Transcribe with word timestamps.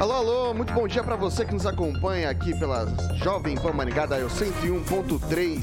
Alô, 0.00 0.14
alô, 0.14 0.54
muito 0.54 0.72
bom 0.72 0.88
dia 0.88 1.04
para 1.04 1.14
você 1.14 1.44
que 1.44 1.52
nos 1.52 1.66
acompanha 1.66 2.30
aqui 2.30 2.58
pela 2.58 2.86
Jovem 3.16 3.54
Pan 3.54 3.74
Maringá, 3.74 4.06
da 4.06 4.18
101.3. 4.18 5.62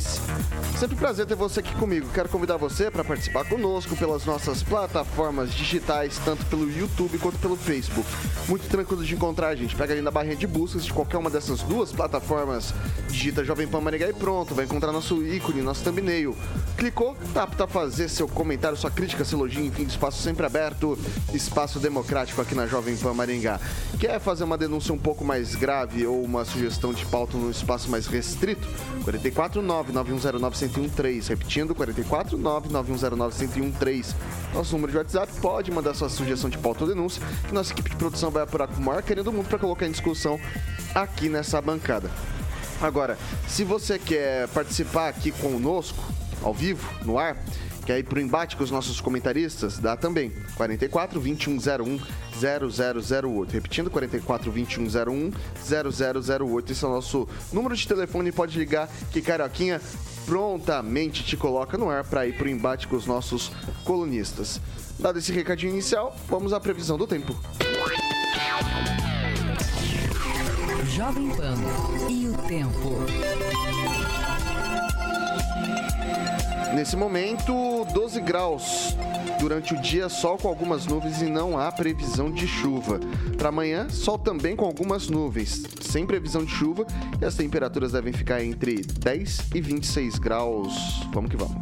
Sempre 0.78 0.96
um 0.96 1.00
prazer 1.00 1.26
ter 1.26 1.34
você 1.34 1.60
aqui 1.60 1.74
comigo. 1.74 2.08
Quero 2.14 2.30
convidar 2.30 2.56
você 2.56 2.92
para 2.92 3.04
participar 3.04 3.46
conosco 3.46 3.96
pelas 3.96 4.26
nossas 4.26 4.62
plataformas 4.62 5.52
digitais, 5.56 6.20
tanto 6.24 6.46
pelo 6.46 6.72
YouTube 6.72 7.18
quanto 7.18 7.40
pelo 7.40 7.58
Facebook. 7.58 8.08
Muito 8.48 8.70
tranquilo 8.70 9.04
de 9.04 9.16
encontrar, 9.16 9.56
gente. 9.56 9.76
Pega 9.76 9.94
ali 9.94 10.04
na 10.04 10.12
barrinha 10.12 10.36
de 10.36 10.46
buscas 10.46 10.86
de 10.86 10.94
qualquer 10.94 11.18
uma 11.18 11.32
dessas 11.32 11.64
duas 11.64 11.92
plataformas, 11.92 12.76
digita 13.10 13.44
Jovem 13.44 13.68
Pan 13.68 13.82
Maringá 13.82 14.08
e 14.08 14.14
pronto, 14.14 14.54
vai 14.54 14.66
encontrar 14.66 14.92
nosso 14.92 15.24
ícone, 15.24 15.64
nosso 15.64 15.84
thumbnail. 15.84 16.38
Clicou, 16.78 17.18
tá 17.34 17.42
apto 17.42 17.64
a 17.64 17.68
fazer 17.68 18.08
seu 18.08 18.28
comentário, 18.28 18.78
sua 18.78 18.92
crítica, 18.92 19.26
seu 19.26 19.40
elogio, 19.40 19.66
enfim, 19.66 19.82
espaço 19.82 20.22
sempre 20.22 20.46
aberto, 20.46 20.96
espaço 21.34 21.80
democrático 21.80 22.40
aqui 22.40 22.54
na 22.54 22.68
Jovem 22.68 22.96
Pan 22.96 23.16
Maringá. 23.16 23.60
Quer 24.00 24.20
fazer 24.28 24.44
uma 24.44 24.58
denúncia 24.58 24.94
um 24.94 24.98
pouco 24.98 25.24
mais 25.24 25.56
grave 25.56 26.06
ou 26.06 26.22
uma 26.22 26.44
sugestão 26.44 26.92
de 26.92 27.06
pauta 27.06 27.38
no 27.38 27.50
espaço 27.50 27.90
mais 27.90 28.08
restrito, 28.08 28.68
449-9109-1013. 29.06 31.30
Repetindo, 31.30 31.74
449-9109-1013. 31.74 34.14
Nosso 34.54 34.74
número 34.74 34.92
de 34.92 34.98
WhatsApp 34.98 35.32
pode 35.40 35.72
mandar 35.72 35.94
sua 35.94 36.10
sugestão 36.10 36.50
de 36.50 36.58
pauta 36.58 36.84
ou 36.84 36.90
denúncia, 36.90 37.24
que 37.48 37.54
nossa 37.54 37.72
equipe 37.72 37.90
de 37.90 37.96
produção 37.96 38.30
vai 38.30 38.44
apurar 38.44 38.68
com 38.68 38.82
o 38.82 38.84
maior 38.84 39.02
querendo 39.02 39.28
do 39.28 39.32
mundo 39.32 39.48
para 39.48 39.60
colocar 39.60 39.88
em 39.88 39.92
discussão 39.92 40.38
aqui 40.94 41.30
nessa 41.30 41.62
bancada. 41.62 42.12
Agora, 42.82 43.18
se 43.48 43.64
você 43.64 43.98
quer 43.98 44.50
participar 44.50 45.08
aqui 45.08 45.32
conosco, 45.32 46.04
ao 46.44 46.54
vivo, 46.54 46.86
no 47.06 47.18
ar, 47.18 47.38
quer 47.88 48.00
ir 48.00 48.04
para 48.04 48.20
o 48.20 48.22
embate 48.22 48.58
com 48.58 48.66
os 48.66 48.70
nossos 48.70 49.00
comentaristas, 49.00 49.80
dá 49.80 49.96
também. 49.96 50.30
44 50.58 51.22
2101 51.22 51.98
0008. 52.38 53.52
Repetindo, 53.54 53.90
44 53.90 54.52
2101 54.52 55.32
0008. 55.56 56.72
Esse 56.74 56.84
é 56.84 56.88
o 56.88 56.92
nosso 56.92 57.30
número 57.54 57.74
de 57.74 57.88
telefone. 57.88 58.30
Pode 58.34 58.60
ligar 58.60 58.90
que 59.10 59.22
Carioquinha 59.22 59.80
prontamente 60.26 61.24
te 61.24 61.38
coloca 61.38 61.78
no 61.78 61.90
ar 61.90 62.04
para 62.04 62.28
ir 62.28 62.38
para 62.38 62.48
o 62.48 62.50
embate 62.50 62.90
com 62.90 62.98
os 62.98 63.06
nossos 63.06 63.54
colunistas. 63.86 64.60
Dado 65.00 65.20
esse 65.20 65.32
recadinho 65.32 65.72
inicial, 65.72 66.14
vamos 66.28 66.52
à 66.52 66.60
previsão 66.60 66.98
do 66.98 67.08
tempo. 67.08 67.34
Jovem 70.94 71.30
Pan 71.30 71.56
e 72.10 72.28
o 72.28 72.34
tempo. 72.50 74.17
Nesse 76.74 76.96
momento, 76.96 77.86
12 77.94 78.22
graus. 78.22 78.96
Durante 79.40 79.74
o 79.74 79.82
dia, 79.82 80.10
sol 80.10 80.38
com 80.38 80.48
algumas 80.48 80.86
nuvens 80.86 81.22
e 81.22 81.26
não 81.26 81.58
há 81.58 81.72
previsão 81.72 82.32
de 82.32 82.48
chuva. 82.48 83.00
Para 83.38 83.50
amanhã, 83.50 83.88
sol 83.90 84.18
também 84.18 84.56
com 84.56 84.66
algumas 84.66 85.08
nuvens, 85.10 85.64
sem 85.82 86.06
previsão 86.06 86.44
de 86.44 86.52
chuva, 86.52 86.86
e 87.22 87.26
as 87.26 87.36
temperaturas 87.36 87.92
devem 87.92 88.12
ficar 88.12 88.44
entre 88.44 88.82
10 88.82 89.50
e 89.54 89.62
26 89.62 90.20
graus. 90.20 90.74
Vamos 91.14 91.30
que 91.30 91.38
vamos. 91.38 91.58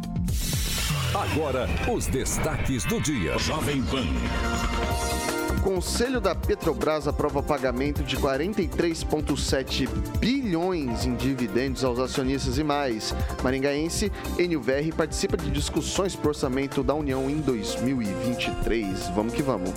Agora, 1.14 1.68
os 1.90 2.06
destaques 2.06 2.84
do 2.84 3.00
dia. 3.00 3.38
Jovem 3.38 3.82
Pan. 3.84 5.35
Conselho 5.66 6.20
da 6.20 6.32
Petrobras 6.32 7.08
aprova 7.08 7.42
pagamento 7.42 8.04
de 8.04 8.16
43,7 8.16 9.88
bilhões 10.20 11.04
em 11.04 11.16
dividendos 11.16 11.82
aos 11.82 11.98
acionistas 11.98 12.56
e 12.56 12.62
mais. 12.62 13.12
Maringaense, 13.42 14.12
NUVR 14.38 14.94
participa 14.96 15.36
de 15.36 15.50
discussões 15.50 16.14
por 16.14 16.28
orçamento 16.28 16.84
da 16.84 16.94
União 16.94 17.28
em 17.28 17.40
2023. 17.40 19.08
Vamos 19.08 19.34
que 19.34 19.42
vamos. 19.42 19.70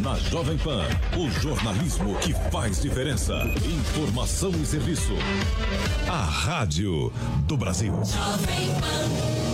Na 0.00 0.16
Jovem 0.16 0.58
Pan, 0.58 0.82
o 1.16 1.30
jornalismo 1.40 2.16
que 2.16 2.34
faz 2.50 2.82
diferença. 2.82 3.36
Informação 3.64 4.50
e 4.60 4.66
serviço. 4.66 5.12
A 6.08 6.24
Rádio 6.24 7.12
do 7.46 7.56
Brasil. 7.56 7.92
Jovem 7.92 8.68
Pan. 8.80 9.49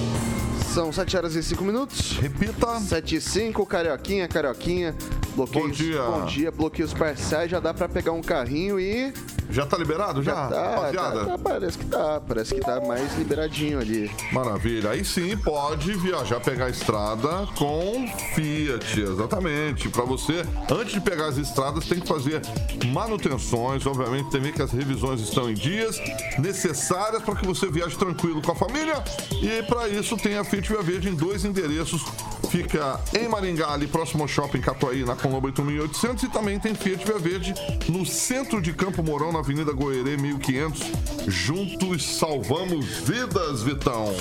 São 0.76 0.92
7 0.92 1.16
horas 1.16 1.34
e 1.34 1.42
5 1.42 1.64
minutos. 1.64 2.19
Repita. 2.19 2.78
7 2.78 3.16
e 3.16 3.20
5, 3.22 3.64
Carioquinha, 3.64 4.28
Carioquinha. 4.28 4.94
Bloqueios, 5.36 5.66
bom 5.66 5.70
dia. 5.70 6.02
Bom 6.02 6.24
dia, 6.24 6.50
bloqueios 6.50 6.94
parciais. 6.94 7.50
Já 7.50 7.60
dá 7.60 7.74
pra 7.74 7.86
pegar 7.86 8.12
um 8.12 8.22
carrinho 8.22 8.80
e 8.80 9.12
já 9.50 9.64
tá 9.64 9.76
liberado? 9.76 10.22
Já? 10.22 10.32
já 10.32 10.48
tá, 10.48 10.70
rapaziada? 10.70 11.19
Tá, 11.20 11.26
tá, 11.26 11.38
parece 11.38 11.78
que 11.78 11.84
tá. 11.84 12.20
Parece 12.20 12.54
que 12.54 12.60
tá 12.60 12.80
mais 12.80 13.16
liberadinho 13.16 13.78
ali. 13.78 14.10
Maravilha. 14.32 14.91
Aí 14.91 15.04
sim 15.04 15.36
pode 15.36 15.92
viajar, 15.92 16.41
pegar 16.41 16.66
a 16.66 16.70
estrada 16.70 17.47
com 17.56 18.06
Fiat, 18.34 19.00
exatamente. 19.00 19.88
Para 19.88 20.04
você, 20.04 20.44
antes 20.70 20.94
de 20.94 21.00
pegar 21.00 21.26
as 21.26 21.36
estradas, 21.36 21.86
tem 21.86 22.00
que 22.00 22.08
fazer 22.08 22.41
manutenções. 22.86 23.86
Obviamente, 23.86 24.30
tem 24.30 24.53
que 24.53 24.62
as 24.62 24.72
revisões 24.72 25.20
estão 25.20 25.50
em 25.50 25.54
dias 25.54 26.00
necessárias 26.38 27.22
para 27.22 27.36
que 27.36 27.47
você 27.47 27.70
viaje 27.70 27.97
tranquilo 27.97 28.42
com 28.42 28.53
a 28.53 28.56
família. 28.56 29.03
E 29.32 29.62
para 29.64 29.88
isso 29.88 30.16
tem 30.16 30.36
a 30.38 30.44
Fiat 30.44 30.68
Via 30.68 30.82
Verde 30.82 31.08
em 31.08 31.14
dois 31.14 31.44
endereços. 31.44 32.04
Fica 32.50 33.00
em 33.18 33.28
Maringá, 33.28 33.72
ali 33.72 33.86
próximo 33.86 34.22
ao 34.22 34.28
shopping 34.28 34.60
Catuaí, 34.60 35.04
na 35.04 35.16
Colombo 35.26 35.48
8800. 35.48 36.22
E 36.22 36.28
também 36.28 36.59
tem 36.59 36.75
Fiat 36.75 37.04
Via 37.04 37.19
Verde 37.19 37.54
no 37.88 38.06
centro 38.06 38.62
de 38.62 38.72
Campo 38.72 39.03
Mourão, 39.03 39.32
na 39.32 39.41
Avenida 39.41 39.72
Goerê 39.72 40.16
1500. 40.16 40.82
Juntos 41.26 42.04
salvamos 42.16 42.87
vidas, 42.87 43.62
Vitão. 43.62 44.15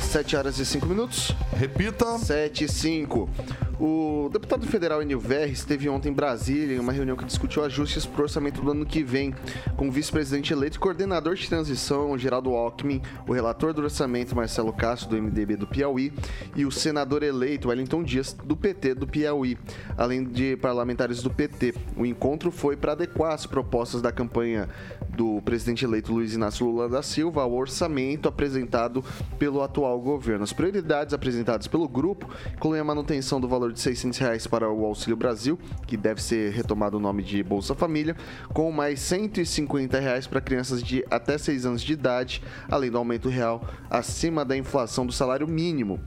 7 0.00 0.36
horas 0.36 0.58
e 0.58 0.64
5 0.66 0.86
minutos. 0.86 1.34
Repita. 1.56 2.18
7 2.18 2.64
e 2.64 2.68
5. 2.68 3.28
O 3.80 4.28
deputado 4.30 4.66
federal 4.66 5.00
Enil 5.00 5.18
Verri 5.18 5.52
esteve 5.52 5.88
ontem 5.88 6.10
em 6.10 6.12
Brasília 6.12 6.76
em 6.76 6.78
uma 6.78 6.92
reunião 6.92 7.16
que 7.16 7.24
discutiu 7.24 7.64
ajustes 7.64 8.04
para 8.04 8.20
o 8.20 8.24
orçamento 8.24 8.60
do 8.60 8.70
ano 8.70 8.84
que 8.84 9.02
vem, 9.02 9.34
com 9.74 9.88
o 9.88 9.90
vice-presidente 9.90 10.52
eleito 10.52 10.76
e 10.76 10.78
coordenador 10.78 11.34
de 11.34 11.48
transição, 11.48 12.18
Geraldo 12.18 12.50
Alckmin, 12.50 13.00
o 13.26 13.32
relator 13.32 13.72
do 13.72 13.80
orçamento, 13.80 14.36
Marcelo 14.36 14.70
Castro, 14.70 15.08
do 15.08 15.22
MDB 15.22 15.56
do 15.56 15.66
Piauí, 15.66 16.12
e 16.54 16.66
o 16.66 16.70
senador 16.70 17.22
eleito, 17.22 17.68
Wellington 17.68 18.02
Dias, 18.02 18.34
do 18.34 18.54
PT 18.54 18.96
do 18.96 19.06
Piauí, 19.06 19.56
além 19.96 20.24
de 20.24 20.58
parlamentares 20.58 21.22
do 21.22 21.30
PT. 21.30 21.72
O 21.96 22.04
encontro 22.04 22.50
foi 22.50 22.76
para 22.76 22.92
adequar 22.92 23.32
as 23.32 23.46
propostas 23.46 24.02
da 24.02 24.12
campanha 24.12 24.68
do 25.16 25.40
presidente 25.42 25.84
eleito 25.84 26.12
Luiz 26.12 26.34
Inácio 26.34 26.66
Lula 26.66 26.88
da 26.88 27.02
Silva 27.02 27.42
ao 27.42 27.52
orçamento 27.52 28.28
apresentado 28.28 29.04
pelo 29.38 29.62
atual 29.62 30.00
governo. 30.00 30.44
As 30.44 30.52
prioridades 30.52 31.12
apresentadas 31.12 31.66
pelo 31.66 31.88
grupo 31.88 32.28
incluem 32.54 32.80
a 32.80 32.84
manutenção 32.84 33.40
do 33.40 33.48
valor 33.48 33.72
de 33.72 33.80
600 33.80 34.18
reais 34.18 34.46
para 34.46 34.70
o 34.70 34.84
Auxílio 34.84 35.16
Brasil, 35.16 35.58
que 35.86 35.96
deve 35.96 36.22
ser 36.22 36.52
retomado 36.52 36.96
o 36.96 37.00
nome 37.00 37.22
de 37.22 37.42
Bolsa 37.42 37.74
Família, 37.74 38.16
com 38.52 38.70
mais 38.70 39.00
150 39.00 39.98
reais 39.98 40.26
para 40.26 40.40
crianças 40.40 40.82
de 40.82 41.04
até 41.10 41.36
6 41.36 41.66
anos 41.66 41.82
de 41.82 41.92
idade, 41.92 42.42
além 42.68 42.90
do 42.90 42.98
aumento 42.98 43.28
real 43.28 43.64
acima 43.88 44.44
da 44.44 44.56
inflação 44.56 45.06
do 45.06 45.12
salário 45.12 45.48
mínimo 45.48 46.00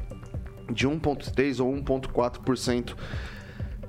de 0.72 0.88
1,3% 0.88 1.60
ou 1.60 1.74
1,4% 1.74 2.96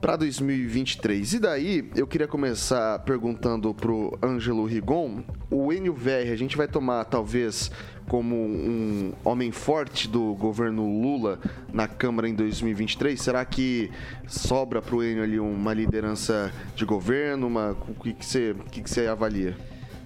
para 0.05 0.17
2023. 0.17 1.33
E 1.33 1.39
daí, 1.39 1.91
eu 1.97 2.07
queria 2.07 2.29
começar 2.29 2.99
perguntando 2.99 3.73
pro 3.73 4.13
Ângelo 4.23 4.67
Rigon, 4.67 5.23
o 5.51 5.73
NUVR, 5.73 6.31
a 6.31 6.37
gente 6.37 6.59
vai 6.59 6.69
tomar 6.69 7.07
talvez 7.07 7.71
como 8.07 8.37
um 8.37 9.15
homem 9.25 9.51
forte 9.51 10.07
do 10.07 10.35
governo 10.35 10.85
Lula 11.01 11.41
na 11.73 11.89
Câmara 11.89 12.29
em 12.29 12.35
2023? 12.35 13.19
Será 13.19 13.43
que 13.47 13.91
sobra 14.29 14.83
para 14.83 14.95
o 14.95 15.03
Enio 15.03 15.23
ali 15.23 15.41
uma 15.41 15.73
liderança 15.73 16.53
de 16.77 16.85
governo? 16.85 17.47
Uma, 17.47 17.71
o 17.71 17.95
que, 17.95 18.13
que, 18.13 18.27
você, 18.27 18.55
que, 18.71 18.83
que 18.83 18.91
você 18.91 19.07
avalia? 19.07 19.57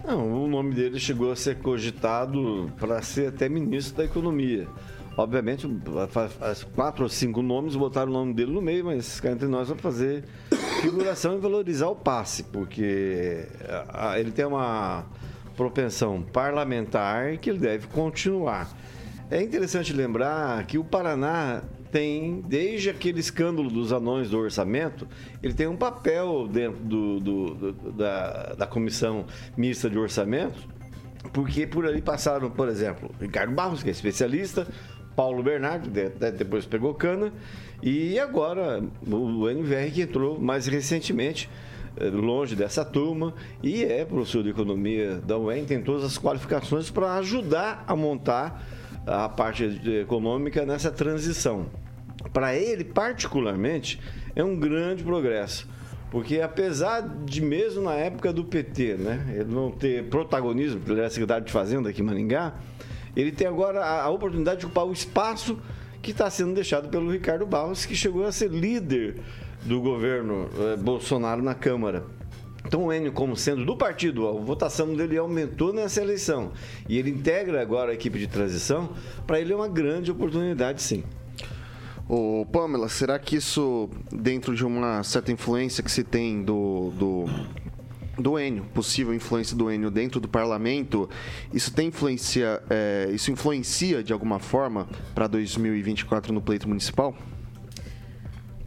Não, 0.06 0.44
o 0.44 0.46
nome 0.46 0.76
dele 0.76 1.00
chegou 1.00 1.32
a 1.32 1.36
ser 1.36 1.58
cogitado 1.58 2.72
para 2.78 3.02
ser 3.02 3.30
até 3.30 3.48
ministro 3.48 3.96
da 3.96 4.04
Economia. 4.04 4.68
Obviamente, 5.19 5.69
quatro 6.76 7.03
ou 7.03 7.09
cinco 7.09 7.43
nomes 7.43 7.75
botaram 7.75 8.09
o 8.09 8.15
nome 8.15 8.32
dele 8.32 8.53
no 8.53 8.62
meio, 8.62 8.85
mas 8.85 9.19
cá 9.19 9.32
entre 9.32 9.49
nós 9.49 9.67
vamos 9.67 9.82
fazer 9.82 10.23
figuração 10.81 11.37
e 11.37 11.41
valorizar 11.41 11.88
o 11.88 11.97
passe, 11.97 12.44
porque 12.44 13.44
ele 14.17 14.31
tem 14.31 14.44
uma 14.44 15.06
propensão 15.56 16.23
parlamentar 16.23 17.37
que 17.38 17.50
ele 17.50 17.59
deve 17.59 17.88
continuar. 17.88 18.70
É 19.29 19.43
interessante 19.43 19.93
lembrar 19.93 20.65
que 20.67 20.79
o 20.79 20.85
Paraná 20.85 21.65
tem, 21.91 22.41
desde 22.43 22.88
aquele 22.88 23.19
escândalo 23.19 23.69
dos 23.69 23.93
anões 23.93 24.31
do 24.31 24.38
orçamento, 24.38 25.05
ele 25.43 25.53
tem 25.53 25.67
um 25.67 25.76
papel 25.76 26.47
dentro 26.47 26.79
do, 26.79 27.19
do, 27.19 27.55
do, 27.55 27.93
da, 27.93 28.55
da 28.55 28.67
comissão 28.69 29.26
mista 29.56 29.91
de 29.91 29.99
orçamento, 29.99 30.69
porque 31.32 31.67
por 31.67 31.85
ali 31.85 32.00
passaram, 32.00 32.49
por 32.49 32.69
exemplo, 32.69 33.11
Ricardo 33.20 33.53
Barros, 33.53 33.82
que 33.82 33.88
é 33.88 33.93
especialista, 33.93 34.65
Paulo 35.19 35.43
Bernardo, 35.43 35.91
depois 35.91 36.65
pegou 36.65 36.94
cana, 36.94 37.32
e 37.82 38.20
agora 38.20 38.81
o 39.05 39.50
NVR 39.50 39.91
que 39.93 40.03
entrou 40.03 40.38
mais 40.38 40.69
recentemente 40.69 41.50
eh, 41.97 42.05
longe 42.05 42.55
dessa 42.55 42.85
turma 42.85 43.35
e 43.61 43.82
é 43.82 44.05
professor 44.05 44.44
de 44.44 44.50
economia 44.50 45.17
da 45.17 45.37
UEM, 45.37 45.65
tem 45.65 45.82
todas 45.82 46.05
as 46.05 46.17
qualificações 46.17 46.88
para 46.88 47.15
ajudar 47.15 47.82
a 47.88 47.97
montar 47.97 48.65
a 49.05 49.29
parte 49.29 49.65
econômica 50.00 50.65
nessa 50.65 50.88
transição. 50.88 51.67
Para 52.32 52.55
ele, 52.55 52.85
particularmente, 52.85 53.99
é 54.37 54.44
um 54.44 54.55
grande 54.55 55.03
progresso. 55.03 55.69
Porque 56.12 56.41
apesar 56.41 57.00
de 57.25 57.43
mesmo 57.43 57.82
na 57.82 57.94
época 57.94 58.32
do 58.32 58.44
PT, 58.44 58.94
né, 58.94 59.35
ele 59.35 59.53
não 59.53 59.73
ter 59.73 60.05
protagonismo, 60.05 60.81
ele 60.87 61.00
era 61.00 61.11
secretário 61.11 61.44
de 61.44 61.50
Fazenda 61.50 61.91
aqui 61.91 62.03
em 62.03 62.05
Maringá, 62.05 62.55
ele 63.16 63.32
tem 63.32 63.46
agora 63.46 63.84
a, 63.84 64.05
a 64.05 64.10
oportunidade 64.10 64.60
de 64.60 64.66
ocupar 64.66 64.87
o 64.87 64.93
espaço 64.93 65.58
que 66.02 66.10
está 66.12 66.31
sendo 66.31 66.55
deixado 66.55 66.88
pelo 66.88 67.10
Ricardo 67.10 67.46
Barros, 67.46 67.84
que 67.84 67.94
chegou 67.94 68.25
a 68.25 68.32
ser 68.32 68.50
líder 68.50 69.20
do 69.62 69.81
governo 69.81 70.49
eh, 70.58 70.76
Bolsonaro 70.76 71.43
na 71.43 71.55
Câmara. 71.55 72.05
Então 72.64 72.87
o 72.87 72.93
Enio, 72.93 73.12
como 73.12 73.34
sendo 73.34 73.64
do 73.64 73.76
partido, 73.76 74.28
a 74.28 74.32
votação 74.32 74.94
dele 74.94 75.16
aumentou 75.16 75.72
nessa 75.72 76.02
eleição 76.02 76.52
e 76.88 76.99
ele 76.99 77.10
integra 77.10 77.62
agora 77.62 77.93
a 77.93 77.94
equipe 77.94 78.19
de 78.19 78.26
transição, 78.26 78.90
para 79.26 79.40
ele 79.40 79.52
é 79.52 79.56
uma 79.56 79.69
grande 79.69 80.10
oportunidade, 80.10 80.82
sim. 80.82 81.02
Ô, 82.08 82.46
Pamela, 82.50 82.88
será 82.88 83.19
que 83.19 83.37
isso, 83.37 83.90
dentro 84.10 84.55
de 84.55 84.64
uma 84.64 85.02
certa 85.02 85.31
influência 85.31 85.82
que 85.82 85.90
se 85.90 86.02
tem 86.02 86.43
do, 86.43 86.90
do, 86.99 87.25
do 88.19 88.38
Enio, 88.38 88.65
possível 88.75 89.15
influência 89.15 89.56
do 89.56 89.70
Enio 89.70 89.91
dentro 89.91 90.20
do 90.20 90.29
parlamento, 90.29 91.09
isso 91.53 91.73
tem 91.73 91.88
influência, 91.88 92.62
é, 92.69 93.11
isso 93.12 93.31
influencia 93.31 94.03
de 94.03 94.12
alguma 94.12 94.38
forma 94.38 94.88
para 95.15 95.26
2024 95.26 96.32
no 96.32 96.41
pleito 96.41 96.69
municipal? 96.69 97.15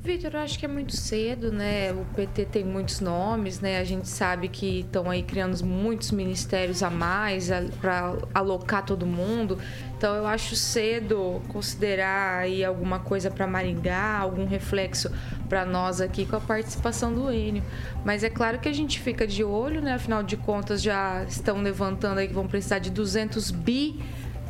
Vitor, 0.04 0.32
eu 0.34 0.40
acho 0.40 0.58
que 0.58 0.66
é 0.66 0.68
muito 0.68 0.98
cedo, 0.98 1.52
né? 1.52 1.94
O 1.94 2.04
PT 2.16 2.46
tem 2.46 2.64
muitos 2.64 3.00
nomes, 3.00 3.60
né? 3.60 3.78
A 3.78 3.84
gente 3.84 4.10
sabe 4.10 4.48
que 4.48 4.80
estão 4.80 5.08
aí 5.08 5.22
criando 5.22 5.64
muitos 5.64 6.10
ministérios 6.10 6.82
a 6.82 6.90
mais 6.90 7.50
para 7.80 8.18
alocar 8.34 8.84
todo 8.84 9.06
mundo. 9.06 9.60
Então 9.96 10.16
eu 10.16 10.26
acho 10.26 10.56
cedo 10.56 11.40
considerar 11.50 12.40
aí 12.40 12.66
alguma 12.66 12.98
coisa 12.98 13.30
para 13.30 13.46
Maringá, 13.46 14.18
algum 14.18 14.48
reflexo 14.48 15.12
para 15.48 15.66
nós 15.66 16.02
aqui 16.02 16.26
com 16.26 16.36
a 16.36 16.42
participação 16.42 17.14
do 17.14 17.32
Enio. 17.32 17.64
Mas 18.04 18.24
é 18.24 18.30
claro 18.32 18.58
que 18.58 18.68
a 18.68 18.74
gente 18.74 19.00
fica 19.00 19.28
de 19.28 19.44
olho, 19.44 19.84
né? 19.84 19.94
Afinal 19.94 20.24
de 20.24 20.36
contas 20.36 20.82
já 20.82 21.24
estão 21.26 21.62
levantando 21.62 22.18
aí 22.18 22.28
que 22.28 22.34
vão 22.34 22.48
precisar 22.48 22.80
de 22.80 22.90
200 22.90 23.52
bi 23.52 24.00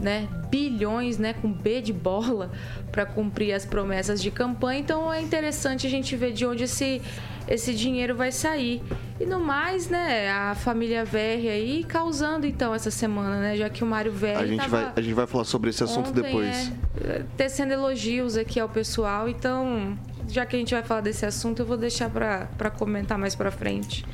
né, 0.01 0.27
bilhões, 0.49 1.17
né, 1.17 1.33
com 1.33 1.51
B 1.51 1.81
de 1.81 1.93
bola, 1.93 2.51
para 2.91 3.05
cumprir 3.05 3.53
as 3.53 3.65
promessas 3.65 4.21
de 4.21 4.31
campanha. 4.31 4.79
Então 4.79 5.13
é 5.13 5.21
interessante 5.21 5.87
a 5.87 5.89
gente 5.89 6.15
ver 6.15 6.33
de 6.33 6.45
onde 6.45 6.63
esse, 6.63 7.01
esse 7.47 7.73
dinheiro 7.73 8.15
vai 8.15 8.31
sair. 8.31 8.81
E 9.19 9.25
no 9.25 9.39
mais, 9.39 9.87
né, 9.87 10.29
a 10.29 10.55
família 10.55 11.05
Verri 11.05 11.47
aí 11.47 11.83
causando 11.83 12.47
então 12.47 12.73
essa 12.73 12.89
semana, 12.89 13.39
né, 13.39 13.55
já 13.55 13.69
que 13.69 13.83
o 13.83 13.87
Mário 13.87 14.11
Verri 14.11 14.43
a 14.43 14.47
gente 14.47 14.67
vai 14.67 14.91
A 14.95 15.01
gente 15.01 15.13
vai 15.13 15.27
falar 15.27 15.43
sobre 15.43 15.69
esse 15.69 15.83
assunto 15.83 16.09
ontem, 16.09 16.21
depois. 16.23 16.71
É, 17.03 17.23
tecendo 17.37 17.71
elogios 17.71 18.35
aqui 18.35 18.59
ao 18.59 18.67
pessoal, 18.67 19.29
então 19.29 19.97
já 20.27 20.45
que 20.45 20.55
a 20.55 20.59
gente 20.59 20.73
vai 20.73 20.83
falar 20.83 21.01
desse 21.01 21.25
assunto, 21.25 21.61
eu 21.61 21.65
vou 21.65 21.77
deixar 21.77 22.09
para 22.09 22.69
comentar 22.71 23.17
mais 23.17 23.35
para 23.35 23.51
frente. 23.51 24.05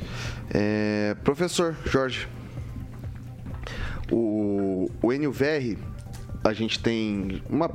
É, 0.50 1.16
professor 1.24 1.76
Jorge, 1.86 2.28
o, 4.12 4.90
o 5.02 5.12
NUVR, 5.12 5.78
a 6.44 6.54
gente 6.54 6.80
tem 6.80 7.42
uma 7.50 7.70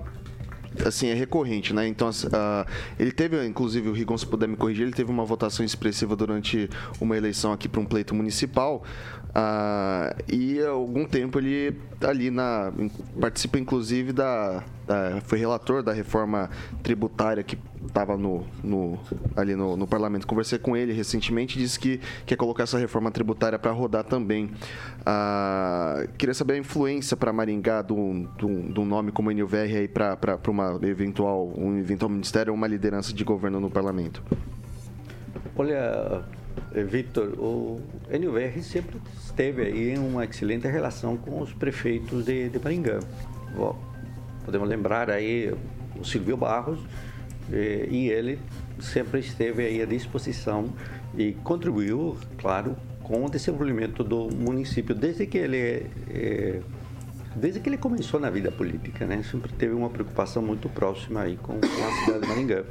assim, 0.86 1.08
é 1.08 1.14
recorrente, 1.14 1.74
né? 1.74 1.86
Então, 1.86 2.08
uh, 2.08 2.66
ele 2.98 3.12
teve, 3.12 3.44
inclusive, 3.46 3.88
o 3.88 3.92
Rigon, 3.92 4.16
se 4.16 4.26
puder 4.26 4.48
me 4.48 4.56
corrigir, 4.56 4.84
ele 4.84 4.92
teve 4.92 5.10
uma 5.10 5.24
votação 5.24 5.64
expressiva 5.64 6.16
durante 6.16 6.68
uma 7.00 7.16
eleição 7.16 7.52
aqui 7.52 7.68
para 7.68 7.80
um 7.80 7.84
pleito 7.84 8.14
municipal. 8.14 8.82
Uh, 9.28 10.32
e 10.32 10.60
há 10.60 10.70
algum 10.70 11.06
tempo 11.06 11.38
ele 11.38 11.74
ali 12.02 12.30
na 12.30 12.70
participa 13.18 13.58
inclusive 13.58 14.12
da, 14.12 14.62
da 14.86 15.22
foi 15.22 15.38
relator 15.38 15.82
da 15.82 15.90
reforma 15.90 16.50
tributária 16.82 17.42
que 17.42 17.56
estava 17.86 18.16
no, 18.16 18.44
no, 18.62 18.98
ali 19.36 19.54
no, 19.54 19.76
no, 19.76 19.86
parlamento. 19.86 20.26
Conversei 20.26 20.58
com 20.58 20.76
ele 20.76 20.92
recentemente 20.92 21.58
disse 21.58 21.78
que 21.78 22.00
quer 22.26 22.36
colocar 22.36 22.64
essa 22.64 22.78
reforma 22.78 23.10
tributária 23.10 23.58
para 23.58 23.70
rodar 23.70 24.04
também. 24.04 24.46
Uh, 25.00 26.08
queria 26.16 26.34
saber 26.34 26.54
a 26.54 26.58
influência 26.58 27.16
para 27.16 27.32
Maringá 27.32 27.82
do, 27.82 28.28
do, 28.38 28.84
nome 28.84 29.12
como 29.12 29.30
NUVR 29.30 29.76
aí 29.76 29.88
para 29.88 30.38
uma 30.48 30.78
eventual 30.82 31.52
um 31.56 31.78
eventual 31.78 32.08
ministério 32.08 32.52
ou 32.52 32.56
uma 32.56 32.66
liderança 32.66 33.12
de 33.12 33.24
governo 33.24 33.60
no 33.60 33.70
parlamento. 33.70 34.22
Olha, 35.56 36.24
eh, 36.74 36.82
Victor, 36.82 37.34
o 37.38 37.80
NUVR 38.10 38.62
sempre 38.62 39.00
esteve 39.22 39.62
aí 39.62 39.90
em 39.90 39.98
uma 39.98 40.24
excelente 40.24 40.66
relação 40.66 41.16
com 41.16 41.40
os 41.40 41.52
prefeitos 41.52 42.24
de, 42.24 42.48
de 42.48 42.58
Maringá. 42.58 43.00
Podemos 44.44 44.68
lembrar 44.68 45.10
aí 45.10 45.54
o 45.98 46.04
Silvio 46.04 46.36
Barros, 46.36 46.80
e 47.50 48.08
ele 48.08 48.38
sempre 48.80 49.20
esteve 49.20 49.64
aí 49.64 49.82
à 49.82 49.84
disposição 49.84 50.72
e 51.16 51.32
contribuiu, 51.44 52.16
claro, 52.38 52.76
com 53.02 53.24
o 53.24 53.30
desenvolvimento 53.30 54.02
do 54.02 54.28
município 54.30 54.94
desde 54.94 55.26
que 55.26 55.38
ele 55.38 55.86
é, 56.10 56.60
desde 57.34 57.60
que 57.60 57.68
ele 57.68 57.78
começou 57.78 58.20
na 58.20 58.30
vida 58.30 58.50
política, 58.50 59.06
né? 59.06 59.22
Sempre 59.22 59.52
teve 59.52 59.72
uma 59.74 59.88
preocupação 59.88 60.42
muito 60.42 60.68
próxima 60.68 61.22
aí 61.22 61.36
com, 61.36 61.54
com 61.54 61.66
a 61.66 62.04
cidade 62.04 62.20
de 62.20 62.28
Maringá. 62.28 62.64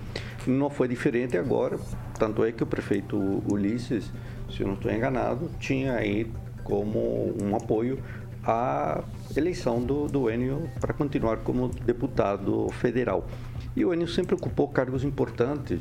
Não 0.48 0.70
foi 0.70 0.88
diferente 0.88 1.38
agora, 1.38 1.80
tanto 2.18 2.44
é 2.44 2.52
que 2.52 2.64
o 2.64 2.66
prefeito 2.66 3.18
Ulisses, 3.52 4.12
se 4.50 4.62
eu 4.62 4.68
não 4.68 4.76
estou 4.76 4.92
enganado, 4.92 5.50
tinha 5.60 5.94
aí 5.94 6.32
como 6.64 7.34
um 7.42 7.56
apoio 7.56 8.00
a 8.44 9.04
eleição 9.36 9.82
do, 9.82 10.08
do 10.08 10.30
Enio 10.30 10.70
para 10.80 10.94
continuar 10.94 11.38
como 11.38 11.68
deputado 11.68 12.68
federal. 12.80 13.28
E 13.76 13.86
o 13.86 13.94
Enio 13.94 14.08
sempre 14.08 14.36
ocupou 14.36 14.68
cargos 14.68 15.04
importantes 15.04 15.80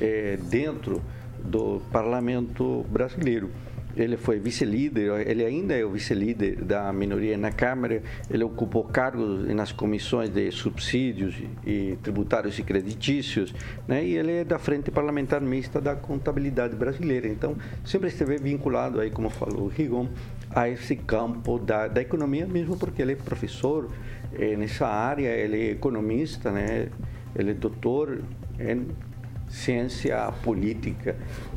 é, 0.00 0.38
dentro 0.48 1.02
do 1.42 1.80
parlamento 1.90 2.84
brasileiro. 2.88 3.50
Ele 3.94 4.16
foi 4.16 4.38
vice-líder, 4.38 5.28
ele 5.28 5.44
ainda 5.44 5.74
é 5.74 5.84
o 5.84 5.90
vice-líder 5.90 6.64
da 6.64 6.90
minoria 6.94 7.36
na 7.36 7.52
Câmara, 7.52 8.02
ele 8.30 8.42
ocupou 8.42 8.84
cargos 8.84 9.46
nas 9.48 9.70
comissões 9.70 10.30
de 10.30 10.50
subsídios 10.50 11.34
e 11.66 11.98
tributários 12.02 12.58
e 12.58 12.62
creditícios, 12.62 13.54
né? 13.86 14.02
e 14.02 14.16
ele 14.16 14.32
é 14.32 14.44
da 14.44 14.58
Frente 14.58 14.90
Parlamentar 14.90 15.42
Mista 15.42 15.78
da 15.78 15.94
Contabilidade 15.94 16.74
Brasileira. 16.74 17.28
Então, 17.28 17.54
sempre 17.84 18.08
esteve 18.08 18.38
vinculado, 18.38 18.98
aí, 18.98 19.10
como 19.10 19.28
falou 19.28 19.64
o 19.64 19.68
Rigon, 19.68 20.08
a 20.54 20.70
esse 20.70 20.96
campo 20.96 21.58
da, 21.58 21.86
da 21.86 22.00
economia, 22.00 22.46
mesmo 22.46 22.78
porque 22.78 23.02
ele 23.02 23.12
é 23.12 23.16
professor 23.16 23.90
é, 24.32 24.56
nessa 24.56 24.86
área, 24.86 25.28
ele 25.28 25.68
é 25.68 25.70
economista, 25.70 26.50
né? 26.50 26.88
Ele 27.34 27.52
é 27.52 27.54
doutor 27.54 28.22
em 28.58 28.88
ciência 29.48 30.32
política 30.42 31.16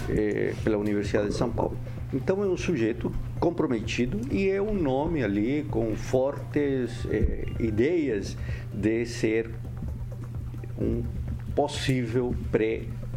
é, 0.10 0.54
pela 0.64 0.78
Universidade 0.78 1.30
de 1.30 1.34
São 1.34 1.50
Paulo. 1.50 1.78
Então 2.14 2.44
é 2.44 2.48
um 2.48 2.58
sujeito 2.58 3.12
comprometido 3.40 4.20
e 4.32 4.50
é 4.50 4.62
um 4.62 4.74
nome 4.74 5.24
ali 5.24 5.66
com 5.70 5.96
fortes 5.96 7.06
é, 7.10 7.46
ideias 7.60 8.38
de 8.74 9.06
ser 9.06 9.50
um 10.78 11.04
possível 11.56 12.36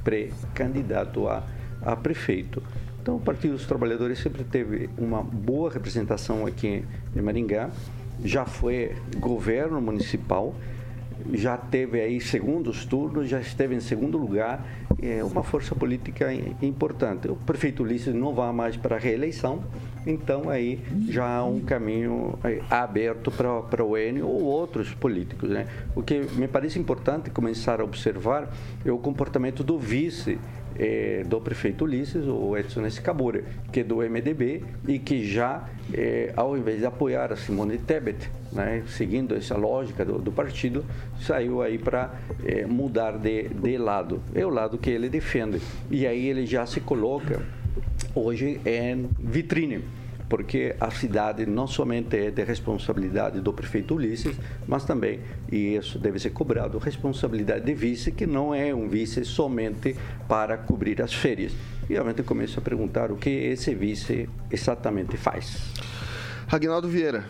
pré-candidato 0.05 1.29
a, 1.29 1.45
a 1.83 1.97
prefeito. 1.97 2.63
Então, 3.03 3.17
o 3.17 3.21
Partido 3.21 3.53
dos 3.53 3.67
Trabalhadores 3.67 4.19
sempre 4.19 4.45
teve 4.45 4.89
uma 4.99 5.23
boa 5.23 5.71
representação 5.71 6.47
aqui 6.47 6.85
em 7.17 7.23
Maringá, 7.23 7.71
já 8.23 8.45
foi 8.45 8.95
governo 9.19 9.81
municipal, 9.81 10.55
já 11.33 11.57
teve 11.57 12.01
aí 12.01 12.21
segundos 12.21 12.85
turnos, 12.85 13.29
já 13.29 13.41
esteve 13.41 13.75
em 13.75 13.81
segundo 13.81 14.19
lugar, 14.19 14.65
é 15.01 15.23
uma 15.23 15.43
força 15.43 15.75
política 15.75 16.33
importante. 16.63 17.29
O 17.29 17.37
prefeito 17.37 17.83
Ulisses 17.83 18.15
não 18.15 18.35
vai 18.35 18.53
mais 18.53 18.77
para 18.77 18.97
a 18.97 18.99
reeleição, 18.99 19.63
então 20.07 20.49
aí 20.49 20.81
já 21.09 21.37
há 21.37 21.45
um 21.45 21.61
caminho 21.61 22.39
aberto 22.71 23.31
para, 23.31 23.61
para 23.63 23.85
o 23.85 23.97
Enio 23.97 24.27
ou 24.27 24.43
outros 24.43 24.93
políticos. 24.95 25.51
Né? 25.51 25.67
O 25.95 26.03
que 26.03 26.21
me 26.35 26.49
parece 26.49 26.79
importante 26.79 27.31
começar 27.31 27.81
a 27.81 27.85
observar 27.85 28.51
é 28.85 28.91
o 28.91 28.99
comportamento 28.99 29.63
do 29.63 29.79
vice 29.79 30.39
é, 30.79 31.25
do 31.27 31.41
prefeito 31.41 31.85
Ulisses, 31.85 32.27
o 32.27 32.57
Edson 32.57 32.87
Escabora, 32.87 33.43
que 33.73 33.81
é 33.81 33.85
do 33.85 33.97
MDB 33.97 34.63
e 34.87 34.99
que 34.99 35.27
já, 35.27 35.69
é, 35.93 36.33
ao 36.37 36.57
invés 36.57 36.79
de 36.79 36.87
apoiar 36.87 37.33
a 37.33 37.37
Simone 37.37 37.79
Tebet, 37.79 38.31
né, 38.53 38.83
seguindo 38.87 39.35
essa 39.35 39.57
lógica 39.57 40.05
do, 40.05 40.19
do 40.19 40.31
partido, 40.31 40.85
saiu 41.21 41.61
aí 41.61 41.79
para 41.79 42.15
é, 42.45 42.65
mudar 42.65 43.19
de, 43.19 43.49
de 43.49 43.77
lado. 43.77 44.23
É 44.35 44.47
o 44.47 44.51
lado 44.51 44.79
que 44.79 44.91
ele 44.91 45.09
defende. 45.09 45.61
E 45.91 46.07
aí 46.07 46.29
ele 46.29 46.47
já 46.47 46.65
se 46.65 46.81
coloca 46.81 47.43
hoje 48.15 48.61
em 48.65 49.09
vitrine 49.19 49.83
porque 50.29 50.75
a 50.79 50.91
cidade 50.91 51.47
não 51.47 51.67
somente 51.67 52.17
é 52.17 52.31
de 52.31 52.45
responsabilidade 52.45 53.41
do 53.41 53.53
prefeito 53.53 53.95
Ulisses, 53.95 54.39
mas 54.67 54.85
também, 54.85 55.21
e 55.51 55.75
isso 55.77 55.99
deve 55.99 56.19
ser 56.19 56.31
cobrado, 56.31 56.79
responsabilidade 56.79 57.65
de 57.65 57.75
vice, 57.75 58.13
que 58.13 58.27
não 58.27 58.55
é 58.55 58.75
um 58.75 58.89
vice 58.89 59.25
somente 59.25 59.97
para 60.29 60.57
cobrir 60.59 61.01
as 61.01 61.15
férias. 61.15 61.53
E 61.89 61.95
realmente 61.95 62.23
começo 62.23 62.59
a 62.59 62.63
perguntar 62.63 63.11
o 63.11 63.17
que 63.17 63.31
esse 63.31 63.75
vice 63.75 64.29
exatamente 64.51 65.17
faz. 65.17 65.73
Ragnaldo 66.47 66.89
Vieira. 66.89 67.25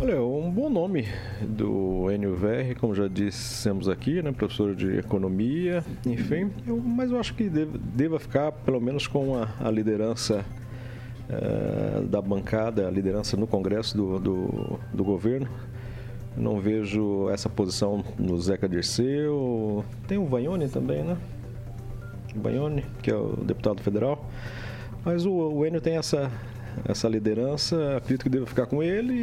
Olha, 0.00 0.22
um 0.22 0.48
bom 0.48 0.70
nome 0.70 1.08
do 1.42 2.06
NUVR, 2.20 2.78
como 2.78 2.94
já 2.94 3.08
dissemos 3.08 3.88
aqui, 3.88 4.22
né, 4.22 4.30
professor 4.30 4.72
de 4.72 4.96
economia, 4.96 5.84
enfim, 6.06 6.52
eu, 6.64 6.76
mas 6.76 7.10
eu 7.10 7.18
acho 7.18 7.34
que 7.34 7.48
deve, 7.48 7.76
deva 7.76 8.20
ficar 8.20 8.52
pelo 8.52 8.80
menos 8.80 9.08
com 9.08 9.36
a, 9.36 9.48
a 9.58 9.68
liderança 9.68 10.44
uh, 11.28 12.06
da 12.06 12.20
bancada, 12.20 12.86
a 12.86 12.90
liderança 12.90 13.36
no 13.36 13.46
Congresso 13.46 13.96
do, 13.96 14.18
do, 14.18 14.80
do 14.92 15.04
governo. 15.04 15.48
Não 16.36 16.60
vejo 16.60 17.28
essa 17.30 17.48
posição 17.48 18.04
no 18.18 18.40
Zeca 18.40 18.68
Dirceu. 18.68 19.84
Tem 20.06 20.18
o 20.18 20.26
Vanhone 20.26 20.68
também, 20.68 21.02
né? 21.02 21.16
O 22.36 22.40
Vanhone, 22.40 22.84
que 23.02 23.10
é 23.10 23.16
o 23.16 23.36
deputado 23.36 23.82
federal. 23.82 24.24
Mas 25.04 25.26
o, 25.26 25.32
o 25.32 25.66
Enio 25.66 25.80
tem 25.80 25.96
essa, 25.96 26.30
essa 26.84 27.08
liderança, 27.08 27.96
acredito 27.96 28.22
que 28.22 28.28
deve 28.28 28.46
ficar 28.46 28.66
com 28.66 28.82
ele. 28.82 29.14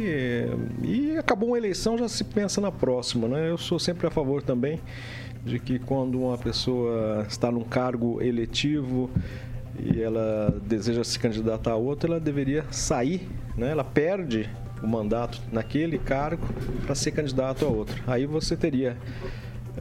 E, 0.82 1.12
e 1.12 1.18
acabou 1.18 1.50
uma 1.50 1.58
eleição, 1.58 1.96
já 1.96 2.08
se 2.08 2.22
pensa 2.22 2.60
na 2.60 2.70
próxima, 2.70 3.28
né? 3.28 3.50
Eu 3.50 3.56
sou 3.56 3.78
sempre 3.78 4.06
a 4.06 4.10
favor 4.10 4.42
também 4.42 4.80
de 5.46 5.60
que 5.60 5.78
quando 5.78 6.20
uma 6.20 6.36
pessoa 6.36 7.24
está 7.28 7.52
num 7.52 7.62
cargo 7.62 8.20
eletivo 8.20 9.08
e 9.78 10.02
ela 10.02 10.54
deseja 10.64 11.02
se 11.04 11.18
candidatar 11.18 11.72
a 11.72 11.76
outro, 11.76 12.12
ela 12.12 12.20
deveria 12.20 12.64
sair, 12.70 13.28
né? 13.56 13.70
Ela 13.70 13.84
perde 13.84 14.48
o 14.82 14.86
mandato 14.86 15.40
naquele 15.52 15.98
cargo 15.98 16.46
para 16.84 16.94
ser 16.94 17.12
candidato 17.12 17.64
a 17.64 17.68
outro. 17.68 18.02
Aí 18.06 18.26
você 18.26 18.56
teria 18.56 18.96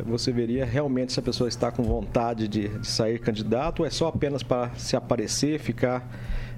você 0.06 0.30
veria 0.30 0.66
realmente 0.66 1.14
se 1.14 1.20
a 1.20 1.24
pessoa 1.24 1.48
está 1.48 1.72
com 1.72 1.82
vontade 1.82 2.50
de, 2.50 2.68
de 2.68 2.88
sair 2.88 3.18
candidato 3.18 3.80
ou 3.80 3.86
é 3.86 3.90
só 3.90 4.08
apenas 4.08 4.44
para 4.44 4.72
se 4.76 4.96
aparecer, 4.96 5.58
ficar 5.58 6.06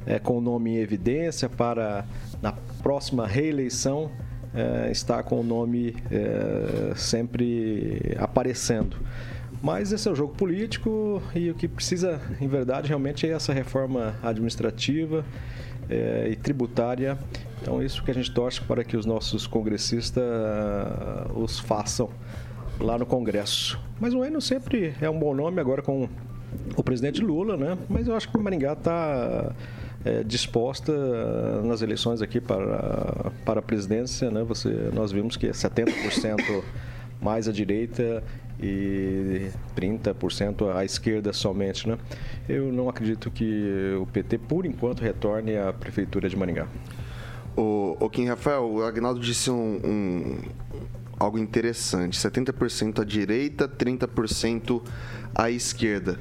é, 0.08 0.17
com 0.17 0.39
o 0.39 0.41
nome 0.41 0.72
em 0.72 0.77
evidência 0.77 1.48
para 1.48 2.03
na 2.41 2.53
próxima 2.82 3.27
reeleição 3.27 4.10
é, 4.56 4.89
estar 4.91 5.22
com 5.24 5.41
o 5.41 5.44
nome 5.44 5.96
é, 6.10 6.94
sempre 6.96 8.15
aparecendo. 8.17 8.98
Mas 9.61 9.91
esse 9.91 10.07
é 10.07 10.11
o 10.11 10.15
jogo 10.15 10.33
político 10.33 11.21
e 11.33 11.49
o 11.49 11.55
que 11.55 11.67
precisa, 11.67 12.21
em 12.39 12.47
verdade, 12.47 12.87
realmente 12.87 13.27
é 13.27 13.31
essa 13.31 13.51
reforma 13.51 14.15
administrativa 14.21 15.25
é, 15.89 16.27
e 16.29 16.35
tributária. 16.35 17.17
Então, 17.61 17.81
isso 17.81 18.03
que 18.03 18.11
a 18.11 18.13
gente 18.13 18.31
torce 18.31 18.61
para 18.61 18.83
que 18.83 18.95
os 18.95 19.05
nossos 19.05 19.47
congressistas 19.47 20.23
uh, 20.23 21.39
os 21.39 21.59
façam 21.59 22.09
lá 22.79 22.97
no 22.97 23.05
Congresso. 23.05 23.79
Mas 23.99 24.13
o 24.13 24.23
Eno 24.23 24.39
sempre 24.39 24.93
é 25.01 25.09
um 25.09 25.17
bom 25.17 25.33
nome 25.33 25.59
agora 25.59 25.81
com 25.81 26.07
o 26.75 26.83
presidente 26.83 27.21
Lula, 27.21 27.57
né? 27.57 27.77
Mas 27.89 28.07
eu 28.07 28.15
acho 28.15 28.29
que 28.29 28.37
o 28.37 28.41
Maringá 28.41 28.73
está 28.73 29.55
é, 30.05 30.23
disposta 30.23 30.93
nas 31.63 31.81
eleições 31.81 32.21
aqui 32.21 32.39
para, 32.39 33.31
para 33.43 33.59
a 33.59 33.63
presidência, 33.63 34.29
né? 34.29 34.43
Você, 34.43 34.69
nós 34.93 35.11
vimos 35.11 35.35
que 35.35 35.47
é 35.47 35.51
70% 35.51 36.63
mais 37.19 37.47
à 37.47 37.51
direita 37.51 38.23
e 38.59 39.49
30% 39.75 40.75
à 40.75 40.83
esquerda 40.83 41.31
somente, 41.33 41.87
né? 41.87 41.97
Eu 42.47 42.71
não 42.71 42.89
acredito 42.89 43.29
que 43.29 43.95
o 43.99 44.05
PT, 44.05 44.37
por 44.39 44.65
enquanto, 44.65 45.01
retorne 45.01 45.57
à 45.57 45.71
prefeitura 45.71 46.27
de 46.27 46.35
Maringá. 46.35 46.67
O, 47.55 47.97
o 47.99 48.09
Kim 48.09 48.25
Rafael, 48.27 48.63
o 48.63 48.83
Agnaldo 48.83 49.19
disse 49.19 49.49
um, 49.49 49.79
um 49.83 50.37
algo 51.19 51.37
interessante: 51.37 52.17
70% 52.17 53.01
à 53.01 53.03
direita, 53.03 53.67
30% 53.67 54.81
à 55.35 55.49
esquerda. 55.49 56.19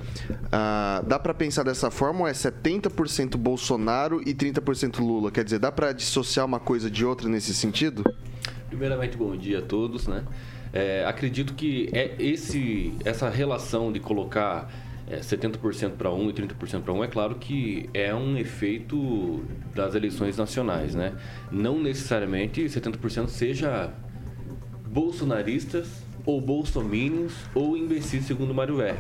Ah, 0.51 1.03
dá 1.07 1.19
para 1.19 1.35
pensar 1.35 1.63
dessa 1.63 1.91
forma 1.91 2.21
ou 2.21 2.29
é 2.29 2.33
70% 2.33 3.37
Bolsonaro 3.37 4.21
e 4.27 4.35
30% 4.35 4.99
Lula? 5.01 5.31
Quer 5.31 5.45
dizer, 5.45 5.59
dá 5.59 5.71
para 5.71 5.93
dissociar 5.93 6.47
uma 6.47 6.61
coisa 6.61 6.91
de 6.91 7.05
outra 7.05 7.29
nesse 7.29 7.55
sentido? 7.55 8.03
Primeiramente, 8.69 9.17
bom 9.17 9.37
dia 9.37 9.61
a 9.61 9.63
todos, 9.63 10.07
né? 10.07 10.25
É, 10.73 11.05
acredito 11.07 11.55
que 11.55 11.89
é 11.93 12.15
esse, 12.19 12.93
essa 13.05 13.29
relação 13.29 13.93
de 13.93 14.01
colocar 14.01 14.71
é, 15.09 15.19
70% 15.19 15.93
para 15.93 16.13
um 16.13 16.29
e 16.29 16.33
30% 16.33 16.83
para 16.83 16.93
um, 16.93 17.05
é 17.05 17.09
claro 17.09 17.37
que 17.37 17.89
é 17.95 18.15
um 18.15 18.37
efeito 18.37 19.45
das 19.75 19.95
eleições 19.95 20.37
nacionais, 20.37 20.95
né? 20.95 21.15
Não 21.51 21.81
necessariamente 21.81 22.65
70% 22.65 23.29
seja 23.29 23.93
bolsonaristas 24.89 26.05
ou 26.25 26.41
bolsomínios 26.41 27.35
ou 27.55 27.77
imbecis, 27.77 28.25
segundo 28.25 28.53
Mário 28.53 28.81
R. 28.81 28.99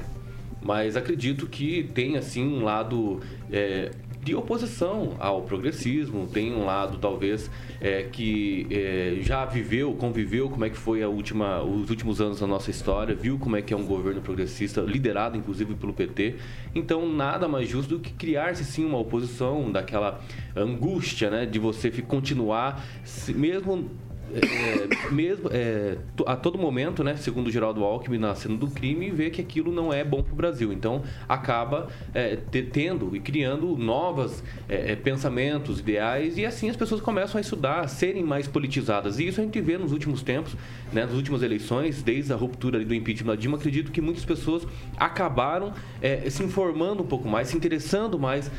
Mas 0.62 0.96
acredito 0.96 1.46
que 1.46 1.84
tem, 1.94 2.16
assim, 2.16 2.44
um 2.44 2.64
lado 2.64 3.20
é, 3.50 3.90
de 4.26 4.34
oposição 4.34 5.14
ao 5.20 5.42
progressismo, 5.42 6.26
tem 6.26 6.52
um 6.52 6.64
lado 6.64 6.98
talvez 6.98 7.48
é, 7.80 8.02
que 8.02 8.66
é, 8.72 9.18
já 9.20 9.44
viveu, 9.44 9.94
conviveu 9.94 10.50
como 10.50 10.64
é 10.64 10.70
que 10.70 10.76
foi 10.76 11.00
a 11.00 11.08
última, 11.08 11.62
os 11.62 11.88
últimos 11.90 12.20
anos 12.20 12.40
da 12.40 12.46
nossa 12.46 12.68
história, 12.68 13.14
viu 13.14 13.38
como 13.38 13.56
é 13.56 13.62
que 13.62 13.72
é 13.72 13.76
um 13.76 13.86
governo 13.86 14.20
progressista, 14.20 14.80
liderado 14.80 15.36
inclusive 15.36 15.76
pelo 15.76 15.92
PT. 15.92 16.34
Então 16.74 17.08
nada 17.08 17.46
mais 17.46 17.68
justo 17.68 17.96
do 17.96 18.00
que 18.00 18.12
criar-se 18.14 18.64
sim 18.64 18.84
uma 18.84 18.98
oposição 18.98 19.70
daquela 19.70 20.20
angústia, 20.56 21.30
né, 21.30 21.46
de 21.46 21.60
você 21.60 21.88
continuar 22.02 22.84
mesmo 23.28 23.88
é, 24.34 25.12
mesmo 25.12 25.48
é, 25.52 25.98
a 26.26 26.36
todo 26.36 26.58
momento, 26.58 27.04
né, 27.04 27.16
segundo 27.16 27.50
Geraldo 27.50 27.84
Alckmin 27.84 28.18
na 28.18 28.34
cena 28.34 28.56
do 28.56 28.68
crime, 28.68 29.10
vê 29.10 29.30
que 29.30 29.40
aquilo 29.40 29.72
não 29.72 29.92
é 29.92 30.02
bom 30.02 30.22
para 30.22 30.32
o 30.32 30.36
Brasil. 30.36 30.72
Então 30.72 31.02
acaba 31.28 31.88
é, 32.14 32.36
tendo 32.72 33.14
e 33.14 33.20
criando 33.20 33.76
novos 33.76 34.42
é, 34.68 34.92
é, 34.92 34.96
pensamentos, 34.96 35.80
ideais, 35.80 36.36
e 36.38 36.44
assim 36.44 36.68
as 36.68 36.76
pessoas 36.76 37.00
começam 37.00 37.38
a 37.38 37.40
estudar, 37.40 37.80
a 37.80 37.88
serem 37.88 38.24
mais 38.24 38.48
politizadas. 38.48 39.18
E 39.18 39.26
isso 39.26 39.40
a 39.40 39.44
gente 39.44 39.60
vê 39.60 39.78
nos 39.78 39.92
últimos 39.92 40.22
tempos, 40.22 40.54
né, 40.92 41.04
nas 41.04 41.14
últimas 41.14 41.42
eleições, 41.42 42.02
desde 42.02 42.32
a 42.32 42.36
ruptura 42.36 42.84
do 42.84 42.94
impeachment 42.94 43.34
da 43.34 43.36
Dilma, 43.36 43.56
acredito 43.56 43.92
que 43.92 44.00
muitas 44.00 44.24
pessoas 44.24 44.66
acabaram 44.96 45.72
é, 46.02 46.28
se 46.28 46.42
informando 46.42 47.02
um 47.02 47.06
pouco 47.06 47.28
mais, 47.28 47.48
se 47.48 47.56
interessando 47.56 48.18
mais 48.18 48.50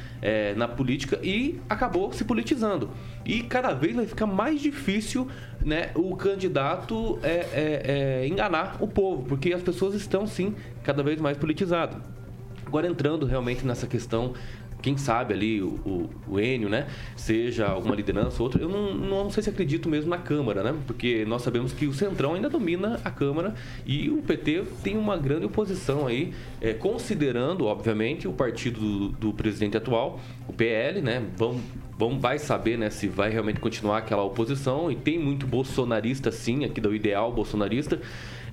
na 0.55 0.67
política 0.67 1.19
e 1.23 1.59
acabou 1.69 2.11
se 2.11 2.23
politizando. 2.25 2.89
E 3.25 3.43
cada 3.43 3.73
vez 3.73 3.95
vai 3.95 4.05
ficar 4.05 4.25
mais 4.25 4.61
difícil 4.61 5.27
né, 5.63 5.91
o 5.95 6.15
candidato 6.15 7.19
é, 7.23 7.29
é, 7.29 8.21
é, 8.23 8.27
enganar 8.27 8.77
o 8.79 8.87
povo, 8.87 9.23
porque 9.23 9.53
as 9.53 9.61
pessoas 9.61 9.93
estão 9.93 10.25
sim 10.27 10.55
cada 10.83 11.03
vez 11.03 11.19
mais 11.19 11.37
politizadas. 11.37 11.97
Agora 12.65 12.87
entrando 12.87 13.25
realmente 13.25 13.65
nessa 13.65 13.87
questão 13.87 14.33
quem 14.81 14.97
sabe 14.97 15.33
ali 15.33 15.61
o, 15.61 16.09
o, 16.27 16.39
Enio, 16.39 16.69
né, 16.69 16.87
seja 17.15 17.67
alguma 17.67 17.95
liderança 17.95 18.37
ou 18.41 18.45
outra, 18.47 18.61
eu 18.61 18.69
não, 18.69 18.93
não 18.93 19.29
sei 19.29 19.43
se 19.43 19.49
acredito 19.49 19.89
mesmo 19.89 20.09
na 20.09 20.17
Câmara, 20.17 20.63
né, 20.63 20.75
porque 20.85 21.25
nós 21.25 21.41
sabemos 21.41 21.73
que 21.73 21.87
o 21.87 21.93
Centrão 21.93 22.35
ainda 22.35 22.49
domina 22.49 22.99
a 23.03 23.11
Câmara 23.11 23.55
e 23.85 24.09
o 24.09 24.21
PT 24.21 24.63
tem 24.83 24.97
uma 24.97 25.17
grande 25.17 25.45
oposição 25.45 26.07
aí, 26.07 26.33
é, 26.61 26.73
considerando, 26.73 27.65
obviamente, 27.65 28.27
o 28.27 28.33
partido 28.33 28.79
do, 28.79 29.09
do 29.09 29.33
presidente 29.33 29.77
atual, 29.77 30.19
o 30.47 30.53
PL, 30.53 31.01
né, 31.01 31.23
vamos 31.35 31.61
vamos, 31.97 32.21
vai 32.21 32.37
saber 32.37 32.77
né, 32.77 32.89
se 32.89 33.07
vai 33.07 33.31
realmente 33.31 33.59
continuar 33.59 33.97
aquela 33.97 34.23
oposição. 34.23 34.91
E 34.91 34.95
tem 34.95 35.17
muito 35.17 35.47
bolsonarista, 35.47 36.31
sim, 36.31 36.63
aqui 36.63 36.79
do 36.79 36.93
ideal 36.93 37.31
bolsonarista, 37.31 37.99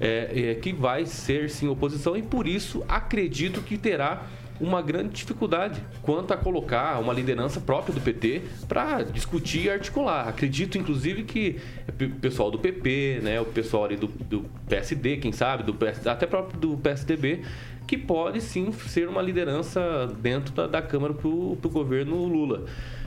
é, 0.01 0.51
é, 0.51 0.55
que 0.55 0.73
vai 0.73 1.05
ser 1.05 1.51
sim 1.51 1.69
oposição. 1.69 2.17
E 2.17 2.23
por 2.23 2.49
isso 2.49 2.83
acredito 2.89 3.61
que 3.61 3.77
terá 3.77 4.27
uma 4.61 4.81
grande 4.81 5.11
dificuldade 5.11 5.81
quanto 6.03 6.33
a 6.33 6.37
colocar 6.37 7.01
uma 7.01 7.13
liderança 7.13 7.61
própria 7.61 7.95
do 7.95 8.01
PT 8.01 8.43
para 8.69 9.03
discutir 9.03 9.65
e 9.65 9.71
articular. 9.71 10.29
Acredito, 10.29 10.79
inclusive, 10.79 11.25
que 11.25 11.61
o 11.89 12.21
pessoal 12.21 12.51
do 12.51 12.59
PP, 12.59 13.21
né, 13.23 13.41
o 13.41 13.45
pessoal 13.45 13.85
ali 13.85 13.97
do, 13.97 14.07
do 14.07 14.45
PSD, 14.69 15.17
quem 15.17 15.33
sabe, 15.33 15.63
do 15.65 15.75
PS, 15.75 16.07
até 16.07 16.27
próprio 16.27 16.59
do 16.59 16.77
PSDB, 16.77 17.43
que 17.87 17.99
pode 17.99 18.41
sim 18.41 18.73
ser 18.73 19.09
uma 19.09 19.21
liderança 19.21 20.07
dentro 20.21 20.55
da, 20.55 20.67
da 20.67 20.83
Câmara 20.83 21.13
para 21.13 21.29
o 21.29 21.57
governo 21.65 22.25
Lula. 22.25 22.65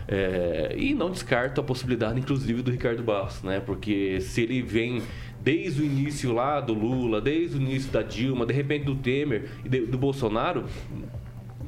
É, 0.08 0.74
e 0.78 0.94
não 0.94 1.12
descarto 1.12 1.60
a 1.60 1.64
possibilidade, 1.64 2.20
inclusive, 2.20 2.62
do 2.62 2.72
Ricardo 2.72 3.04
Barros, 3.04 3.44
né? 3.44 3.60
Porque 3.60 4.22
se 4.22 4.42
ele 4.42 4.62
vem 4.62 5.02
desde 5.42 5.82
o 5.82 5.86
início 5.86 6.34
lá 6.34 6.62
do 6.62 6.74
Lula, 6.74 7.20
desde 7.20 7.58
o 7.58 7.62
início 7.62 7.92
da 7.92 8.02
Dilma, 8.02 8.46
de 8.46 8.54
repente 8.54 8.86
do 8.86 8.96
Temer 8.96 9.50
e 9.66 9.70
do 9.70 9.98
Bolsonaro, 9.98 10.66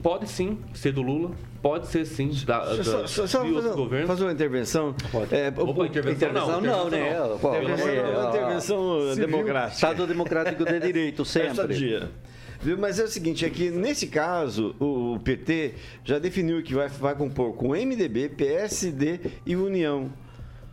pode 0.02 0.30
sim 0.30 0.58
ser 0.74 0.92
do 0.92 1.02
Lula, 1.02 1.32
pode 1.62 1.88
ser 1.88 2.06
sim 2.06 2.32
da, 2.46 2.66
da, 2.66 2.84
Só, 2.84 3.08
só, 3.08 3.28
só 3.28 3.44
de 3.44 3.48
outros 3.48 3.66
fazer, 3.66 3.76
governos. 3.76 4.08
fazer 4.08 4.24
uma 4.24 4.32
intervenção. 4.32 4.96
É, 5.32 5.48
Opa, 5.62 5.86
intervenção 5.86 6.32
não, 6.32 6.62
não, 6.62 6.90
né? 6.90 7.10
intervenção 7.10 7.30
não. 7.30 7.40
Pô, 7.40 7.56
Intervenção 7.56 7.90
é, 7.90 8.14
não, 8.14 8.30
intervenção 8.30 9.16
democrática. 9.16 9.74
Estado 9.76 10.08
democrático 10.08 10.66
de 10.66 10.80
direito, 10.80 11.22
Essa 11.38 11.68
sempre. 11.68 12.10
Mas 12.78 13.00
é 13.00 13.04
o 13.04 13.08
seguinte, 13.08 13.46
é 13.46 13.50
que 13.50 13.70
nesse 13.72 14.08
caso, 14.08 14.76
o 14.80 15.00
o 15.10 15.20
PT 15.20 15.74
já 16.04 16.20
definiu 16.20 16.62
que 16.64 16.74
vai, 16.74 16.88
vai 16.88 17.16
compor 17.16 17.54
com 17.54 17.70
MDB, 17.70 18.30
PSD 18.30 19.20
e 19.46 19.56
União. 19.56 20.12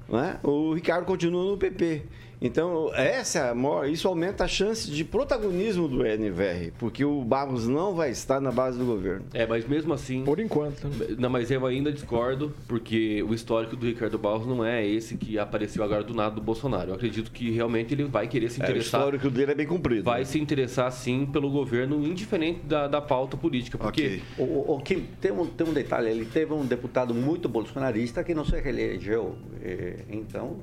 Né? 0.09 0.38
O 0.42 0.73
Ricardo 0.73 1.04
continua 1.04 1.50
no 1.50 1.56
PP. 1.56 2.02
Então, 2.40 2.90
essa 2.95 3.55
é 3.85 3.90
isso 3.90 4.07
aumenta 4.09 4.45
a 4.45 4.49
chance 4.49 4.90
de 4.90 5.05
protagonismo 5.05 5.88
do 5.88 6.05
NVR, 6.05 6.73
porque 6.78 7.05
o 7.05 7.23
Barros 7.25 7.66
não 7.66 7.95
vai 7.95 8.11
estar 8.11 8.40
na 8.40 8.52
base 8.52 8.78
do 8.78 8.85
governo. 8.85 9.25
É, 9.33 9.47
mas 9.47 9.66
mesmo 9.66 9.93
assim. 9.95 10.23
Por 10.25 10.38
enquanto. 10.38 10.87
né? 10.88 11.16
Não, 11.19 11.31
mas 11.31 11.50
eu 11.50 11.64
ainda 11.66 11.90
discordo, 11.90 12.52
porque 12.69 13.23
o 13.23 13.33
histórico 13.33 13.75
do 13.75 13.87
Ricardo 13.87 14.19
Barros 14.19 14.47
não 14.47 14.64
é 14.64 14.87
esse 14.87 15.16
que 15.16 15.38
apareceu 15.38 15.83
agora 15.83 16.02
do 16.05 16.12
nada 16.14 16.35
do 16.35 16.40
Bolsonaro. 16.43 16.90
Eu 16.90 16.95
acredito 16.95 17.31
que 17.31 17.50
realmente 17.50 17.95
ele 17.95 18.05
vai 18.05 18.28
querer 18.28 18.50
se 18.50 18.61
É, 18.61 18.64
o 18.64 18.66
interessar. 18.69 19.00
histórico 19.00 19.31
dele 19.31 19.52
é 19.52 19.55
bem 19.55 19.66
cumprido. 19.66 20.05
vai 20.05 20.25
se 20.25 20.38
interessar 20.38 20.90
sim 20.93 21.26
pelo 21.26 21.50
governo, 21.50 22.05
indiferente 22.07 22.61
da, 22.64 22.87
da 22.87 23.00
pauta 23.00 23.37
política. 23.37 23.78
Porque 23.78 24.21
O, 24.38 24.43
o- 24.43 24.75
o 24.76 24.81
Kim, 24.81 25.07
tem 25.21 25.33
um, 25.33 25.47
tem 25.47 25.66
um 25.66 25.73
detalhe, 25.73 26.11
ele 26.11 26.25
teve 26.26 26.52
um 26.52 26.64
deputado 26.66 27.14
muito 27.14 27.49
bolsonarista 27.49 28.23
que 28.23 28.35
não 28.35 28.45
se 28.45 28.59
reelegeu. 28.61 29.37
Eh, 29.62 30.00
Então, 30.11 30.59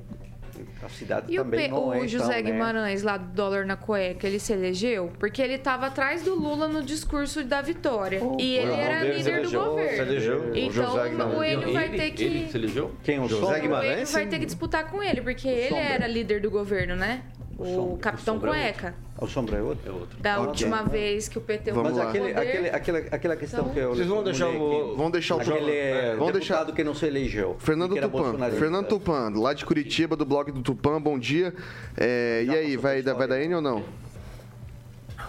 a 0.82 0.88
cidade 0.88 1.26
E 1.32 1.38
o, 1.38 1.44
também 1.44 1.60
P- 1.60 1.68
não 1.68 1.88
o 1.88 1.94
é 1.94 2.08
José 2.08 2.24
tão, 2.24 2.34
né? 2.34 2.42
Guimarães, 2.42 3.02
lá 3.02 3.16
do 3.16 3.32
dólar 3.34 3.64
na 3.66 3.76
cueca, 3.76 4.26
ele 4.26 4.38
se 4.38 4.52
elegeu? 4.52 5.12
Porque 5.18 5.40
ele 5.42 5.54
estava 5.54 5.86
atrás 5.86 6.22
do 6.22 6.34
Lula 6.34 6.68
no 6.68 6.82
discurso 6.82 7.42
da 7.44 7.60
vitória. 7.62 8.20
e 8.38 8.54
ele 8.56 8.70
o 8.70 8.74
era 8.74 9.00
dele 9.00 9.12
se 9.14 9.18
líder 9.18 9.32
do 9.32 9.38
elegeu, 9.40 9.64
governo. 9.64 9.90
se 9.96 10.00
elegeu, 10.02 10.40
o 10.40 10.56
Então 10.56 10.70
José 10.70 11.00
o 11.02 11.44
Enio 11.44 11.72
vai 11.72 11.84
ele, 11.88 11.96
ter 11.98 12.10
que. 12.12 12.24
ele 12.24 12.48
se 12.48 12.56
elegeu? 12.56 12.92
Quem? 13.02 13.18
O 13.20 13.28
José 13.28 13.58
o 13.58 13.60
Guimarães, 13.62 13.92
Enio 13.94 14.06
vai 14.12 14.26
ter 14.26 14.38
que 14.38 14.46
disputar 14.46 14.90
com 14.90 15.02
ele, 15.02 15.20
porque 15.22 15.48
ele 15.48 15.74
era 15.74 16.06
líder 16.06 16.40
do 16.40 16.50
governo, 16.50 16.94
né? 16.96 17.22
O, 17.58 17.64
Sombra. 17.64 17.98
Capitão 17.98 18.34
O 18.36 18.40
Sombra 18.40 18.56
é 18.58 18.72
Cueca. 18.72 18.94
O 19.20 19.26
Sombra 19.28 19.56
é 19.58 19.62
outro? 19.62 19.88
É 19.88 19.92
outro. 19.92 20.18
Da 20.18 20.36
Ok. 20.38 20.46
última 20.48 20.82
vez 20.82 21.28
que 21.28 21.38
o 21.38 21.40
PT 21.40 21.70
Vamos 21.72 21.92
Mas 21.92 21.98
lá. 22.02 22.08
aquele, 22.08 22.34
poder, 22.34 22.74
aquele, 22.74 22.98
aquela, 23.10 23.36
questão 23.36 23.60
Então- 23.60 23.72
que 23.72 23.78
eu... 23.80 23.94
Vocês 23.94 24.08
vão 24.08 24.24
deixar 24.24 24.48
o-. 24.48 24.96
Vamos 24.96 25.12
deixar 25.12 25.36
o 25.36 25.40
Aquele 25.40 25.70
é, 25.70 26.10
deputado 26.12 26.32
deixar- 26.32 26.72
que 26.72 26.84
não 26.84 26.94
se 26.94 27.06
elegeu. 27.06 27.56
Fernando 27.60 27.94
Tupan. 28.00 28.50
Fernando 28.50 28.86
Tupan, 28.88 29.32
lá 29.36 29.54
de 29.54 29.64
Curitiba, 29.64 30.16
do 30.16 30.24
blog 30.24 30.50
do 30.50 30.62
Tupan, 30.62 31.00
bom 31.00 31.18
dia. 31.18 31.54
É, 31.96 32.44
e 32.46 32.50
aí, 32.50 32.76
vai, 32.76 33.02
dar- 33.02 33.14
vai 33.14 33.28
dar 33.28 33.40
história. 33.40 33.44
N 33.44 33.54
ou 33.54 33.62
não? 33.62 33.84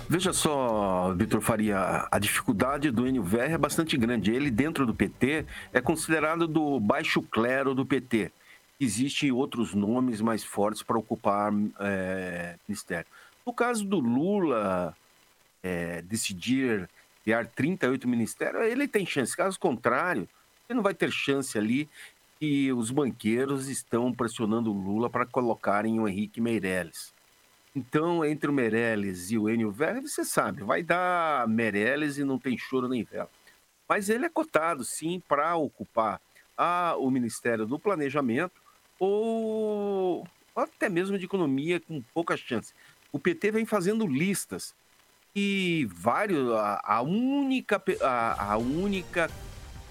Veja 0.07 0.33
só, 0.33 1.13
Vitor 1.17 1.41
Faria, 1.41 2.07
a 2.11 2.19
dificuldade 2.19 2.91
do 2.91 3.07
Enio 3.07 3.23
Verri 3.23 3.53
é 3.53 3.57
bastante 3.57 3.97
grande. 3.97 4.31
Ele, 4.31 4.51
dentro 4.51 4.85
do 4.85 4.93
PT, 4.93 5.45
é 5.73 5.81
considerado 5.81 6.47
do 6.47 6.79
baixo 6.79 7.21
clero 7.23 7.73
do 7.73 7.85
PT. 7.85 8.31
Existem 8.79 9.31
outros 9.31 9.73
nomes 9.73 10.19
mais 10.19 10.43
fortes 10.43 10.83
para 10.83 10.97
ocupar 10.97 11.53
é, 11.79 12.57
ministério. 12.67 13.07
No 13.45 13.53
caso 13.53 13.85
do 13.85 13.99
Lula 13.99 14.95
é, 15.63 16.01
decidir 16.01 16.89
criar 17.23 17.47
38 17.47 18.07
ministérios, 18.07 18.65
ele 18.65 18.87
tem 18.87 19.05
chance. 19.05 19.35
Caso 19.35 19.59
contrário, 19.59 20.27
ele 20.69 20.77
não 20.77 20.83
vai 20.83 20.93
ter 20.93 21.11
chance 21.11 21.57
ali 21.57 21.89
e 22.39 22.71
os 22.73 22.91
banqueiros 22.91 23.67
estão 23.67 24.13
pressionando 24.13 24.71
o 24.71 24.77
Lula 24.77 25.09
para 25.09 25.25
colocarem 25.25 25.99
o 25.99 26.07
Henrique 26.07 26.41
Meirelles. 26.41 27.13
Então, 27.75 28.23
entre 28.23 28.49
o 28.49 28.53
Meirelles 28.53 29.31
e 29.31 29.37
o 29.37 29.49
Enio 29.49 29.71
Verri, 29.71 30.01
você 30.01 30.23
sabe, 30.23 30.63
vai 30.63 30.81
dar 30.83 31.47
Meirelles 31.47 32.17
e 32.17 32.23
não 32.23 32.39
tem 32.39 32.57
choro 32.57 32.87
nem 32.87 33.03
vela. 33.03 33.29
Mas 33.87 34.09
ele 34.09 34.25
é 34.25 34.29
cotado, 34.29 34.83
sim, 34.83 35.21
para 35.27 35.55
ocupar 35.55 36.21
a, 36.57 36.95
o 36.97 37.09
Ministério 37.11 37.65
do 37.65 37.77
Planejamento 37.77 38.64
ou 38.99 40.27
até 40.55 40.87
mesmo 40.87 41.17
de 41.17 41.25
Economia 41.25 41.79
com 41.79 42.01
pouca 42.13 42.37
chance. 42.37 42.73
O 43.11 43.19
PT 43.19 43.51
vem 43.51 43.65
fazendo 43.65 44.07
listas 44.07 44.73
e 45.35 45.87
vários, 45.91 46.51
a, 46.53 46.81
a 46.83 47.01
única, 47.01 47.81
a, 48.01 48.53
a 48.53 48.57
única 48.57 49.29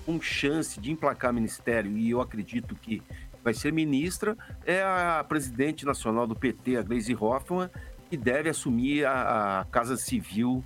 com 0.07 0.21
chance 0.21 0.81
de 0.81 0.91
emplacar 0.91 1.33
ministério, 1.33 1.97
e 1.97 2.11
eu 2.11 2.21
acredito 2.21 2.75
que 2.75 3.03
vai 3.43 3.53
ser 3.53 3.73
ministra, 3.73 4.37
é 4.65 4.83
a 4.83 5.25
presidente 5.27 5.85
nacional 5.85 6.27
do 6.27 6.35
PT, 6.35 6.77
a 6.77 6.83
Gleisi 6.83 7.15
Hoffmann, 7.15 7.71
que 8.09 8.17
deve 8.17 8.49
assumir 8.49 9.05
a, 9.05 9.61
a 9.61 9.65
Casa 9.67 9.97
Civil 9.97 10.65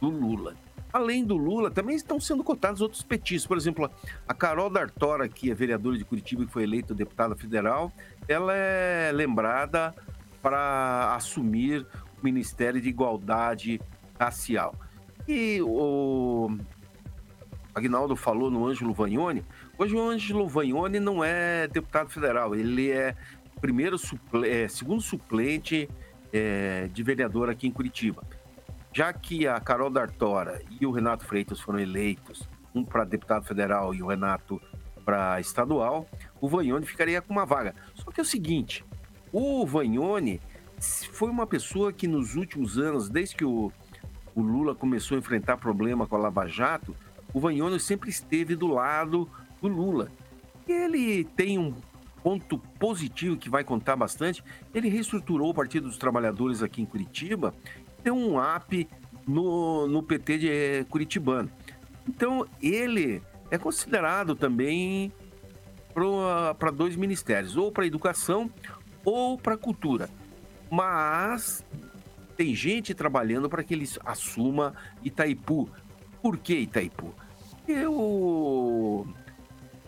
do 0.00 0.08
Lula. 0.08 0.54
Além 0.92 1.24
do 1.24 1.36
Lula, 1.36 1.70
também 1.70 1.94
estão 1.94 2.18
sendo 2.18 2.42
cotados 2.42 2.80
outros 2.80 3.02
petistas. 3.02 3.46
Por 3.46 3.56
exemplo, 3.56 3.90
a 4.26 4.34
Carol 4.34 4.70
D'Artora, 4.70 5.28
que 5.28 5.50
é 5.50 5.54
vereadora 5.54 5.98
de 5.98 6.04
Curitiba 6.04 6.44
e 6.44 6.46
foi 6.46 6.62
eleita 6.62 6.94
deputada 6.94 7.36
federal, 7.36 7.92
ela 8.26 8.54
é 8.54 9.10
lembrada 9.12 9.94
para 10.40 11.14
assumir 11.14 11.86
o 12.20 12.24
Ministério 12.24 12.80
de 12.80 12.88
Igualdade 12.88 13.80
Racial. 14.18 14.74
E 15.26 15.60
o 15.62 16.56
Agnaldo 17.74 18.16
falou 18.16 18.50
no 18.50 18.66
Ângelo 18.66 18.94
Vagnoni. 18.94 19.44
Hoje 19.76 19.94
o 19.94 20.00
Ângelo 20.00 20.48
Vagnoni 20.48 20.98
não 20.98 21.22
é 21.22 21.68
deputado 21.68 22.08
federal, 22.08 22.54
ele 22.54 22.90
é 22.90 23.14
primeiro 23.60 23.98
suple- 23.98 24.48
é, 24.48 24.68
segundo 24.68 25.02
suplente 25.02 25.88
é, 26.32 26.88
de 26.92 27.02
vereador 27.02 27.50
aqui 27.50 27.66
em 27.66 27.70
Curitiba. 27.70 28.22
Já 28.92 29.12
que 29.12 29.46
a 29.46 29.60
Carol 29.60 29.90
D'Artora 29.90 30.62
e 30.80 30.86
o 30.86 30.90
Renato 30.90 31.24
Freitas 31.24 31.60
foram 31.60 31.78
eleitos, 31.78 32.48
um 32.74 32.84
para 32.84 33.04
deputado 33.04 33.44
federal 33.44 33.94
e 33.94 34.02
o 34.02 34.06
Renato 34.06 34.60
para 35.04 35.40
estadual, 35.40 36.06
o 36.40 36.48
Vagnoni 36.48 36.84
ficaria 36.84 37.22
com 37.22 37.32
uma 37.32 37.46
vaga. 37.46 37.74
Só 37.94 38.10
que 38.10 38.20
é 38.20 38.22
o 38.22 38.26
seguinte, 38.26 38.84
o 39.32 39.66
Vagnoni 39.66 40.40
foi 41.12 41.30
uma 41.30 41.46
pessoa 41.46 41.92
que 41.92 42.06
nos 42.06 42.34
últimos 42.34 42.78
anos, 42.78 43.08
desde 43.08 43.36
que 43.36 43.44
o, 43.44 43.72
o 44.34 44.42
Lula 44.42 44.74
começou 44.74 45.16
a 45.16 45.18
enfrentar 45.18 45.56
problema 45.56 46.06
com 46.06 46.16
a 46.16 46.18
Lava 46.18 46.46
Jato, 46.46 46.94
o 47.32 47.40
Vagnoni 47.40 47.78
sempre 47.80 48.10
esteve 48.10 48.54
do 48.54 48.66
lado 48.66 49.28
do 49.60 49.68
Lula. 49.68 50.10
E 50.66 50.72
ele 50.72 51.24
tem 51.24 51.58
um 51.58 51.74
ponto 52.22 52.58
positivo 52.78 53.36
que 53.36 53.48
vai 53.48 53.64
contar 53.64 53.96
bastante. 53.96 54.42
Ele 54.74 54.88
reestruturou 54.88 55.50
o 55.50 55.54
Partido 55.54 55.88
dos 55.88 55.98
Trabalhadores 55.98 56.62
aqui 56.62 56.82
em 56.82 56.86
Curitiba, 56.86 57.54
deu 58.02 58.14
um 58.16 58.36
up 58.38 58.88
no, 59.26 59.86
no 59.86 60.02
PT 60.02 60.38
de 60.38 60.50
eh, 60.50 60.84
Curitibano. 60.88 61.50
Então, 62.08 62.46
ele 62.62 63.22
é 63.50 63.58
considerado 63.58 64.34
também 64.34 65.12
para 66.58 66.70
dois 66.70 66.96
ministérios, 66.96 67.56
ou 67.56 67.72
para 67.72 67.86
educação 67.86 68.50
ou 69.04 69.36
para 69.36 69.56
cultura. 69.56 70.08
Mas 70.70 71.64
tem 72.36 72.54
gente 72.54 72.94
trabalhando 72.94 73.48
para 73.48 73.64
que 73.64 73.74
ele 73.74 73.88
assuma 74.04 74.74
Itaipu. 75.02 75.68
Por 76.22 76.38
que 76.38 76.54
Itaipu? 76.54 77.12
Porque 77.50 77.86
o 77.86 79.06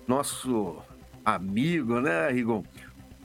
nosso 0.06 0.76
amigo, 1.24 2.00
né, 2.00 2.30
Rigon? 2.30 2.62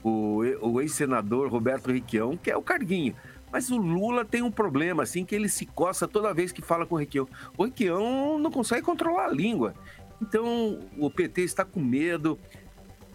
O, 0.02 0.42
o 0.60 0.80
ex-senador 0.80 1.48
Roberto 1.48 1.90
Requião, 1.90 2.36
que 2.36 2.50
é 2.50 2.56
o 2.56 2.62
Carguinho. 2.62 3.14
Mas 3.50 3.70
o 3.70 3.76
Lula 3.76 4.24
tem 4.24 4.42
um 4.42 4.50
problema, 4.50 5.02
assim, 5.02 5.24
que 5.24 5.34
ele 5.34 5.48
se 5.48 5.66
coça 5.66 6.06
toda 6.06 6.34
vez 6.34 6.52
que 6.52 6.62
fala 6.62 6.86
com 6.86 6.94
o 6.94 6.98
Requião. 6.98 7.28
O 7.56 7.64
Requião 7.64 8.38
não 8.38 8.50
consegue 8.50 8.82
controlar 8.82 9.26
a 9.26 9.32
língua. 9.32 9.74
Então, 10.20 10.80
o 10.98 11.10
PT 11.10 11.42
está 11.42 11.64
com 11.64 11.80
medo 11.80 12.38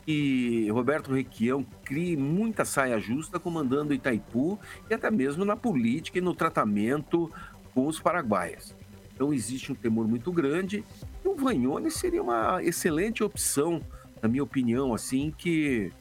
que 0.05 0.69
Roberto 0.71 1.13
Requião 1.13 1.65
crie 1.83 2.17
muita 2.17 2.65
saia 2.65 2.99
justa 2.99 3.39
comandando 3.39 3.93
Itaipu 3.93 4.59
e 4.89 4.93
até 4.93 5.11
mesmo 5.11 5.45
na 5.45 5.55
política 5.55 6.17
e 6.17 6.21
no 6.21 6.33
tratamento 6.33 7.31
com 7.73 7.87
os 7.87 7.99
paraguaias. 7.99 8.75
Então 9.13 9.33
existe 9.33 9.71
um 9.71 9.75
temor 9.75 10.07
muito 10.07 10.31
grande 10.31 10.83
e 11.23 11.27
o 11.27 11.35
Vagnoni 11.35 11.91
seria 11.91 12.23
uma 12.23 12.63
excelente 12.63 13.23
opção, 13.23 13.81
na 14.21 14.29
minha 14.29 14.43
opinião, 14.43 14.93
assim, 14.93 15.33
que 15.35 15.91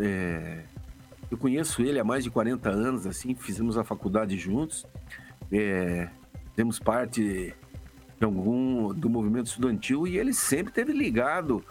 é, 0.00 0.62
eu 1.30 1.36
conheço 1.38 1.82
ele 1.82 1.98
há 1.98 2.04
mais 2.04 2.24
de 2.24 2.30
40 2.30 2.68
anos, 2.70 3.06
assim, 3.06 3.34
fizemos 3.34 3.76
a 3.76 3.84
faculdade 3.84 4.36
juntos, 4.36 4.86
é, 5.52 6.08
fizemos 6.50 6.78
parte 6.78 7.54
de 8.18 8.24
algum 8.24 8.94
do 8.94 9.10
movimento 9.10 9.46
estudantil 9.46 10.06
e 10.06 10.16
ele 10.18 10.32
sempre 10.32 10.72
teve 10.72 10.92
ligado 10.92 11.64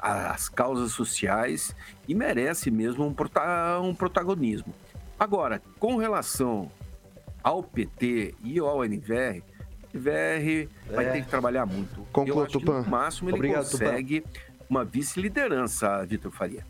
às 0.00 0.48
causas 0.48 0.92
sociais 0.92 1.74
e 2.06 2.14
merece 2.14 2.70
mesmo 2.70 3.06
um, 3.06 3.12
prota- 3.14 3.80
um 3.80 3.94
protagonismo. 3.94 4.72
Agora, 5.18 5.60
com 5.78 5.96
relação 5.96 6.70
ao 7.42 7.62
PT 7.62 8.34
e 8.42 8.58
ao 8.58 8.84
NVR, 8.84 9.42
o 9.92 9.96
NVR 9.96 10.68
vai 10.92 11.04
É. 11.06 11.12
ter 11.12 11.22
que 11.22 11.28
trabalhar 11.28 11.66
muito. 11.66 12.02
Conclua, 12.12 12.42
Eu 12.42 12.44
acho 12.46 12.58
que 12.60 12.64
no 12.64 12.84
máximo 12.84 13.30
ele 13.30 13.36
Obrigado, 13.36 13.70
consegue 13.70 14.24
uma 14.68 14.84
vice-liderança, 14.84 16.04
Vitor 16.06 16.30
Faria. 16.30 16.64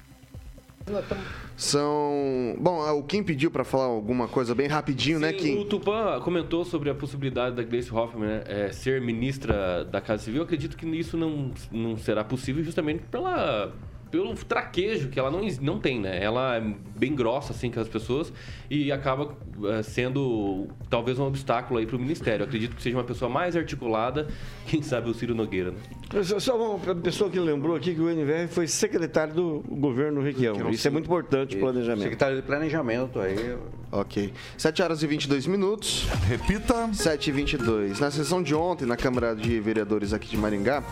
São. 1.57 2.57
Bom, 2.59 2.81
o 2.99 3.03
Kim 3.03 3.23
pediu 3.23 3.51
para 3.51 3.65
falar 3.65 3.85
alguma 3.85 4.27
coisa 4.27 4.55
bem 4.55 4.67
rapidinho, 4.67 5.19
né, 5.19 5.33
Sim, 5.33 5.37
Kim? 5.37 5.59
O 5.59 5.65
Tupã 5.65 6.21
comentou 6.21 6.65
sobre 6.65 6.89
a 6.89 6.95
possibilidade 6.95 7.57
da 7.57 7.63
Gleice 7.63 7.93
Hoffmann 7.93 8.27
né, 8.27 8.45
é, 8.47 8.73
ser 8.73 9.01
ministra 9.01 9.85
da 9.85 10.01
Casa 10.01 10.23
Civil. 10.25 10.41
Eu 10.41 10.45
acredito 10.45 10.77
que 10.77 10.87
isso 10.87 11.17
não, 11.17 11.51
não 11.71 11.97
será 11.99 12.25
possível 12.25 12.63
justamente 12.65 13.03
pela, 13.11 13.73
pelo 14.11 14.35
traquejo 14.35 15.09
que 15.09 15.19
ela 15.19 15.31
não, 15.31 15.41
não 15.61 15.79
tem, 15.79 16.01
né? 16.01 16.23
Ela 16.23 16.57
é 16.57 16.75
bem 16.97 17.15
grossa, 17.15 17.53
assim, 17.53 17.71
com 17.71 17.81
as 17.81 17.89
pessoas 17.89 18.33
e 18.71 18.91
acaba 18.93 19.37
é, 19.67 19.83
sendo 19.83 20.67
talvez 20.91 21.19
um 21.19 21.25
obstáculo 21.27 21.79
aí 21.79 21.87
para 21.87 21.97
o 21.97 21.99
Ministério. 21.99 22.43
Eu 22.45 22.47
acredito 22.47 22.75
que 22.77 22.83
seja 22.83 22.97
uma 22.97 23.05
pessoa 23.05 23.31
mais 23.31 23.55
articulada, 23.57 24.27
quem 24.67 24.83
sabe 24.83 25.11
o 25.11 25.15
Ciro 25.15 25.35
Nogueira, 25.35 25.71
né? 25.73 25.79
Só- 26.23 26.39
Só 26.41 26.77
uma 26.77 26.95
pessoa 26.95 27.29
que 27.31 27.39
lembrou 27.39 27.77
aqui 27.77 27.95
que 27.95 28.01
o 28.01 28.09
NVR 28.09 28.49
foi 28.49 28.67
secretário 28.67 29.35
do 29.35 29.63
governo 29.69 30.23
Requião. 30.23 30.71
Isso 30.71 30.87
é 30.89 30.91
muito 30.91 31.05
importante 31.05 31.57
o 31.57 31.61
planejamento. 31.61 32.03
Secretário 32.03 32.37
de 32.37 32.43
Planejamento 32.43 33.21
aí. 33.21 33.57
Ok. 33.93 34.33
7 34.57 34.83
horas 34.83 35.03
e 35.03 35.07
22 35.07 35.47
minutos. 35.47 36.07
Repita. 36.29 36.93
7 36.93 37.29
e 37.29 37.33
22. 37.33 38.01
Na 38.01 38.11
sessão 38.11 38.43
de 38.43 38.55
ontem, 38.55 38.87
na 38.87 38.97
Câmara 38.97 39.35
de 39.35 39.61
Vereadores 39.61 40.13
aqui 40.13 40.29
de 40.29 40.37
Maringá, 40.37 40.83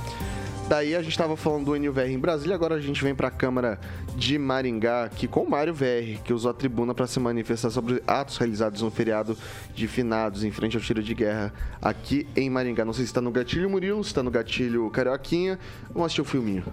daí 0.69 0.97
a 0.97 1.03
gente 1.03 1.13
estava 1.13 1.37
falando 1.37 1.67
do 1.67 1.77
NVR 1.77 2.11
em 2.11 2.19
Brasília, 2.19 2.55
agora 2.55 2.75
a 2.75 2.81
gente 2.81 3.03
vem 3.03 3.15
para 3.15 3.29
a 3.29 3.31
Câmara 3.31 3.79
de 4.17 4.39
Maringá 4.39 5.05
aqui 5.05 5.29
com 5.29 5.43
o 5.43 5.51
Mário 5.51 5.73
VR, 5.73 6.21
que 6.25 6.33
usou 6.33 6.51
a 6.51 6.55
tribuna 6.55 6.95
para 6.95 7.07
se 7.07 7.21
manifestar 7.21 7.71
sobre 7.71 8.03
atos 8.07 8.37
realizados 8.37 8.83
no 8.83 8.91
feriado 8.91 9.39
de 9.75 9.87
finados 9.87 10.43
em 10.45 10.51
frente 10.51 10.77
ao 10.77 10.83
tiro 10.83 11.03
de 11.03 11.15
guerra 11.15 11.53
aqui 11.81 12.27
em 12.35 12.51
Maringá. 12.51 12.85
Não 12.85 12.93
sei 12.93 13.05
se 13.05 13.11
está 13.11 13.21
no 13.21 13.31
gatilho 13.31 13.71
Murilo, 13.71 14.03
se 14.03 14.11
está 14.11 14.23
no 14.23 14.31
gatilho 14.31 14.91
Carioquinha. 14.91 15.59
Vamos 15.89 16.07
assistir 16.07 16.23
o 16.23 16.25
filminho. 16.25 16.65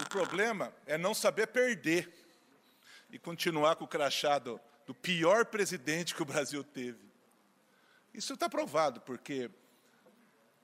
O 0.00 0.08
problema 0.08 0.72
é 0.86 0.98
não 0.98 1.14
saber 1.14 1.46
perder 1.48 2.12
e 3.12 3.18
continuar 3.18 3.76
com 3.76 3.84
o 3.84 3.88
crachá 3.88 4.38
do, 4.38 4.60
do 4.86 4.94
pior 4.94 5.44
presidente 5.46 6.14
que 6.14 6.22
o 6.22 6.26
Brasil 6.26 6.64
teve. 6.64 6.98
Isso 8.12 8.32
está 8.32 8.48
provado, 8.48 9.00
porque 9.02 9.50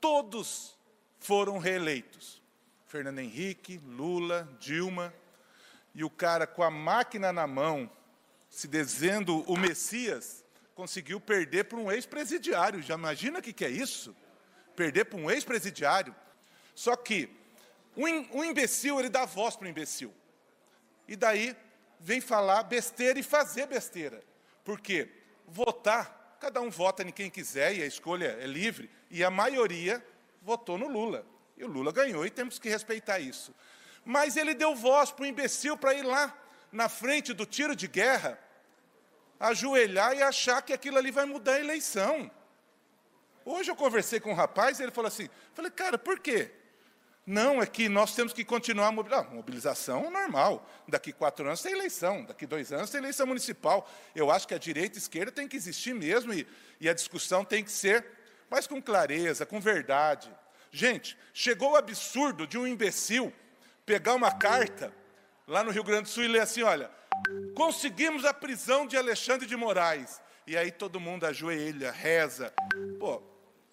todos 0.00 0.76
foram 1.24 1.56
reeleitos. 1.56 2.42
Fernando 2.86 3.18
Henrique, 3.18 3.78
Lula, 3.78 4.46
Dilma, 4.60 5.12
e 5.94 6.04
o 6.04 6.10
cara 6.10 6.46
com 6.46 6.62
a 6.62 6.70
máquina 6.70 7.32
na 7.32 7.46
mão, 7.46 7.90
se 8.50 8.68
dizendo 8.68 9.40
o 9.50 9.56
Messias, 9.56 10.44
conseguiu 10.74 11.18
perder 11.18 11.64
para 11.64 11.78
um 11.78 11.90
ex-presidiário. 11.90 12.82
Já 12.82 12.94
imagina 12.94 13.38
o 13.38 13.42
que, 13.42 13.54
que 13.54 13.64
é 13.64 13.70
isso? 13.70 14.14
Perder 14.76 15.06
para 15.06 15.18
um 15.18 15.30
ex-presidiário. 15.30 16.14
Só 16.74 16.94
que 16.94 17.30
o 17.96 18.44
imbecil, 18.44 19.00
ele 19.00 19.08
dá 19.08 19.24
voz 19.24 19.56
para 19.56 19.64
o 19.64 19.70
imbecil. 19.70 20.12
E 21.08 21.16
daí 21.16 21.56
vem 21.98 22.20
falar 22.20 22.64
besteira 22.64 23.18
e 23.18 23.22
fazer 23.22 23.66
besteira. 23.66 24.22
Por 24.62 24.78
quê? 24.78 25.08
Votar, 25.48 26.36
cada 26.38 26.60
um 26.60 26.68
vota 26.68 27.02
em 27.02 27.10
quem 27.10 27.30
quiser 27.30 27.74
e 27.74 27.82
a 27.82 27.86
escolha 27.86 28.36
é 28.40 28.46
livre. 28.46 28.90
E 29.10 29.24
a 29.24 29.30
maioria 29.30 30.04
votou 30.44 30.76
no 30.76 30.86
Lula. 30.86 31.26
E 31.56 31.64
o 31.64 31.68
Lula 31.68 31.90
ganhou 31.90 32.24
e 32.26 32.30
temos 32.30 32.58
que 32.58 32.68
respeitar 32.68 33.18
isso. 33.18 33.54
Mas 34.04 34.36
ele 34.36 34.54
deu 34.54 34.74
voz 34.76 35.10
para 35.10 35.22
o 35.22 35.26
imbecil 35.26 35.76
para 35.76 35.94
ir 35.94 36.02
lá 36.02 36.36
na 36.70 36.88
frente 36.88 37.32
do 37.32 37.46
tiro 37.46 37.74
de 37.74 37.88
guerra, 37.88 38.38
ajoelhar 39.40 40.14
e 40.14 40.22
achar 40.22 40.60
que 40.60 40.72
aquilo 40.72 40.98
ali 40.98 41.10
vai 41.10 41.24
mudar 41.24 41.54
a 41.54 41.60
eleição. 41.60 42.30
Hoje 43.44 43.70
eu 43.70 43.76
conversei 43.76 44.20
com 44.20 44.32
um 44.32 44.34
rapaz 44.34 44.78
e 44.78 44.82
ele 44.82 44.92
falou 44.92 45.08
assim: 45.08 45.28
falei, 45.54 45.70
cara, 45.70 45.96
por 45.96 46.18
quê? 46.20 46.50
Não, 47.26 47.62
é 47.62 47.66
que 47.66 47.88
nós 47.88 48.14
temos 48.14 48.34
que 48.34 48.44
continuar 48.44 48.88
a 48.88 48.92
mobilização. 48.92 49.34
mobilização 49.34 50.10
normal. 50.10 50.68
Daqui 50.86 51.10
quatro 51.10 51.46
anos 51.46 51.62
tem 51.62 51.72
eleição, 51.72 52.22
daqui 52.24 52.46
dois 52.46 52.70
anos 52.70 52.90
tem 52.90 52.98
eleição 52.98 53.26
municipal. 53.26 53.88
Eu 54.14 54.30
acho 54.30 54.46
que 54.46 54.54
a 54.54 54.58
direita 54.58 54.96
e 54.96 54.98
a 54.98 55.02
esquerda 55.02 55.32
tem 55.32 55.48
que 55.48 55.56
existir 55.56 55.94
mesmo 55.94 56.34
e, 56.34 56.46
e 56.78 56.86
a 56.86 56.92
discussão 56.92 57.42
tem 57.42 57.64
que 57.64 57.72
ser, 57.72 58.04
mas 58.54 58.68
com 58.68 58.80
clareza, 58.80 59.44
com 59.44 59.60
verdade. 59.60 60.32
Gente, 60.70 61.18
chegou 61.32 61.72
o 61.72 61.76
absurdo 61.76 62.46
de 62.46 62.56
um 62.56 62.64
imbecil 62.64 63.32
pegar 63.84 64.14
uma 64.14 64.30
carta 64.30 64.94
lá 65.44 65.64
no 65.64 65.72
Rio 65.72 65.82
Grande 65.82 66.02
do 66.02 66.08
Sul 66.08 66.22
e 66.22 66.28
ler 66.28 66.42
assim: 66.42 66.62
olha, 66.62 66.88
conseguimos 67.56 68.24
a 68.24 68.32
prisão 68.32 68.86
de 68.86 68.96
Alexandre 68.96 69.44
de 69.44 69.56
Moraes. 69.56 70.20
E 70.46 70.56
aí 70.56 70.70
todo 70.70 71.00
mundo 71.00 71.26
ajoelha, 71.26 71.90
reza. 71.90 72.54
Pô, 73.00 73.20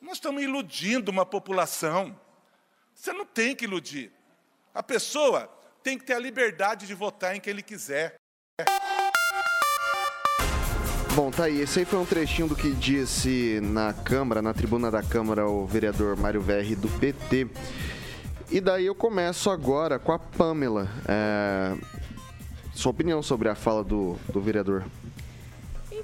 nós 0.01 0.13
estamos 0.13 0.41
iludindo 0.41 1.11
uma 1.11 1.27
população. 1.27 2.19
Você 2.95 3.13
não 3.13 3.25
tem 3.25 3.55
que 3.55 3.65
iludir. 3.65 4.11
A 4.73 4.81
pessoa 4.81 5.47
tem 5.83 5.95
que 5.95 6.05
ter 6.05 6.13
a 6.13 6.19
liberdade 6.19 6.87
de 6.87 6.95
votar 6.95 7.35
em 7.35 7.39
quem 7.39 7.51
ele 7.51 7.61
quiser. 7.61 8.15
Bom, 11.13 11.29
tá 11.29 11.43
aí. 11.45 11.59
Esse 11.59 11.79
aí 11.79 11.85
foi 11.85 11.99
um 11.99 12.05
trechinho 12.05 12.47
do 12.47 12.55
que 12.55 12.71
disse 12.71 13.59
na 13.61 13.91
Câmara, 13.91 14.41
na 14.41 14.53
tribuna 14.53 14.89
da 14.89 15.03
Câmara, 15.03 15.45
o 15.45 15.65
vereador 15.65 16.15
Mário 16.15 16.41
VR 16.41 16.75
do 16.77 16.87
PT. 16.87 17.47
E 18.49 18.61
daí 18.61 18.85
eu 18.85 18.95
começo 18.95 19.49
agora 19.49 19.99
com 19.99 20.13
a 20.13 20.19
Pamela. 20.19 20.87
É, 21.05 21.75
Sua 22.73 22.91
opinião 22.91 23.21
sobre 23.21 23.49
a 23.49 23.55
fala 23.55 23.83
do, 23.83 24.15
do 24.31 24.39
vereador. 24.39 24.85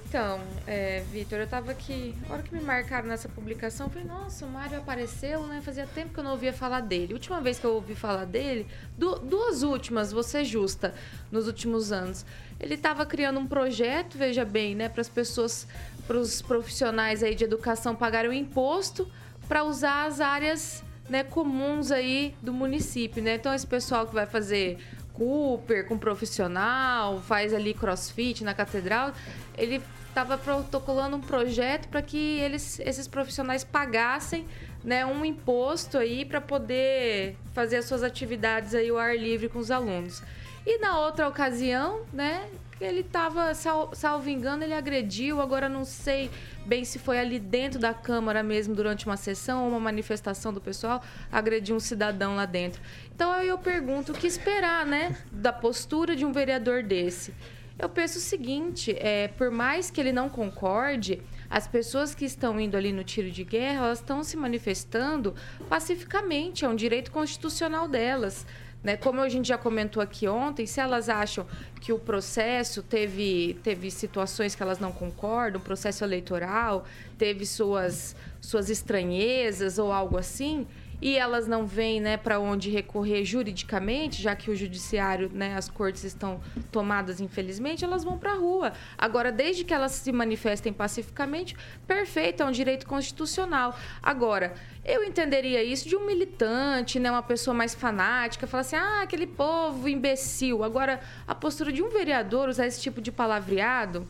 Então, 0.08 0.39
é, 0.65 1.04
Vitor, 1.12 1.38
eu 1.39 1.48
tava 1.48 1.72
aqui, 1.72 2.15
a 2.30 2.34
hora 2.34 2.41
que 2.41 2.56
me 2.56 2.62
marcaram 2.62 3.10
nessa 3.10 3.28
publicação, 3.28 3.88
eu 3.88 3.91
falei, 3.91 4.08
nossa, 4.08 4.46
o 4.46 4.50
Mário 4.50 4.78
apareceu, 4.78 5.46
né? 5.46 5.60
Fazia 5.62 5.86
tempo 5.86 6.13
que 6.13 6.20
eu 6.22 6.24
não 6.24 6.32
ouvia 6.32 6.54
falar 6.54 6.80
dele. 6.80 7.13
Última 7.13 7.41
vez 7.41 7.60
que 7.60 7.65
eu 7.65 7.74
ouvi 7.74 7.93
falar 7.93 8.24
dele, 8.24 8.65
du- 8.98 9.20
duas 9.20 9.63
últimas, 9.63 10.13
ser 10.26 10.46
justa, 10.46 10.93
nos 11.30 11.46
últimos 11.48 11.91
anos. 11.91 12.26
Ele 12.58 12.76
estava 12.76 13.06
criando 13.06 13.38
um 13.38 13.46
projeto, 13.46 14.17
veja 14.17 14.46
bem, 14.46 14.76
né, 14.76 14.88
para 14.88 15.02
as 15.02 15.10
pessoas, 15.10 15.67
para 16.08 16.17
os 16.17 16.41
profissionais 16.41 17.22
aí 17.22 17.36
de 17.36 17.43
educação 17.43 17.93
pagarem 17.93 18.30
o 18.30 18.34
imposto 18.34 19.12
para 19.46 19.65
usar 19.65 20.06
as 20.06 20.22
áreas 20.22 20.84
né, 21.10 21.22
comuns 21.24 21.91
aí 21.91 22.34
do 22.41 22.54
município, 22.54 23.22
né? 23.22 23.36
Então 23.36 23.54
esse 23.54 23.67
pessoal 23.67 24.08
que 24.08 24.13
vai 24.13 24.26
fazer 24.26 24.78
Cooper 25.13 25.86
com 25.88 25.98
profissional, 25.98 27.20
faz 27.22 27.54
ali 27.54 27.74
crossfit 27.74 28.43
na 28.43 28.54
catedral, 28.54 29.12
ele 29.58 29.82
estava 30.18 30.36
protocolando 30.36 31.16
um 31.16 31.22
projeto 31.22 31.88
para 31.90 32.02
que 32.02 32.40
eles, 32.40 32.80
esses 32.80 33.08
profissionais 33.08 33.64
pagassem 33.64 34.48
né, 34.84 35.06
um 35.06 35.24
imposto 35.24 35.96
aí 35.96 36.26
para 36.26 36.42
poder 36.42 37.36
fazer 37.54 37.78
as 37.78 37.86
suas 37.86 38.02
atividades 38.02 38.74
aí 38.74 38.90
ao 38.90 38.98
ar 38.98 39.16
livre 39.16 39.48
com 39.48 39.60
os 39.60 39.70
alunos. 39.70 40.24
E 40.66 40.80
na 40.80 41.00
outra 41.00 41.28
ocasião, 41.28 42.02
né, 42.12 42.50
ele 42.82 43.02
estava, 43.02 43.54
sal, 43.54 43.92
salvo 43.94 44.28
engano, 44.28 44.64
ele 44.64 44.74
agrediu, 44.74 45.40
agora 45.40 45.70
não 45.70 45.86
sei 45.86 46.32
bem 46.66 46.84
se 46.84 46.98
foi 46.98 47.20
ali 47.20 47.38
dentro 47.38 47.80
da 47.80 47.94
Câmara 47.94 48.42
mesmo, 48.42 48.74
durante 48.74 49.06
uma 49.06 49.18
sessão 49.18 49.66
ou 49.66 49.70
uma 49.70 49.80
manifestação 49.80 50.52
do 50.52 50.60
pessoal, 50.60 51.00
agrediu 51.32 51.76
um 51.76 51.80
cidadão 51.80 52.36
lá 52.36 52.48
dentro. 52.48 52.82
Então 53.14 53.40
eu 53.44 53.58
pergunto, 53.60 54.14
o 54.14 54.16
que 54.16 54.26
esperar, 54.26 54.84
né, 54.84 55.16
da 55.32 55.54
postura 55.54 56.16
de 56.16 56.26
um 56.26 56.32
vereador 56.32 56.82
desse? 56.82 57.36
Eu 57.80 57.88
penso 57.88 58.18
o 58.18 58.22
seguinte, 58.22 58.96
é, 58.98 59.28
por 59.28 59.52
mais 59.52 59.92
que 59.92 60.02
ele 60.02 60.12
não 60.12 60.30
concorde, 60.30 61.22
as 61.48 61.68
pessoas 61.68 62.16
que 62.16 62.26
estão 62.26 62.60
indo 62.60 62.76
ali 62.76 62.92
no 62.92 63.04
tiro 63.04 63.30
de 63.30 63.44
guerra, 63.44 63.86
elas 63.86 64.00
estão 64.00 64.24
se 64.24 64.36
manifestando 64.36 65.36
pacificamente, 65.70 66.66
é 66.66 66.68
um 66.68 66.76
direito 66.76 67.12
constitucional 67.12 67.88
delas. 67.88 68.48
Né? 68.84 68.98
Como 68.98 69.22
a 69.22 69.30
gente 69.30 69.48
já 69.48 69.58
comentou 69.58 70.02
aqui 70.02 70.28
ontem, 70.28 70.66
se 70.66 70.80
elas 70.80 71.08
acham 71.08 71.46
que 71.80 71.94
o 71.94 72.00
processo 72.00 72.82
teve, 72.82 73.60
teve 73.63 73.92
situações 73.92 74.56
que 74.56 74.63
elas 74.63 74.80
não 74.80 74.92
concordam, 74.92 75.62
o 75.62 75.63
processo 75.63 76.04
eleitoral 76.04 76.86
teve 77.18 77.46
suas, 77.46 78.16
suas 78.42 78.70
estranhezas 78.70 79.78
ou 79.78 79.92
algo 79.92 80.18
assim, 80.18 80.66
e 81.02 81.18
elas 81.18 81.48
não 81.48 81.66
vêm 81.66 82.02
né, 82.02 82.18
para 82.18 82.40
onde 82.40 82.70
recorrer 82.70 83.24
juridicamente, 83.24 84.22
já 84.22 84.36
que 84.36 84.50
o 84.50 84.56
judiciário, 84.56 85.30
né, 85.34 85.56
as 85.56 85.70
cortes 85.70 86.04
estão 86.04 86.42
tomadas, 86.72 87.22
infelizmente, 87.22 87.84
elas 87.84 88.04
vão 88.04 88.18
para 88.18 88.32
a 88.32 88.36
rua. 88.36 88.74
Agora, 88.98 89.32
desde 89.32 89.64
que 89.64 89.74
elas 89.74 89.92
se 89.92 90.12
manifestem 90.12 90.74
pacificamente, 90.74 91.56
perfeito, 91.86 92.42
é 92.42 92.46
um 92.46 92.52
direito 92.52 92.88
constitucional. 92.88 93.78
Agora, 94.02 94.56
eu 94.84 95.04
entenderia 95.04 95.64
isso 95.64 95.88
de 95.88 95.96
um 95.96 96.06
militante, 96.06 97.00
né, 97.00 97.12
uma 97.12 97.24
pessoa 97.24 97.54
mais 97.54 97.76
fanática, 97.76 98.48
falar 98.48 98.62
assim, 98.62 98.76
ah, 98.76 99.02
aquele 99.04 99.28
povo 99.28 99.88
imbecil. 99.88 100.64
Agora, 100.64 101.00
a 101.28 101.36
postura 101.36 101.72
de 101.72 101.84
um 101.84 101.90
vereador 101.90 102.50
usar 102.50 102.66
esse 102.66 102.82
tipo 102.82 103.02
de 103.02 103.12
palavreado, 103.12 104.08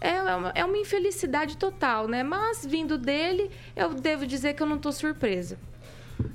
é 0.00 0.20
uma, 0.22 0.52
é 0.54 0.64
uma 0.64 0.78
infelicidade 0.78 1.56
total, 1.56 2.06
né? 2.06 2.22
Mas 2.22 2.64
vindo 2.64 2.96
dele, 2.96 3.50
eu 3.74 3.94
devo 3.94 4.26
dizer 4.26 4.54
que 4.54 4.62
eu 4.62 4.66
não 4.66 4.76
estou 4.76 4.92
surpresa. 4.92 5.58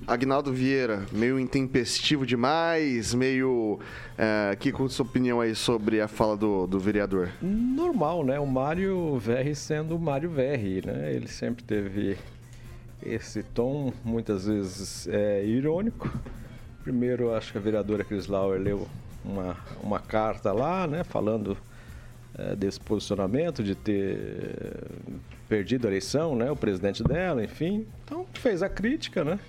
Agnaldo 0.05 0.51
Vieira, 0.53 1.05
meio 1.11 1.39
intempestivo 1.39 2.25
demais, 2.25 3.13
meio. 3.13 3.79
É, 4.17 4.55
que 4.55 4.71
com 4.71 4.87
sua 4.87 5.05
opinião 5.05 5.41
aí 5.41 5.55
sobre 5.55 6.01
a 6.01 6.07
fala 6.07 6.37
do, 6.37 6.67
do 6.67 6.79
vereador? 6.79 7.29
Normal, 7.41 8.23
né? 8.23 8.39
O 8.39 8.45
Mário 8.45 9.17
VR 9.17 9.55
sendo 9.55 9.95
o 9.95 9.99
Mário 9.99 10.29
VR, 10.29 10.85
né? 10.85 11.13
Ele 11.13 11.27
sempre 11.27 11.63
teve 11.63 12.17
esse 13.05 13.43
tom, 13.43 13.93
muitas 14.03 14.45
vezes 14.45 15.07
é, 15.07 15.45
irônico. 15.45 16.09
Primeiro, 16.83 17.33
acho 17.33 17.51
que 17.51 17.57
a 17.57 17.61
vereadora 17.61 18.03
Cris 18.03 18.27
Lauer 18.27 18.59
leu 18.59 18.87
uma, 19.23 19.57
uma 19.81 19.99
carta 19.99 20.51
lá, 20.51 20.85
né, 20.85 21.03
falando 21.03 21.57
é, 22.37 22.55
desse 22.55 22.79
posicionamento, 22.79 23.63
de 23.63 23.75
ter 23.75 24.77
perdido 25.47 25.87
a 25.87 25.89
eleição, 25.89 26.35
né, 26.35 26.51
o 26.51 26.55
presidente 26.55 27.03
dela, 27.03 27.43
enfim. 27.43 27.85
Então, 28.03 28.25
fez 28.33 28.61
a 28.61 28.69
crítica, 28.69 29.23
né? 29.23 29.39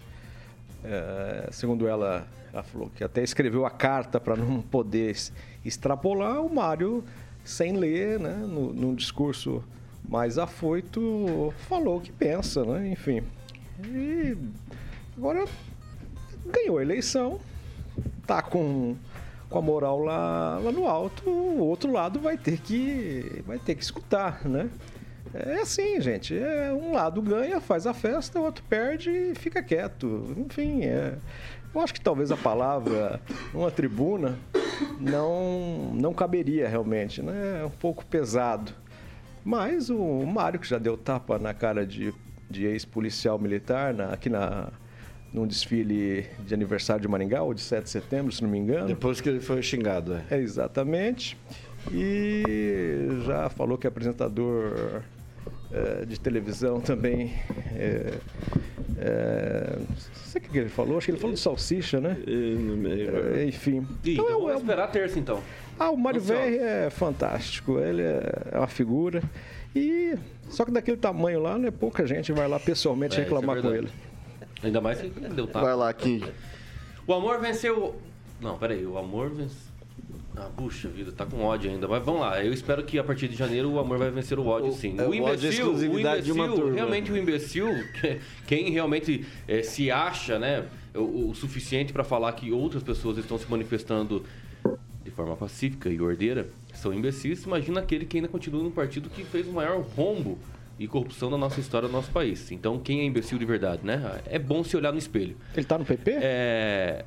É, 0.85 1.49
segundo 1.51 1.89
ela, 1.89 2.27
ela 2.53 2.63
falou 2.63 2.91
que 2.95 3.03
até 3.03 3.23
escreveu 3.23 3.65
a 3.65 3.71
carta 3.71 4.21
para 4.21 4.37
não 4.37 4.61
poder 4.61 5.17
extrapolar. 5.65 6.43
O 6.43 6.55
Mário, 6.55 7.03
sem 7.43 7.77
ler, 7.77 8.21
né, 8.21 8.35
no, 8.35 8.73
num 8.73 8.95
discurso 8.95 9.65
mais 10.07 10.39
afoito, 10.39 11.53
falou 11.69 11.97
o 11.97 12.01
que 12.01 12.13
pensa, 12.13 12.65
né? 12.65 12.89
Enfim. 12.89 13.23
E 13.83 14.37
agora 15.17 15.47
ganhou 16.45 16.79
a 16.79 16.83
eleição, 16.83 17.41
tá 18.27 18.43
com, 18.43 18.95
com 19.49 19.59
a 19.59 19.63
moral 19.63 20.01
lá, 20.01 20.59
lá 20.63 20.71
no 20.71 20.87
alto, 20.87 21.29
o 21.29 21.61
outro 21.61 21.91
lado 21.91 22.21
vai 22.21 22.37
ter 22.37 22.59
que 22.59 23.43
vai 23.47 23.59
ter 23.59 23.75
que 23.75 23.83
escutar, 23.83 24.45
né? 24.45 24.69
É 25.35 25.61
assim, 25.61 26.01
gente. 26.01 26.37
É, 26.37 26.73
um 26.73 26.93
lado 26.93 27.21
ganha, 27.21 27.61
faz 27.61 27.87
a 27.87 27.93
festa, 27.93 28.39
o 28.39 28.45
outro 28.45 28.65
perde 28.69 29.11
e 29.11 29.35
fica 29.35 29.63
quieto. 29.63 30.33
Enfim, 30.37 30.85
é, 30.85 31.15
eu 31.75 31.81
acho 31.81 31.93
que 31.93 32.01
talvez 32.01 32.31
a 32.31 32.37
palavra 32.37 33.21
uma 33.53 33.71
tribuna 33.71 34.39
não, 35.01 35.93
não 35.93 36.15
caberia 36.15 36.69
realmente, 36.69 37.21
né? 37.21 37.63
É 37.63 37.65
um 37.65 37.71
pouco 37.71 38.07
pesado. 38.07 38.73
Mas 39.45 39.91
o 39.91 40.25
Mário, 40.25 40.61
que 40.61 40.69
já 40.69 40.79
deu 40.79 40.97
tapa 40.97 41.39
na 41.39 41.53
cara 41.53 41.85
de, 41.85 42.15
de 42.49 42.65
ex-policial 42.65 43.39
militar 43.39 43.93
na, 43.93 44.13
aqui 44.13 44.31
na, 44.31 44.69
num 45.33 45.47
desfile 45.47 46.27
de 46.47 46.55
aniversário 46.55 47.03
de 47.03 47.09
Maringá, 47.09 47.43
ou 47.43 47.53
de 47.53 47.61
7 47.61 47.85
de 47.85 47.91
setembro, 47.91 48.33
se 48.33 48.41
não 48.41 48.49
me 48.49 48.59
engano. 48.59 48.87
Depois 48.87 49.21
que 49.21 49.29
ele 49.29 49.41
foi 49.41 49.61
xingado, 49.63 50.15
é. 50.15 50.37
é 50.37 50.39
exatamente. 50.39 51.37
E 51.93 53.09
já 53.27 53.51
falou 53.51 53.77
que 53.77 53.87
é 53.87 53.89
apresentador 53.89 55.03
é, 55.75 56.05
de 56.05 56.19
televisão 56.21 56.81
também. 56.81 57.35
É, 57.75 58.15
é, 58.99 59.77
não 59.79 59.97
sei 60.25 60.41
o 60.41 60.45
que 60.45 60.59
ele 60.59 60.69
falou, 60.69 60.99
acho 60.99 61.07
que 61.07 61.11
ele 61.13 61.19
falou 61.19 61.35
de 61.35 61.41
salsicha, 61.41 62.01
né? 62.01 62.17
É, 62.27 63.45
enfim. 63.45 63.87
então, 64.05 64.25
então 64.25 64.41
vamos 64.41 64.61
esperar 64.61 64.91
terça 64.91 65.19
então. 65.19 65.43
Ah, 65.79 65.91
o 65.91 65.97
Mário 65.97 66.21
Verri 66.21 66.59
é 66.59 66.89
fantástico, 66.91 67.81
ele 67.81 68.03
é 68.03 68.57
uma 68.57 68.69
figura. 68.69 69.23
E 69.75 70.17
só 70.49 70.65
que 70.65 70.71
daquele 70.71 70.97
tamanho 70.97 71.41
lá, 71.41 71.59
né, 71.59 71.71
pouca 71.71 72.07
gente 72.07 72.33
vai 72.33 72.47
lá 72.47 72.61
pessoalmente 72.61 73.17
é, 73.19 73.25
reclamar 73.25 73.59
é 73.59 73.63
com 73.63 73.75
ele. 73.75 73.89
Ainda 74.63 74.81
mais 74.81 75.01
que 75.01 75.09
deu 75.09 75.47
tapa. 75.47 75.67
Vai 75.67 75.75
lá, 75.75 75.93
Kim. 75.93 76.23
O 77.07 77.13
amor 77.13 77.41
venceu. 77.41 77.97
Não, 78.41 78.57
peraí, 78.57 78.87
o 78.87 78.97
amor 78.97 79.31
venceu. 79.31 79.74
Ah, 80.37 80.51
puxa 80.57 80.89
vida, 80.89 81.13
tá 81.13 81.25
com 81.25 81.43
ódio 81.43 81.71
ainda. 81.71 81.87
Mas 81.87 82.05
vamos 82.05 82.21
lá, 82.21 82.43
eu 82.45 82.53
espero 82.53 82.83
que 82.85 82.99
a 82.99 83.05
partir 83.05 83.29
de 83.29 83.37
janeiro 83.37 83.71
o 83.71 83.79
amor 83.79 83.99
vai 83.99 84.11
vencer 84.11 84.39
o 84.39 84.47
ódio, 84.47 84.73
sim. 84.73 84.97
O, 85.01 85.11
o 85.11 85.15
imbecil, 85.15 85.73
o 85.73 86.01
imbecil 86.01 86.75
realmente 86.75 87.13
o 87.13 87.17
imbecil, 87.17 87.69
quem 88.47 88.71
realmente 88.71 89.25
é, 89.47 89.63
se 89.63 89.91
acha, 89.91 90.39
né, 90.39 90.67
o, 90.95 91.31
o 91.31 91.35
suficiente 91.35 91.93
para 91.93 92.03
falar 92.03 92.33
que 92.33 92.51
outras 92.51 92.83
pessoas 92.83 93.17
estão 93.19 93.39
se 93.39 93.49
manifestando 93.49 94.25
de 95.05 95.11
forma 95.11 95.37
pacífica 95.37 95.89
e 95.89 96.01
ordeira, 96.01 96.49
são 96.73 96.93
imbecis. 96.93 97.45
Imagina 97.45 97.81
aquele 97.81 98.07
que 98.07 98.17
ainda 98.17 98.29
continua 98.29 98.63
no 98.63 98.71
partido 98.71 99.11
que 99.11 99.23
fez 99.23 99.47
o 99.47 99.53
maior 99.53 99.83
rombo 99.83 100.39
e 100.79 100.89
corrupção 100.89 101.31
da 101.31 101.37
nossa 101.37 101.61
história 101.61 101.87
do 101.87 101.93
nosso 101.93 102.11
país. 102.11 102.51
Então, 102.51 102.79
quem 102.79 103.01
é 103.01 103.05
imbecil 103.05 103.39
de 103.39 103.45
verdade, 103.45 103.83
né? 103.85 104.21
É 104.27 104.39
bom 104.39 104.65
se 104.65 104.77
olhar 104.77 104.93
no 104.93 104.99
espelho. 104.99 105.37
Ele 105.55 105.67
tá 105.67 105.79
no 105.79 105.85
PP? 105.85 106.11
É. 106.11 107.05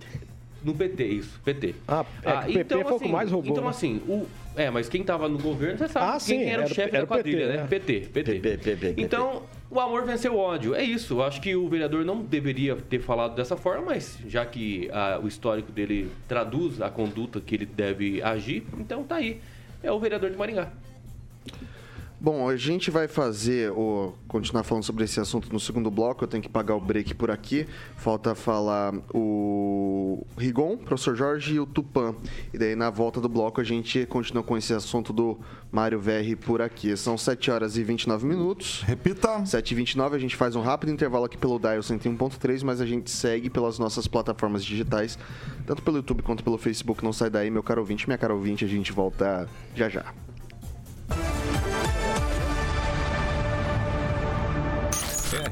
No 0.63 0.74
PT, 0.74 1.06
isso, 1.06 1.39
PT. 1.43 1.76
Ah, 1.88 2.06
é 2.24 2.30
ah, 2.30 2.46
então, 2.48 2.80
PP 2.80 2.84
foi 2.84 2.84
o 2.84 3.00
que 3.00 3.04
assim, 3.06 3.13
mais 3.13 3.32
roubou. 3.32 3.52
Então, 3.52 3.63
né? 3.63 3.70
assim, 3.70 4.02
o, 4.08 4.28
é, 4.56 4.70
mas 4.72 4.89
quem 4.89 5.02
estava 5.02 5.30
no 5.30 5.38
governo, 5.38 5.78
você 5.78 5.88
sabe 5.88 6.06
ah, 6.06 6.12
quem 6.13 6.39
sim, 6.39 6.43
era, 6.46 6.65
o 6.65 6.67
chefe 6.67 6.91
da 6.91 7.06
quadrilha, 7.06 7.48
PT, 7.48 7.58
né? 7.58 7.67
PT, 7.67 8.00
PT. 8.12 8.39
PT, 8.39 8.76
PT. 8.76 9.02
Então, 9.02 9.43
o 9.70 9.80
amor 9.80 10.06
venceu 10.06 10.34
o 10.34 10.38
ódio. 10.38 10.74
É 10.74 10.84
isso. 10.84 11.15
Eu 11.15 11.24
acho 11.24 11.39
que 11.39 11.56
o 11.56 11.67
vereador 11.67 12.04
não 12.04 12.22
deveria 12.22 12.76
ter 12.76 13.00
falado 13.00 13.36
dessa 13.36 13.56
forma, 13.56 13.86
mas 13.86 14.17
já 14.28 14.46
que 14.46 14.89
a, 14.91 15.20
o 15.22 15.28
histórico 15.28 15.72
dele 15.72 16.10
traduz 16.28 16.82
a 16.82 16.89
conduta 16.89 17.39
que 17.39 17.54
ele 17.54 17.65
deve 17.65 18.22
agir, 18.22 18.65
então 18.80 19.04
tá 19.04 19.17
aí. 19.17 19.39
É 19.84 19.91
o 19.91 20.00
vereador 20.00 20.32
de 20.32 20.38
Maringá. 20.38 20.72
Bom, 22.19 22.49
a 22.49 22.56
gente 22.56 22.89
vai 22.89 23.08
fazer 23.08 23.71
o 23.71 24.12
continuar 24.27 24.63
falando 24.63 24.84
sobre 24.84 25.03
esse 25.03 25.19
assunto 25.19 25.53
no 25.53 25.60
segundo 25.60 25.91
bloco. 25.91 26.23
Eu 26.23 26.27
tenho 26.27 26.41
que 26.41 26.49
pagar 26.49 26.73
o 26.73 26.82
break 26.82 27.13
por 27.13 27.30
aqui. 27.30 27.67
Falta 27.95 28.34
falar 28.34 28.91
o 29.13 30.25
Rigon, 30.36 30.73
o 30.73 30.77
professor 30.80 31.15
Jorge 31.15 31.53
e 31.53 31.60
o 31.60 31.67
Tupan. 31.67 32.15
E 32.51 32.58
daí 32.58 32.75
na 32.75 32.89
volta 32.89 33.21
do 33.21 33.30
bloco 33.30 33.62
a 33.62 33.63
gente 33.63 34.03
continua 34.08 34.41
com 34.41 34.58
esse 34.58 34.73
assunto 34.73 35.13
do 35.13 35.38
Mário 35.71 35.99
VR 35.99 36.36
por 36.43 36.60
aqui. 36.60 36.97
São 36.97 37.19
7 37.19 37.51
horas 37.51 37.77
e 37.77 37.84
29 37.84 38.25
minutos. 38.25 38.82
Repita. 38.82 39.45
7 39.45 39.71
e 39.71 39.75
29 39.75 40.15
a 40.15 40.19
gente 40.19 40.36
faz 40.36 40.56
um 40.56 40.62
rápido 40.62 40.91
intervalo 40.91 41.25
aqui 41.25 41.38
pelo 41.38 41.60
Dial 41.60 41.82
101.3, 41.82 42.63
mas 42.63 42.82
a 42.82 42.86
gente 42.88 43.12
segue 43.12 43.47
pelas 43.47 43.77
nossas 43.77 44.08
plataformas 44.08 44.65
digitais, 44.65 45.19
tanto 45.67 45.84
pelo 45.84 45.97
YouTube 45.97 46.23
quanto 46.23 46.43
pelo 46.43 46.58
Facebook. 46.58 47.03
Não 47.03 47.13
sai 47.13 47.30
daí, 47.30 47.51
meu 47.51 47.62
caro 47.62 47.82
ouvinte, 47.82 48.08
minha 48.08 48.17
cara 48.17 48.34
ouvinte. 48.34 48.65
A 48.65 48.67
gente 48.67 48.91
volta 48.91 49.47
já 49.75 49.88
já. 49.88 50.15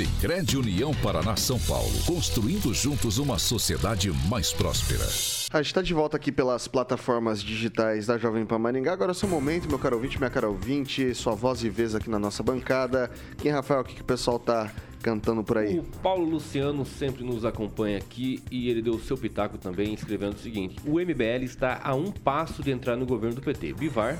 Sicredi 0.00 0.56
União 0.56 0.94
Paraná 1.02 1.36
São 1.36 1.58
Paulo, 1.58 1.92
construindo 2.06 2.72
juntos 2.72 3.18
uma 3.18 3.38
sociedade 3.38 4.10
mais 4.30 4.50
próspera. 4.50 5.04
A 5.52 5.58
gente 5.58 5.66
está 5.66 5.82
de 5.82 5.92
volta 5.92 6.16
aqui 6.16 6.32
pelas 6.32 6.66
plataformas 6.66 7.42
digitais 7.42 8.06
da 8.06 8.16
Jovem 8.16 8.46
Pan 8.46 8.58
Maringá. 8.58 8.94
Agora 8.94 9.10
é 9.10 9.12
o 9.12 9.14
seu 9.14 9.28
momento, 9.28 9.68
meu 9.68 9.78
caro 9.78 9.96
ouvinte, 9.96 10.16
minha 10.16 10.30
cara 10.30 10.48
ouvinte, 10.48 11.14
sua 11.14 11.34
voz 11.34 11.62
e 11.64 11.68
vez 11.68 11.94
aqui 11.94 12.08
na 12.08 12.18
nossa 12.18 12.42
bancada. 12.42 13.10
Quem, 13.36 13.52
Rafael, 13.52 13.82
o 13.82 13.84
que, 13.84 13.96
que 13.96 14.00
o 14.00 14.04
pessoal 14.04 14.38
tá 14.38 14.72
cantando 15.02 15.44
por 15.44 15.58
aí? 15.58 15.78
O 15.78 15.82
Paulo 15.82 16.24
Luciano 16.24 16.86
sempre 16.86 17.22
nos 17.22 17.44
acompanha 17.44 17.98
aqui 17.98 18.42
e 18.50 18.70
ele 18.70 18.80
deu 18.80 18.94
o 18.94 19.00
seu 19.00 19.18
pitaco 19.18 19.58
também, 19.58 19.92
escrevendo 19.92 20.32
o 20.34 20.38
seguinte: 20.38 20.76
o 20.86 20.98
MBL 20.98 21.44
está 21.44 21.78
a 21.84 21.94
um 21.94 22.10
passo 22.10 22.62
de 22.62 22.70
entrar 22.70 22.96
no 22.96 23.04
governo 23.04 23.36
do 23.36 23.42
PT. 23.42 23.74
Bivar 23.74 24.18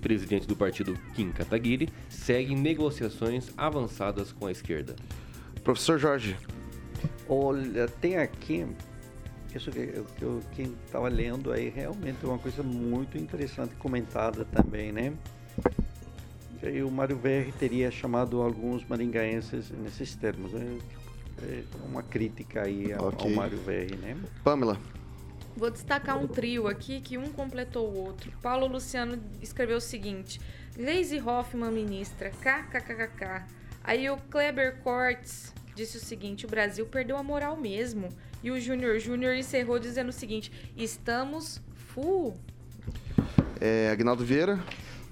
presidente 0.00 0.46
do 0.46 0.56
partido 0.56 0.98
Kim 1.14 1.30
Kataguiri, 1.30 1.88
segue 2.08 2.54
negociações 2.54 3.50
avançadas 3.56 4.32
com 4.32 4.46
a 4.46 4.52
esquerda. 4.52 4.96
Professor 5.62 5.98
Jorge. 5.98 6.36
Olha, 7.28 7.86
tem 7.86 8.16
aqui 8.16 8.66
isso 9.54 9.70
que 9.70 9.78
eu, 9.78 10.06
eu 10.20 10.40
quem 10.52 10.74
estava 10.86 11.08
lendo 11.08 11.52
aí 11.52 11.68
realmente 11.68 12.18
é 12.22 12.26
uma 12.28 12.38
coisa 12.38 12.62
muito 12.62 13.18
interessante 13.18 13.74
comentada 13.76 14.44
também, 14.44 14.92
né? 14.92 15.12
E 16.62 16.82
o 16.82 16.90
Mário 16.90 17.16
VR 17.16 17.50
teria 17.58 17.90
chamado 17.90 18.42
alguns 18.42 18.86
maringaenses 18.86 19.70
nesses 19.70 20.14
termos. 20.14 20.52
Né? 20.52 20.78
É 21.42 21.62
uma 21.86 22.02
crítica 22.02 22.62
aí 22.62 22.92
ao, 22.92 23.08
okay. 23.08 23.30
ao 23.30 23.34
Mário 23.34 23.58
VR, 23.58 23.96
né? 23.96 24.16
Pamela. 24.44 24.78
Vou 25.60 25.70
destacar 25.70 26.16
um 26.16 26.26
trio 26.26 26.66
aqui 26.66 27.02
que 27.02 27.18
um 27.18 27.28
completou 27.32 27.86
o 27.86 27.98
outro. 27.98 28.32
Paulo 28.40 28.66
Luciano 28.66 29.22
escreveu 29.42 29.76
o 29.76 29.80
seguinte: 29.80 30.40
Gleisi 30.74 31.20
Hoffmann, 31.20 31.70
ministra, 31.70 32.30
kkkk. 32.30 33.44
Aí 33.84 34.08
o 34.08 34.16
Kleber 34.16 34.78
Cortes 34.78 35.52
disse 35.74 35.98
o 35.98 36.00
seguinte: 36.00 36.46
o 36.46 36.48
Brasil 36.48 36.86
perdeu 36.86 37.18
a 37.18 37.22
moral 37.22 37.58
mesmo. 37.58 38.08
E 38.42 38.50
o 38.50 38.58
Júnior 38.58 38.98
Júnior 38.98 39.34
encerrou 39.34 39.78
dizendo 39.78 40.08
o 40.08 40.14
seguinte: 40.14 40.50
estamos 40.74 41.60
full. 41.74 42.34
É, 43.60 43.90
Agnaldo 43.90 44.24
Vieira. 44.24 44.58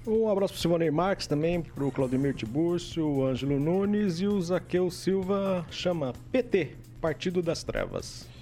Um 0.07 0.27
abraço 0.27 0.53
para 0.53 0.57
o 0.57 0.61
Simone 0.63 0.89
Marques 0.89 1.27
também, 1.27 1.61
para 1.61 1.85
o 1.85 1.91
Claudemir 1.91 2.33
Tiburcio, 2.33 3.05
o 3.05 3.23
Ângelo 3.23 3.59
Nunes 3.59 4.19
e 4.19 4.25
o 4.25 4.41
Zaqueu 4.41 4.89
Silva 4.89 5.63
chama 5.69 6.11
PT, 6.31 6.75
Partido 6.99 7.43
das 7.43 7.63
Trevas. 7.63 8.38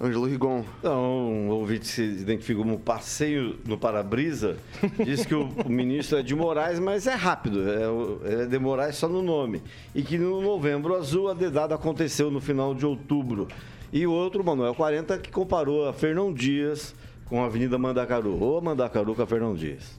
Ângelo 0.00 0.26
Rigon. 0.26 0.64
Então, 0.78 1.48
o 1.48 1.52
ouvinte 1.52 1.86
se 1.86 2.02
identifica 2.02 2.58
como 2.58 2.78
passeio 2.78 3.58
no 3.64 3.78
para-brisa. 3.78 4.56
Diz 5.04 5.24
que 5.24 5.34
o, 5.34 5.48
o, 5.64 5.68
ministro 5.70 6.18
é 6.18 6.22
de 6.22 6.34
Moraes, 6.34 6.78
mas 6.80 7.06
é 7.06 7.14
rápido. 7.14 7.60
É, 7.68 8.42
é 8.42 8.46
de 8.46 8.58
Moraes 8.58 8.96
só 8.96 9.08
no 9.08 9.22
nome. 9.22 9.62
E 9.94 10.02
que 10.02 10.18
no 10.18 10.42
novembro 10.42 10.94
azul 10.96 11.28
a 11.30 11.34
dedada 11.34 11.74
aconteceu 11.74 12.30
no 12.30 12.40
final 12.40 12.74
de 12.74 12.84
outubro. 12.84 13.46
E 13.92 14.06
o 14.06 14.12
outro, 14.12 14.42
Manuel 14.42 14.74
40, 14.74 15.18
que 15.18 15.30
comparou 15.30 15.88
a 15.88 15.92
Fernão 15.92 16.32
Dias 16.32 16.94
com 17.26 17.42
a 17.42 17.46
Avenida 17.46 17.78
Mandacaru. 17.78 18.42
Ou 18.42 18.60
Mandacaru 18.60 19.14
com 19.14 19.22
a 19.22 19.26
Fernão 19.26 19.54
Dias. 19.54 19.96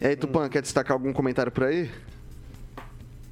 E 0.00 0.06
aí, 0.06 0.16
Tupan, 0.16 0.48
quer 0.48 0.62
destacar 0.62 0.94
algum 0.94 1.12
comentário 1.12 1.52
por 1.52 1.64
aí? 1.64 1.90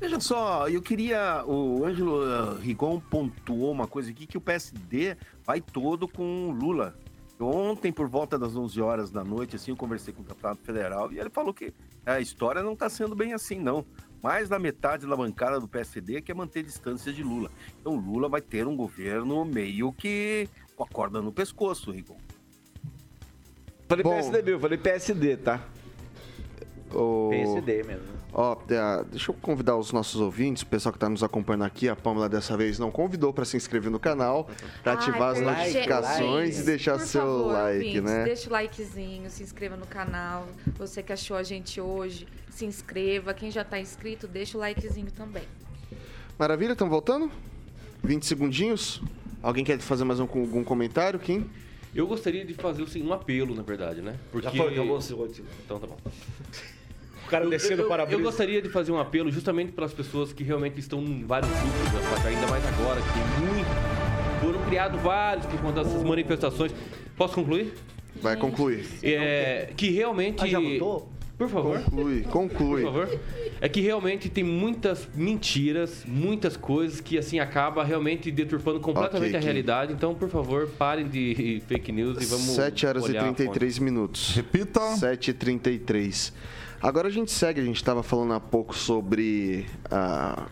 Veja 0.03 0.18
só, 0.18 0.68
eu 0.68 0.83
queria. 0.83 1.44
O 1.46 1.85
Ângelo 1.85 2.25
eh, 2.25 2.61
Rigon 2.61 2.98
pontuou 2.98 3.70
uma 3.70 3.87
coisa 3.87 4.11
aqui 4.11 4.27
que 4.27 4.37
o 4.37 4.40
PSD 4.40 5.16
vai 5.45 5.61
todo 5.61 6.09
com 6.09 6.49
o 6.49 6.51
Lula. 6.51 6.97
Ontem, 7.41 7.93
por 7.93 8.09
volta 8.09 8.39
das 8.39 8.55
11 8.55 8.81
horas 8.81 9.11
da 9.11 9.25
noite, 9.25 9.57
assim, 9.57 9.73
eu 9.73 9.77
conversei 9.77 10.15
com 10.15 10.23
o 10.23 10.25
deputado 10.25 10.59
federal 10.59 11.13
e 11.13 11.19
ele 11.19 11.31
falou 11.31 11.53
que 11.53 11.75
a 12.07 12.21
história 12.21 12.63
não 12.63 12.75
está 12.75 12.89
sendo 12.89 13.17
bem 13.17 13.33
assim, 13.33 13.59
não. 13.59 13.85
Mais 14.23 14.49
da 14.49 14.59
metade 14.59 15.07
da 15.07 15.17
bancada 15.17 15.59
do 15.59 15.67
PSD 15.67 16.23
quer 16.23 16.35
manter 16.35 16.63
distância 16.63 17.13
de 17.13 17.25
Lula. 17.25 17.51
Então, 17.81 17.97
Lula 17.97 18.29
vai 18.29 18.41
ter 18.41 18.69
um 18.69 18.77
governo 18.77 19.45
meio 19.45 19.93
que 19.93 20.49
com 20.77 20.85
a 20.85 20.87
corda 20.87 21.21
no 21.21 21.33
pescoço, 21.33 21.91
Rigon. 21.91 22.17
Falei 23.89 24.05
PSDB, 24.05 24.53
eu 24.53 24.61
falei 24.61 24.79
PSD, 24.79 25.37
tá? 25.37 25.61
O... 26.95 27.31
PSD 27.31 27.83
mesmo. 27.83 28.23
Ó, 28.33 28.57
é, 28.69 29.05
deixa 29.11 29.31
eu 29.31 29.35
convidar 29.35 29.77
os 29.77 29.93
nossos 29.93 30.21
ouvintes, 30.21 30.63
o 30.63 30.67
pessoal 30.67 30.93
que 30.93 30.97
está 30.97 31.09
nos 31.09 31.23
acompanhando 31.23 31.65
aqui. 31.65 31.89
A 31.89 31.95
Pâmela 31.95 32.29
dessa 32.29 32.57
vez 32.57 32.79
não 32.79 32.91
convidou 32.91 33.33
para 33.33 33.45
se 33.45 33.57
inscrever 33.57 33.91
no 33.91 34.01
canal, 34.01 34.49
para 34.83 34.95
ativar 34.95 35.33
as 35.33 35.39
Ai, 35.39 35.45
notificações 35.45 36.55
gente, 36.57 36.63
e 36.63 36.67
deixar 36.67 36.99
por 36.99 37.07
seu 37.07 37.21
favor, 37.21 37.53
like, 37.53 37.79
ouvintes, 37.79 38.03
né? 38.03 38.25
Deixa 38.25 38.49
o 38.49 38.53
likezinho, 38.53 39.31
se 39.31 39.43
inscreva 39.43 39.77
no 39.77 39.87
canal. 39.87 40.47
Você 40.79 41.03
que 41.03 41.13
achou 41.13 41.37
a 41.37 41.43
gente 41.43 41.81
hoje, 41.81 42.27
se 42.49 42.65
inscreva. 42.65 43.35
Quem 43.35 43.51
já 43.51 43.63
está 43.63 43.79
inscrito, 43.79 44.27
deixa 44.27 44.57
o 44.57 44.61
likezinho 44.61 45.11
também. 45.11 45.45
Maravilha, 46.39 46.73
estão 46.73 46.89
voltando? 46.89 47.31
20 48.03 48.25
segundinhos. 48.25 49.03
Alguém 49.43 49.65
quer 49.65 49.79
fazer 49.79 50.05
mais 50.05 50.21
um, 50.21 50.23
algum 50.23 50.65
comentário, 50.65 51.19
Kim? 51.21 51.51
Eu 51.95 52.07
gostaria 52.07 52.45
de 52.45 52.55
fazer 52.55 52.85
assim, 52.85 53.03
um 53.03 53.13
apelo, 53.13 53.55
na 53.55 53.63
verdade, 53.63 54.01
né? 54.01 54.19
Porque... 54.31 54.49
Já 54.49 54.55
foi, 54.55 54.73
acabou 54.73 54.97
o 54.97 55.03
seu 55.03 55.19
motivo. 55.19 55.47
Então 55.65 55.79
tá 55.79 55.87
bom. 55.87 55.99
Cara 57.33 57.49
descendo 57.49 57.83
eu, 57.83 57.88
para 57.88 58.05
Eu 58.05 58.21
gostaria 58.21 58.61
de 58.61 58.68
fazer 58.68 58.92
um 58.92 58.99
apelo 58.99 59.31
justamente 59.31 59.73
para 59.73 59.87
as 59.87 59.92
pessoas 59.92 60.35
que 60.35 60.45
realmente 60.45 60.79
estão 60.79 61.01
em 61.01 61.25
vários 61.25 61.51
grupos 61.51 62.07
placa, 62.09 62.29
ainda 62.29 62.47
mais 62.47 62.62
agora, 62.66 63.01
que 63.01 63.12
tem 63.12 63.47
muito. 63.47 64.42
Foram 64.42 64.62
criados 64.66 65.01
vários 65.01 65.47
por 65.47 65.59
conta 65.61 65.83
dessas 65.83 66.03
manifestações. 66.03 66.73
Posso 67.16 67.35
concluir? 67.35 67.73
Vai 68.21 68.37
concluir. 68.37 68.87
É, 69.03 69.73
que 69.75 69.90
realmente. 69.90 70.45
Ah, 70.45 70.47
já 70.47 70.61
votou? 70.61 71.11
Por 71.38 71.49
favor. 71.49 71.81
Conclui, 71.81 72.23
conclui. 72.25 72.83
Por 72.83 72.92
favor. 72.92 73.21
É 73.62 73.68
que 73.68 73.81
realmente 73.81 74.29
tem 74.29 74.45
muitas 74.45 75.09
mentiras, 75.14 76.05
muitas 76.07 76.57
coisas 76.57 77.01
que 77.01 77.16
assim 77.16 77.40
acaba 77.40 77.83
realmente 77.83 78.31
deturpando 78.31 78.79
completamente 78.79 79.31
Ok, 79.31 79.40
a 79.40 79.42
realidade. 79.42 79.92
Então, 79.95 80.14
por 80.14 80.29
favor, 80.29 80.68
parem 80.79 81.09
de 81.09 81.62
fake 81.66 81.90
news 81.90 82.23
e 82.23 82.27
vamos 82.27 82.45
7 82.45 82.87
horas 82.87 83.05
e 83.05 83.11
olhar 83.11 83.23
a 83.23 83.27
fonte. 83.29 83.37
33 83.37 83.79
minutos. 83.79 84.35
Repita. 84.35 84.81
7 84.97 85.31
e 85.31 85.35
33 85.35 86.33
Agora 86.83 87.07
a 87.07 87.11
gente 87.11 87.31
segue, 87.31 87.61
a 87.61 87.64
gente 87.64 87.77
estava 87.77 88.03
falando 88.03 88.35
há 88.35 88.40
pouco 88.40 88.77
sobre 88.77 89.66
a, 89.88 90.47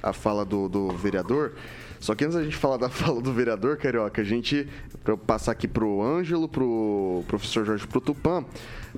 a 0.00 0.12
fala 0.12 0.44
do, 0.44 0.68
do 0.68 0.90
vereador. 0.90 1.54
Só 1.98 2.14
que 2.14 2.24
antes 2.24 2.36
da 2.36 2.44
gente 2.44 2.56
falar 2.56 2.76
da 2.76 2.88
fala 2.90 3.20
do 3.20 3.32
vereador, 3.32 3.76
Carioca, 3.76 4.22
a 4.22 4.24
gente, 4.24 4.68
para 5.02 5.12
eu 5.14 5.18
passar 5.18 5.50
aqui 5.50 5.66
pro 5.66 6.00
Ângelo, 6.00 6.48
pro 6.48 7.24
professor 7.26 7.64
Jorge, 7.64 7.84
pro 7.86 8.00
Tupã, 8.00 8.44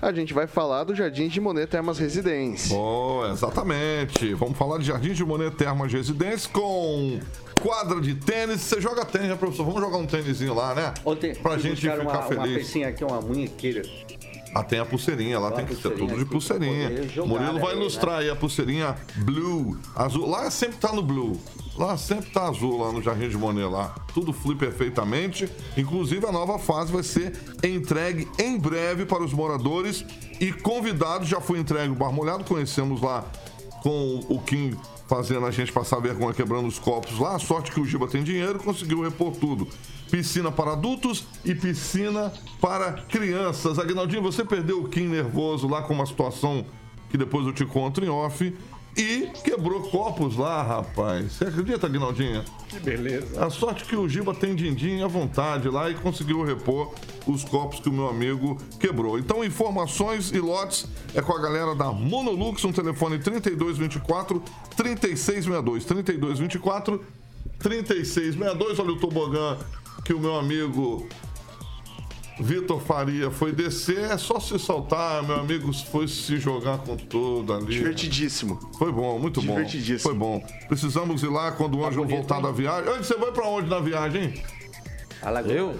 a 0.00 0.12
gente 0.12 0.34
vai 0.34 0.46
falar 0.46 0.84
do 0.84 0.94
Jardim 0.94 1.28
de 1.28 1.40
Monet 1.40 1.66
Termas 1.66 1.98
Residência. 1.98 2.76
Oh, 2.76 3.26
exatamente. 3.32 4.34
Vamos 4.34 4.58
falar 4.58 4.76
de 4.76 4.84
Jardim 4.84 5.14
de 5.14 5.24
Monet 5.24 5.56
Termas 5.56 5.90
Residência 5.90 6.50
com 6.50 7.18
quadra 7.62 7.98
de 7.98 8.14
tênis. 8.14 8.60
Você 8.60 8.78
joga 8.78 9.06
tênis, 9.06 9.28
né, 9.28 9.36
professor? 9.36 9.64
Vamos 9.64 9.80
jogar 9.80 9.96
um 9.96 10.06
tênisinho 10.06 10.52
lá, 10.52 10.74
né? 10.74 10.92
Ontem 11.02 11.34
pra 11.34 11.56
gente 11.56 11.80
ficar 11.80 11.98
uma, 12.00 12.12
uma 12.12 12.22
feliz. 12.22 12.58
pecinha 12.58 12.88
aqui, 12.88 13.02
uma 13.02 13.22
munhequeira. 13.22 13.82
Ah, 14.54 14.62
tem 14.62 14.78
a 14.78 14.86
pulseirinha, 14.86 15.38
lá 15.40 15.50
tem 15.50 15.66
que 15.66 15.74
ser 15.74 15.90
tudo 15.90 16.16
de 16.16 16.24
pulseirinha. 16.24 16.88
Murilo 17.26 17.58
vai 17.58 17.74
né, 17.74 17.80
ilustrar 17.80 18.20
aí 18.20 18.30
a 18.30 18.36
pulseirinha 18.36 18.94
blue, 19.16 19.76
azul. 19.96 20.28
Lá 20.30 20.48
sempre 20.50 20.76
tá 20.76 20.92
no 20.92 21.02
blue. 21.02 21.40
Lá 21.76 21.96
sempre 21.96 22.30
tá 22.30 22.46
azul, 22.46 22.80
lá 22.80 22.92
no 22.92 23.02
Jardim 23.02 23.28
de 23.28 23.36
Monet 23.36 23.68
lá. 23.68 23.92
Tudo 24.14 24.32
flui 24.32 24.54
perfeitamente. 24.54 25.48
Inclusive 25.76 26.24
a 26.24 26.30
nova 26.30 26.56
fase 26.56 26.92
vai 26.92 27.02
ser 27.02 27.32
entregue 27.64 28.28
em 28.38 28.56
breve 28.56 29.04
para 29.04 29.24
os 29.24 29.32
moradores 29.32 30.04
e 30.40 30.52
convidados. 30.52 31.28
Já 31.28 31.40
foi 31.40 31.58
entregue 31.58 31.90
o 31.90 31.96
Bar 31.96 32.12
Molhado, 32.12 32.44
conhecemos 32.44 33.02
lá 33.02 33.24
com 33.82 34.20
o 34.28 34.38
Kim 34.40 34.76
fazendo 35.08 35.46
a 35.46 35.50
gente 35.50 35.72
passar 35.72 36.00
vergonha 36.00 36.32
quebrando 36.32 36.68
os 36.68 36.78
copos 36.78 37.18
lá. 37.18 37.34
A 37.34 37.38
sorte 37.40 37.72
que 37.72 37.80
o 37.80 37.84
Giba 37.84 38.06
tem 38.06 38.22
dinheiro 38.22 38.58
conseguiu 38.60 39.02
repor 39.02 39.32
tudo. 39.32 39.66
Piscina 40.14 40.52
para 40.52 40.74
adultos 40.74 41.26
e 41.44 41.56
piscina 41.56 42.32
para 42.60 42.92
crianças. 42.92 43.80
Agnaldinho, 43.80 44.22
você 44.22 44.44
perdeu 44.44 44.80
o 44.80 44.88
Kim 44.88 45.08
nervoso 45.08 45.66
lá 45.66 45.82
com 45.82 45.92
uma 45.92 46.06
situação 46.06 46.64
que 47.10 47.18
depois 47.18 47.44
eu 47.44 47.52
te 47.52 47.66
conto 47.66 48.00
em 48.00 48.08
off. 48.08 48.56
E 48.96 49.28
quebrou 49.42 49.80
copos 49.90 50.36
lá, 50.36 50.62
rapaz. 50.62 51.32
Você 51.32 51.46
acredita, 51.46 51.88
Agnaldinha? 51.88 52.44
Que 52.68 52.78
beleza. 52.78 53.44
A 53.44 53.50
sorte 53.50 53.84
que 53.84 53.96
o 53.96 54.08
Giba 54.08 54.32
tem 54.32 54.54
din-din 54.54 55.02
à 55.02 55.08
vontade 55.08 55.68
lá 55.68 55.90
e 55.90 55.94
conseguiu 55.96 56.44
repor 56.44 56.94
os 57.26 57.42
copos 57.42 57.80
que 57.80 57.88
o 57.88 57.92
meu 57.92 58.08
amigo 58.08 58.56
quebrou. 58.78 59.18
Então, 59.18 59.44
informações 59.44 60.30
e 60.30 60.38
lotes 60.38 60.86
é 61.12 61.20
com 61.20 61.32
a 61.32 61.42
galera 61.42 61.74
da 61.74 61.90
Monolux, 61.90 62.64
um 62.64 62.70
telefone 62.70 63.18
3224 63.18 64.40
3662. 64.76 65.84
3224 65.84 67.04
3662. 67.58 68.78
Olha 68.78 68.92
o 68.92 69.00
tobogã 69.00 69.58
que 70.04 70.12
o 70.12 70.20
meu 70.20 70.36
amigo 70.36 71.08
Vitor 72.38 72.80
Faria 72.80 73.30
foi 73.30 73.52
descer, 73.52 74.10
é 74.10 74.18
só 74.18 74.40
se 74.40 74.58
saltar, 74.58 75.22
meu 75.22 75.36
amigo 75.36 75.72
foi 75.72 76.08
se 76.08 76.38
jogar 76.38 76.78
com 76.78 76.96
tudo 76.96 77.52
ali. 77.52 77.66
Divertidíssimo. 77.66 78.58
Foi 78.76 78.90
bom, 78.90 79.18
muito 79.18 79.40
bom. 79.40 79.54
Divertidíssimo. 79.54 80.00
Foi 80.00 80.14
bom. 80.14 80.44
Precisamos 80.68 81.22
ir 81.22 81.28
lá 81.28 81.52
quando 81.52 81.78
o 81.78 81.86
Ângelo 81.86 82.06
voltar 82.06 82.40
da 82.40 82.50
viagem. 82.50 82.90
Onde 82.90 83.06
você 83.06 83.16
vai 83.16 83.30
pra 83.30 83.46
onde 83.46 83.68
na 83.68 83.78
viagem, 83.78 84.24
hein? 84.24 84.42
Alagoas. 85.22 85.56
Eu? 85.56 85.74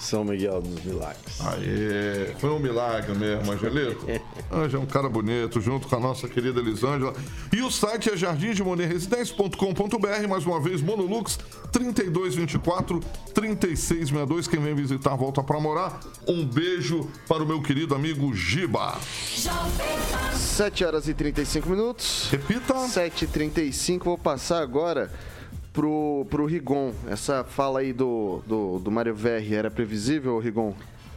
São 0.00 0.24
Miguel 0.24 0.62
dos 0.62 0.82
Milagres. 0.82 1.38
Aê, 1.40 2.34
foi 2.38 2.50
um 2.50 2.58
milagre 2.58 3.14
mesmo, 3.14 3.52
Angelito. 3.52 4.06
Ângelo 4.50 4.82
é 4.82 4.86
um 4.86 4.88
cara 4.88 5.10
bonito, 5.10 5.60
junto 5.60 5.86
com 5.86 5.94
a 5.94 6.00
nossa 6.00 6.26
querida 6.26 6.58
Elisângela. 6.58 7.12
E 7.52 7.60
o 7.60 7.70
site 7.70 8.10
é 8.10 8.16
jardimdemonerresidência.com.br, 8.16 10.28
mais 10.28 10.46
uma 10.46 10.58
vez, 10.58 10.80
Monolux 10.80 11.38
3224 11.70 12.98
3662. 13.34 14.48
Quem 14.48 14.60
vem 14.60 14.74
visitar, 14.74 15.14
volta 15.16 15.42
pra 15.42 15.60
morar. 15.60 16.00
Um 16.26 16.46
beijo 16.46 17.06
para 17.28 17.42
o 17.42 17.46
meu 17.46 17.60
querido 17.60 17.94
amigo 17.94 18.34
Giba. 18.34 18.96
7 20.34 20.82
horas 20.84 21.08
e 21.08 21.14
35 21.14 21.68
minutos. 21.68 22.28
Repita. 22.30 22.88
7 22.88 23.26
e 23.26 23.28
35 23.28 24.06
vou 24.06 24.16
passar 24.16 24.62
agora 24.62 25.10
pro, 25.72 26.26
pro 26.30 26.46
Rigon. 26.46 26.92
Essa 27.08 27.44
fala 27.44 27.80
aí 27.80 27.92
do, 27.92 28.42
do, 28.46 28.78
do 28.78 28.90
Mário 28.90 29.14
Verri 29.14 29.54
era 29.54 29.70
previsível, 29.70 30.38
Rigon? 30.38 30.74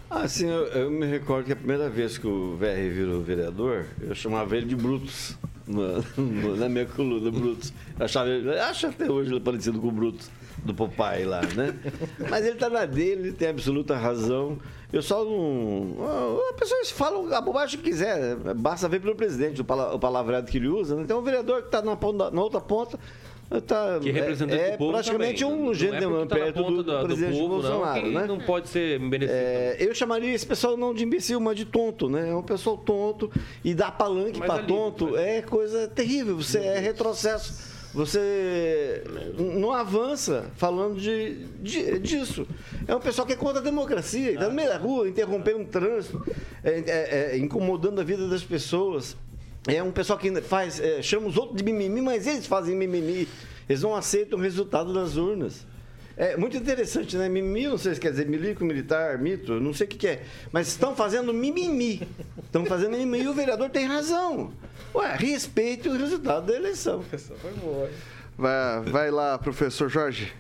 Ah, 0.10 0.28
sim, 0.28 0.48
eu, 0.48 0.66
eu 0.68 0.92
me 0.92 1.06
recordo 1.08 1.46
que 1.46 1.54
a 1.54 1.56
primeira 1.56 1.90
vez 1.90 2.18
que 2.20 2.28
o 2.28 2.56
VR 2.56 2.92
virou 2.94 3.22
vereador, 3.22 3.86
eu 4.00 4.14
chamava 4.14 4.56
ele 4.56 4.68
de 4.68 4.76
Brutus. 4.76 5.36
Na, 5.66 6.68
minha 6.70 6.86
coluna, 6.86 7.32
Brutus. 7.32 7.74
Eu 7.98 8.06
achava 8.06 8.30
ele, 8.30 8.50
acho 8.60 8.88
até 8.88 9.10
hoje 9.10 9.32
ele 9.32 9.40
parecido 9.40 9.80
com 9.80 9.88
o 9.88 9.92
Brutus 9.92 10.30
do 10.58 10.74
Popeye 10.74 11.26
lá, 11.26 11.42
né? 11.56 11.74
Mas 12.30 12.46
ele 12.46 12.58
tá 12.58 12.70
na 12.70 12.86
dele, 12.86 13.30
ele 13.30 13.32
tem 13.32 13.48
absoluta 13.48 13.96
razão. 13.96 14.60
Eu 14.92 15.02
só 15.02 15.24
não. 15.26 15.96
ah, 16.02 16.50
A 16.52 16.54
pessoa 16.54 16.80
fala 16.86 17.36
a 17.38 17.42
bobagem 17.42 17.80
que 17.80 17.86
quiser, 17.90 18.36
basta 18.56 18.88
ver 18.88 19.00
pelo 19.02 19.16
presidente 19.16 19.62
o 19.62 19.66
pala- 19.66 19.96
o 19.96 20.00
palavreado 20.00 20.52
que 20.52 20.58
ele 20.58 20.68
usa. 20.68 20.96
Né? 20.96 21.06
Tem 21.06 21.16
um 21.16 21.22
vereador 21.24 21.62
que 21.62 21.68
está 21.70 21.82
na, 21.82 21.98
na 22.32 22.42
outra 22.42 22.62
ponta. 22.62 23.00
Tá, 23.62 24.00
Que 24.02 24.10
é 24.10 24.12
representante 24.12 24.62
é, 24.62 24.72
do 24.72 24.78
povo 24.78 24.94
praticamente 24.94 25.44
também. 25.44 25.58
um 25.58 25.66
Não 25.66 26.22
é 26.22 26.26
tá 26.26 26.36
perto 26.36 26.64
ponta 26.64 26.72
do, 26.72 26.84
do 26.84 27.04
presidente 27.06 27.32
povo, 27.38 27.44
não, 27.44 27.62
Bolsonaro, 27.62 28.02
que 28.02 28.10
né? 28.10 28.26
não 28.26 28.40
pode 28.40 28.70
ser 28.70 29.00
merecido. 29.00 29.38
É, 29.38 29.78
eu 29.80 29.94
chamaria 29.94 30.34
esse 30.34 30.46
pessoal 30.46 30.76
não 30.76 30.94
de 30.94 31.04
imbecil, 31.04 31.40
mas 31.40 31.56
de 31.56 31.66
tonto, 31.66 32.10
né? 32.10 32.30
É 32.30 32.36
um 32.36 32.42
pessoal 32.44 32.78
tonto 32.78 33.32
e 33.64 33.74
dar 33.74 33.92
palanque 33.92 34.40
para 34.40 34.64
tonto 34.64 35.16
é 35.18 35.42
coisa 35.42 35.88
terrível. 35.88 36.36
Você 36.38 36.60
é 36.60 36.80
retrocesso. 36.80 37.72
Você 37.94 39.04
não 39.38 39.72
avança 39.72 40.52
falando 40.56 41.00
de, 41.00 41.46
de- 41.62 42.00
disso. 42.00 42.48
É 42.88 42.96
um 42.96 43.00
pessoal 43.00 43.28
que 43.28 43.34
é 43.34 43.36
contra 43.36 43.60
a 43.60 43.64
democracia. 43.64 44.32
Está 44.32 44.48
no 44.50 44.54
meio 44.56 44.68
da 44.70 44.78
rua, 44.78 45.08
interrompendo 45.08 45.60
um 45.60 45.66
trânsito, 45.66 46.26
é, 46.64 46.72
é, 46.72 47.34
é, 47.34 47.38
incomodando 47.38 48.02
a 48.02 48.04
vida 48.04 48.28
das 48.28 48.44
pessoas. 48.44 49.16
É 49.68 49.82
um 49.82 49.92
pessoal 49.92 50.20
que 50.20 50.42
faz, 50.42 50.80
é, 50.80 51.02
chama 51.02 51.28
os 51.28 51.38
outros 51.38 51.58
de 51.58 51.64
mimimi, 51.64 52.02
mas 52.02 52.28
eles 52.28 52.46
fazem 52.46 52.76
mimimi. 52.76 53.28
Eles 53.68 53.82
não 53.82 53.96
aceitam 53.96 54.38
o 54.38 54.42
resultado 54.42 54.94
das 54.94 55.16
urnas. 55.16 55.66
É 56.16 56.38
muito 56.38 56.56
interessante, 56.56 57.18
né? 57.18 57.28
Mimimi, 57.28 57.68
não 57.68 57.78
sei 57.78 57.96
se 57.96 58.00
quer 58.00 58.12
dizer 58.12 58.28
milico, 58.28 58.64
militar, 58.64 59.18
mito, 59.18 59.60
não 59.60 59.74
sei 59.74 59.88
o 59.88 59.90
que, 59.90 59.98
que 59.98 60.08
é. 60.08 60.24
Mas 60.52 60.68
estão 60.68 60.96
fazendo 60.96 61.34
mimimi. 61.34 62.08
Estão 62.44 62.66
fazendo 62.66 62.92
mimimi 62.92 63.24
e 63.24 63.28
o 63.28 63.34
vereador 63.34 63.70
tem 63.70 63.88
razão. 63.88 64.52
Ué, 64.94 65.16
respeite 65.16 65.90
o 65.90 65.98
resultado 65.98 66.46
da 66.48 66.56
eleição. 66.56 67.02
Foi 67.02 67.52
boa. 67.54 67.90
Vai, 68.38 68.82
vai 68.82 69.12
lá, 69.12 69.40
professor 69.40 69.90
Jorge. 69.90 70.32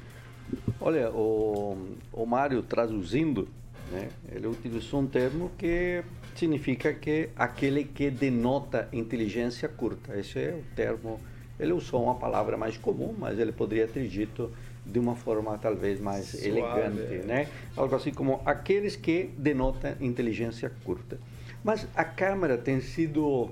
Olha, 0.80 1.10
o, 1.10 1.96
o 2.12 2.26
Mário 2.26 2.62
traduzindo, 2.62 3.48
né, 3.92 4.10
ele 4.32 4.48
utilizou 4.48 5.00
um 5.02 5.08
termo 5.08 5.52
que 5.58 6.04
significa 6.40 6.94
que 6.94 7.30
aquele 7.36 7.84
que 7.84 8.10
denota 8.10 8.88
inteligência 8.92 9.68
curta. 9.68 10.18
Esse 10.18 10.40
é 10.40 10.60
o 10.60 10.76
termo 10.76 11.20
Ele 11.60 11.74
usou 11.74 12.04
uma 12.04 12.16
palavra 12.16 12.58
mais 12.58 12.78
comum, 12.78 13.14
mas 13.18 13.40
ele 13.40 13.52
poderia 13.52 13.88
ter 13.88 14.08
dito 14.08 14.52
de 14.86 15.00
uma 15.00 15.16
forma 15.16 15.58
talvez 15.58 16.00
mais 16.00 16.26
Suave, 16.26 16.50
elegante, 16.50 17.14
é. 17.14 17.24
né? 17.26 17.48
Algo 17.76 17.96
assim 17.96 18.12
como 18.12 18.42
aqueles 18.46 18.96
que 18.96 19.30
denotam 19.38 19.94
inteligência 20.02 20.72
curta. 20.84 21.20
Mas 21.64 21.88
a 21.96 22.04
Câmara 22.04 22.58
tem 22.58 22.82
sido 22.82 23.50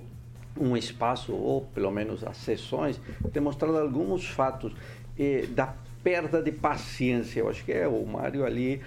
um 0.60 0.76
espaço, 0.76 1.34
ou 1.34 1.62
pelo 1.62 1.92
menos 1.92 2.24
as 2.24 2.38
sessões, 2.38 3.00
tem 3.32 3.42
mostrado 3.42 3.78
alguns 3.78 4.28
fatos 4.28 4.74
eh, 5.18 5.46
da 5.50 5.74
perda 6.04 6.42
de 6.42 6.52
paciência. 6.52 7.40
Eu 7.40 7.50
acho 7.50 7.64
que 7.64 7.72
é, 7.72 7.88
o 7.88 8.06
Mário 8.06 8.46
ali 8.46 8.82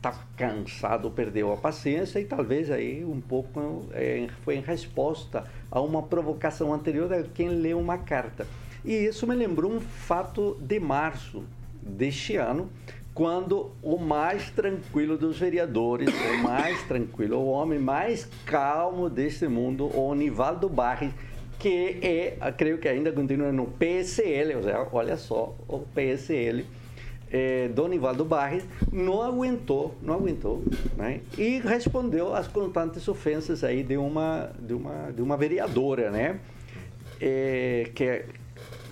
está 0.00 0.14
cansado, 0.34 1.10
perdeu 1.10 1.52
a 1.52 1.58
paciência 1.58 2.18
e 2.18 2.24
talvez 2.24 2.70
aí 2.70 3.04
um 3.04 3.20
pouco 3.20 3.84
eh, 3.92 4.28
foi 4.42 4.56
em 4.56 4.62
resposta 4.62 5.44
a 5.70 5.78
uma 5.78 6.02
provocação 6.02 6.72
anterior 6.72 7.22
de 7.22 7.28
quem 7.28 7.50
leu 7.50 7.78
uma 7.78 7.98
carta. 7.98 8.46
E 8.82 8.94
isso 8.94 9.26
me 9.26 9.34
lembrou 9.34 9.70
um 9.70 9.78
fato 9.78 10.56
de 10.58 10.80
março 10.80 11.44
deste 11.82 12.36
ano, 12.36 12.70
quando 13.12 13.72
o 13.82 13.98
mais 13.98 14.50
tranquilo 14.50 15.18
dos 15.18 15.38
vereadores, 15.38 16.08
o 16.08 16.42
mais 16.42 16.82
tranquilo, 16.84 17.36
o 17.36 17.48
homem 17.48 17.78
mais 17.78 18.26
calmo 18.46 19.10
deste 19.10 19.46
mundo, 19.48 19.94
o 19.94 20.14
Nivaldo 20.14 20.66
Barres, 20.66 21.12
que 21.58 21.98
é, 22.00 22.38
creio 22.56 22.78
que 22.78 22.88
ainda 22.88 23.12
continua 23.12 23.52
no 23.52 23.66
PSL, 23.66 24.54
olha 24.92 25.18
só, 25.18 25.54
o 25.68 25.80
PSL, 25.80 26.64
é, 27.30 27.68
Dom 27.68 27.88
Nivaldo 27.88 28.24
Barres, 28.24 28.64
não 28.92 29.22
aguentou, 29.22 29.94
não 30.02 30.14
aguentou, 30.14 30.62
né? 30.96 31.20
E 31.38 31.60
respondeu 31.60 32.34
às 32.34 32.48
constantes 32.48 33.06
ofensas 33.06 33.62
aí 33.62 33.82
de 33.82 33.96
uma, 33.96 34.50
de 34.58 34.74
uma, 34.74 35.12
de 35.12 35.22
uma 35.22 35.36
vereadora, 35.36 36.10
né? 36.10 36.40
É, 37.20 37.90
que 37.94 38.24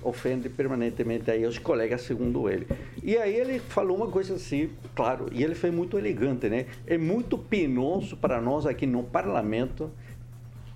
ofende 0.03 0.49
permanentemente 0.49 1.31
aí 1.31 1.45
os 1.45 1.59
colegas, 1.59 2.03
segundo 2.03 2.49
ele. 2.49 2.67
E 3.03 3.17
aí 3.17 3.35
ele 3.35 3.59
falou 3.59 3.97
uma 3.97 4.09
coisa 4.09 4.35
assim, 4.35 4.71
claro, 4.95 5.27
e 5.33 5.43
ele 5.43 5.55
foi 5.55 5.71
muito 5.71 5.99
elegante, 5.99 6.49
né? 6.49 6.67
É 6.87 6.97
muito 6.97 7.37
penoso 7.37 8.17
para 8.17 8.41
nós 8.41 8.67
aqui 8.67 8.87
no 8.87 9.03
parlamento 9.03 9.91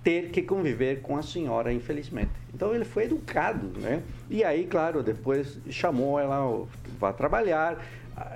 ter 0.03 0.29
que 0.29 0.41
conviver 0.41 1.01
com 1.01 1.17
a 1.17 1.21
senhora, 1.23 1.71
infelizmente. 1.71 2.31
Então 2.53 2.75
ele 2.75 2.83
foi 2.83 3.05
educado, 3.05 3.79
né? 3.79 4.03
E 4.29 4.43
aí, 4.43 4.65
claro, 4.65 5.01
depois 5.01 5.59
chamou 5.69 6.19
ela 6.19 6.65
para 6.99 7.13
trabalhar, 7.13 7.81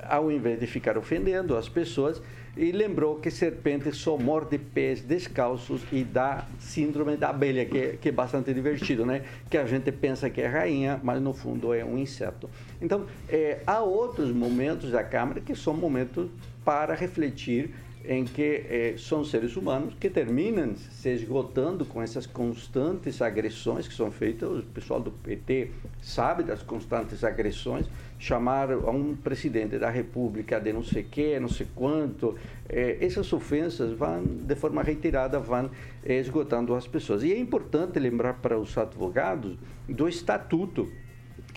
ao 0.10 0.32
invés 0.32 0.60
de 0.60 0.66
ficar 0.66 0.98
ofendendo 0.98 1.56
as 1.58 1.68
pessoas, 1.68 2.22
e 2.56 2.72
lembrou 2.72 3.18
que 3.18 3.30
serpente 3.30 3.92
só 3.92 4.18
morde 4.18 4.58
pés 4.58 5.02
descalços 5.02 5.84
e 5.92 6.04
dá 6.04 6.48
síndrome 6.58 7.16
da 7.16 7.30
abelha, 7.30 7.64
que, 7.66 7.78
é- 7.78 7.98
que 8.02 8.10
é 8.10 8.12
bastante 8.12 8.52
divertido, 8.52 9.06
né? 9.06 9.22
Que 9.48 9.58
a 9.58 9.66
gente 9.66 9.92
pensa 9.92 10.28
que 10.30 10.42
é 10.42 10.48
rainha, 10.48 11.00
mas 11.04 11.22
no 11.22 11.34
fundo 11.34 11.72
é 11.74 11.86
um 11.86 11.98
inseto. 11.98 12.50
Então, 12.82 13.06
eh, 13.30 13.60
há 13.68 13.82
outros 13.82 14.32
momentos 14.32 14.90
da 14.90 15.04
Câmara 15.04 15.40
que 15.42 15.54
são 15.54 15.76
momentos 15.76 16.30
para 16.66 16.96
refletir 16.96 17.76
em 18.08 18.24
que 18.24 18.64
eh, 18.70 18.96
são 18.98 19.24
seres 19.26 19.58
humanos 19.58 19.94
que 20.00 20.10
terminam 20.10 20.76
se 20.78 21.10
esgotando 21.10 21.84
com 21.84 22.02
essas 22.02 22.26
constantes 22.26 23.22
agressões 23.22 23.86
que 23.86 23.94
são 23.94 24.10
feitas. 24.10 24.60
O 24.60 24.64
pessoal 24.64 25.02
do 25.02 25.12
PT 25.12 25.72
sabe 26.02 26.44
das 26.44 26.64
constantes 26.64 27.26
agressões. 27.26 27.86
Chamar 28.18 28.72
a 28.72 28.90
um 28.90 29.14
presidente 29.16 29.78
da 29.78 29.90
República 29.90 30.60
de 30.60 30.72
não 30.72 30.84
sei 30.84 31.04
que, 31.04 31.38
não 31.40 31.50
sei 31.50 31.68
quanto, 31.76 32.36
eh, 32.70 32.98
essas 33.02 33.32
ofensas 33.34 33.92
vão, 33.92 34.24
de 34.24 34.56
forma 34.56 34.82
reiterada, 34.82 35.38
vão 35.38 35.70
eh, 36.06 36.18
esgotando 36.18 36.74
as 36.76 36.88
pessoas. 36.88 37.24
E 37.24 37.34
é 37.34 37.38
importante 37.38 38.00
lembrar 38.00 38.36
para 38.36 38.58
os 38.58 38.78
advogados 38.78 39.58
do 39.88 40.08
estatuto 40.08 40.90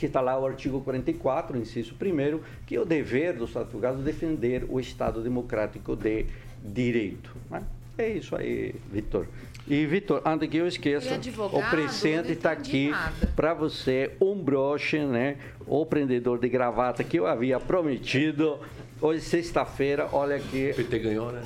que 0.00 0.06
está 0.06 0.22
lá 0.22 0.38
o 0.38 0.46
artigo 0.46 0.80
44, 0.80 1.58
inciso 1.58 1.94
1 1.94 2.40
que 2.66 2.74
é 2.74 2.80
o 2.80 2.86
dever 2.86 3.34
dos 3.34 3.54
advogados 3.54 4.02
defender 4.02 4.64
o 4.66 4.80
Estado 4.80 5.20
democrático 5.20 5.94
de 5.94 6.24
direito. 6.64 7.36
né? 7.50 7.62
É 7.98 8.08
isso 8.08 8.34
aí, 8.34 8.74
Vitor. 8.90 9.26
E, 9.68 9.84
Vitor, 9.84 10.22
antes 10.24 10.48
que 10.48 10.56
eu 10.56 10.66
esqueça, 10.66 11.10
é 11.10 11.14
advogado, 11.16 11.62
o 11.62 11.70
presente 11.70 12.32
está 12.32 12.50
aqui 12.50 12.90
para 13.36 13.52
você, 13.52 14.12
um 14.18 14.34
broche, 14.42 14.98
né? 15.00 15.36
O 15.66 15.84
prendedor 15.84 16.38
de 16.38 16.48
gravata 16.48 17.04
que 17.04 17.18
eu 17.18 17.26
havia 17.26 17.60
prometido. 17.60 18.58
Hoje, 19.02 19.20
sexta-feira, 19.20 20.08
olha 20.12 20.36
aqui. 20.36 20.70
O 20.70 20.76
PT 20.76 20.98
ganhou, 20.98 21.30
né? 21.30 21.42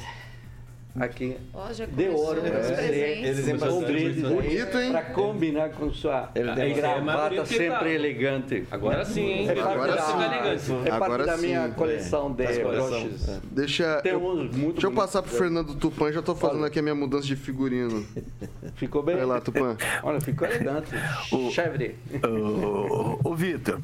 Aqui. 0.99 1.37
Ó, 1.53 1.73
já 1.73 1.87
De 1.87 2.09
ouro 2.09 2.41
para 2.41 2.63
você. 2.63 3.83
brinde 3.85 4.21
Bonito, 4.23 4.79
hein? 4.79 4.93
Para 4.93 5.03
combinar 5.07 5.71
com 5.71 5.93
sua 5.93 6.31
Ele 6.37 6.53
tem- 6.53 6.63
é 6.63 6.67
mais 6.67 6.77
gravata 6.77 7.35
que 7.43 7.47
sempre 7.49 7.69
tá. 7.79 7.89
elegante. 7.89 8.65
Agora 8.71 9.05
sim, 9.05 9.21
hein? 9.27 9.49
É 9.49 9.55
parte, 9.57 9.73
Agora 9.75 9.97
da, 9.97 10.03
sim. 10.03 10.13
elegante. 10.23 10.73
é 10.73 10.89
parte 10.91 11.03
Agora 11.05 11.27
da 11.27 11.37
minha 11.37 11.67
sim. 11.67 11.73
coleção 11.75 12.33
de 12.33 12.47
broches. 12.63 13.29
É. 13.29 13.41
Deixa. 13.51 14.01
Tem 14.03 14.13
eu- 14.13 14.21
muito 14.21 14.73
Deixa 14.75 14.87
eu 14.87 14.93
passar 14.93 15.21
pro 15.23 15.31
bonitos. 15.33 15.39
Fernando 15.65 15.75
Tupan, 15.81 16.13
já 16.13 16.23
tô 16.23 16.35
fazendo 16.37 16.57
Fala. 16.59 16.67
aqui 16.69 16.79
a 16.79 16.83
minha 16.83 16.95
mudança 16.95 17.27
de 17.27 17.35
figurino. 17.35 18.07
Ficou 18.77 19.03
bem? 19.03 19.17
Vai 19.17 19.25
lá, 19.27 19.41
Tupan. 19.41 19.77
Olha, 20.05 20.21
ficou 20.21 20.47
elegante. 20.47 20.91
Chevre. 21.51 21.97
Ô, 22.23 23.19
ô, 23.31 23.35
Vitor, 23.35 23.81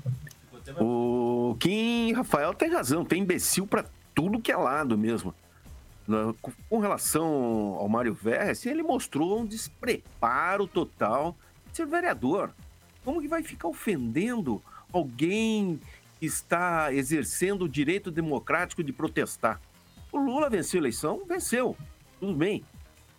o 0.81 1.57
Kim 1.59 2.13
Rafael 2.13 2.55
tem 2.55 2.71
razão, 2.71 3.05
tem 3.05 3.21
imbecil 3.23 3.67
pra 3.67 3.85
tudo 4.15 4.41
que 4.41 4.53
é 4.53 4.57
lado 4.57 4.97
mesmo. 4.97 5.35
Com- 6.41 6.53
Com 6.69 6.79
relação 6.79 7.27
ao 7.79 7.89
Mário 7.89 8.15
Verres, 8.15 8.65
ele 8.67 8.83
mostrou 8.83 9.41
um 9.41 9.47
despreparo 9.47 10.67
total 10.67 11.37
de 11.71 11.77
ser 11.77 11.87
vereador. 11.87 12.51
Como 13.05 13.21
que 13.21 13.29
vai 13.29 13.43
ficar 13.43 13.69
ofendendo 13.69 14.63
alguém 14.93 15.81
que 16.19 16.27
está 16.27 16.93
exercendo 16.93 17.63
o 17.63 17.69
direito 17.69 18.11
democrático 18.11 18.83
de 18.83 18.93
protestar? 18.93 19.61
O 20.13 20.19
Lula 20.19 20.51
venceu 20.51 20.79
a 20.79 20.83
eleição? 20.83 21.23
Venceu. 21.27 21.77
Tudo 22.19 22.35
bem. 22.35 22.65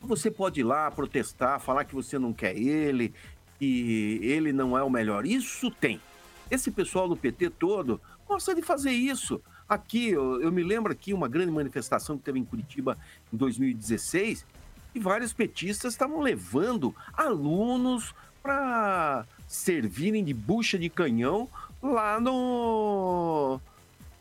Você 0.01 0.29
pode 0.29 0.59
ir 0.59 0.63
lá 0.63 0.89
protestar, 0.91 1.59
falar 1.59 1.85
que 1.85 1.95
você 1.95 2.17
não 2.19 2.33
quer 2.33 2.55
ele, 2.57 3.13
que 3.57 4.19
ele 4.21 4.51
não 4.51 4.77
é 4.77 4.83
o 4.83 4.89
melhor. 4.89 5.25
Isso 5.25 5.69
tem. 5.71 6.01
Esse 6.49 6.69
pessoal 6.71 7.07
do 7.07 7.15
PT 7.15 7.49
todo 7.51 8.01
gosta 8.27 8.53
de 8.53 8.61
fazer 8.61 8.91
isso. 8.91 9.41
Aqui, 9.72 10.09
eu, 10.09 10.41
eu 10.41 10.51
me 10.51 10.61
lembro 10.63 10.91
aqui 10.91 11.13
uma 11.13 11.30
grande 11.30 11.49
manifestação 11.49 12.17
que 12.17 12.26
teve 12.26 12.38
em 12.38 12.43
Curitiba 12.43 12.97
em 13.32 13.38
2016, 13.38 14.45
e 14.93 14.99
vários 14.99 15.32
petistas 15.32 15.93
estavam 15.93 16.19
levando 16.19 16.93
alunos 17.13 18.13
para 18.43 19.26
servirem 19.47 20.26
de 20.26 20.34
bucha 20.34 20.78
de 20.78 20.89
canhão 20.89 21.47
lá 21.82 22.19
no 22.19 23.61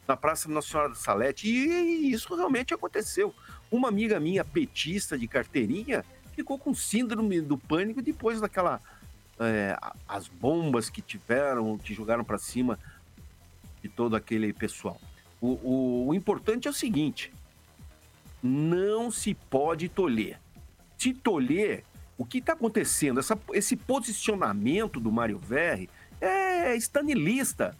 na 0.06 0.16
Praça 0.16 0.48
Nossa 0.48 0.68
Senhora 0.68 0.90
da 0.90 0.94
Salete. 0.94 1.48
E 1.48 2.12
isso 2.12 2.32
realmente 2.36 2.72
aconteceu. 2.72 3.34
Uma 3.72 3.88
amiga 3.88 4.20
minha, 4.20 4.44
petista 4.44 5.18
de 5.18 5.26
carteirinha, 5.26 6.04
ficou 6.32 6.60
com 6.60 6.72
síndrome 6.72 7.40
do 7.40 7.58
pânico 7.58 8.00
depois 8.00 8.40
daquela. 8.40 8.80
é, 9.40 9.76
as 10.06 10.28
bombas 10.28 10.88
que 10.88 11.02
tiveram, 11.02 11.76
que 11.76 11.92
jogaram 11.92 12.22
para 12.22 12.38
cima 12.38 12.78
de 13.82 13.88
todo 13.88 14.14
aquele 14.14 14.52
pessoal. 14.52 15.00
O, 15.40 15.48
o- 15.48 16.06
o 16.08 16.14
importante 16.14 16.68
é 16.68 16.70
o 16.70 16.74
seguinte: 16.74 17.32
não 18.42 19.10
se 19.10 19.34
pode 19.34 19.88
tolher. 19.88 20.38
Se 20.98 21.12
tolher, 21.14 21.84
o 22.18 22.24
que 22.24 22.38
está 22.38 22.52
acontecendo? 22.52 23.20
Essa- 23.20 23.38
esse 23.52 23.76
posicionamento 23.76 25.00
do 25.00 25.10
Mário 25.10 25.38
Verri 25.38 25.88
é 26.20 26.74
estanilista, 26.76 27.76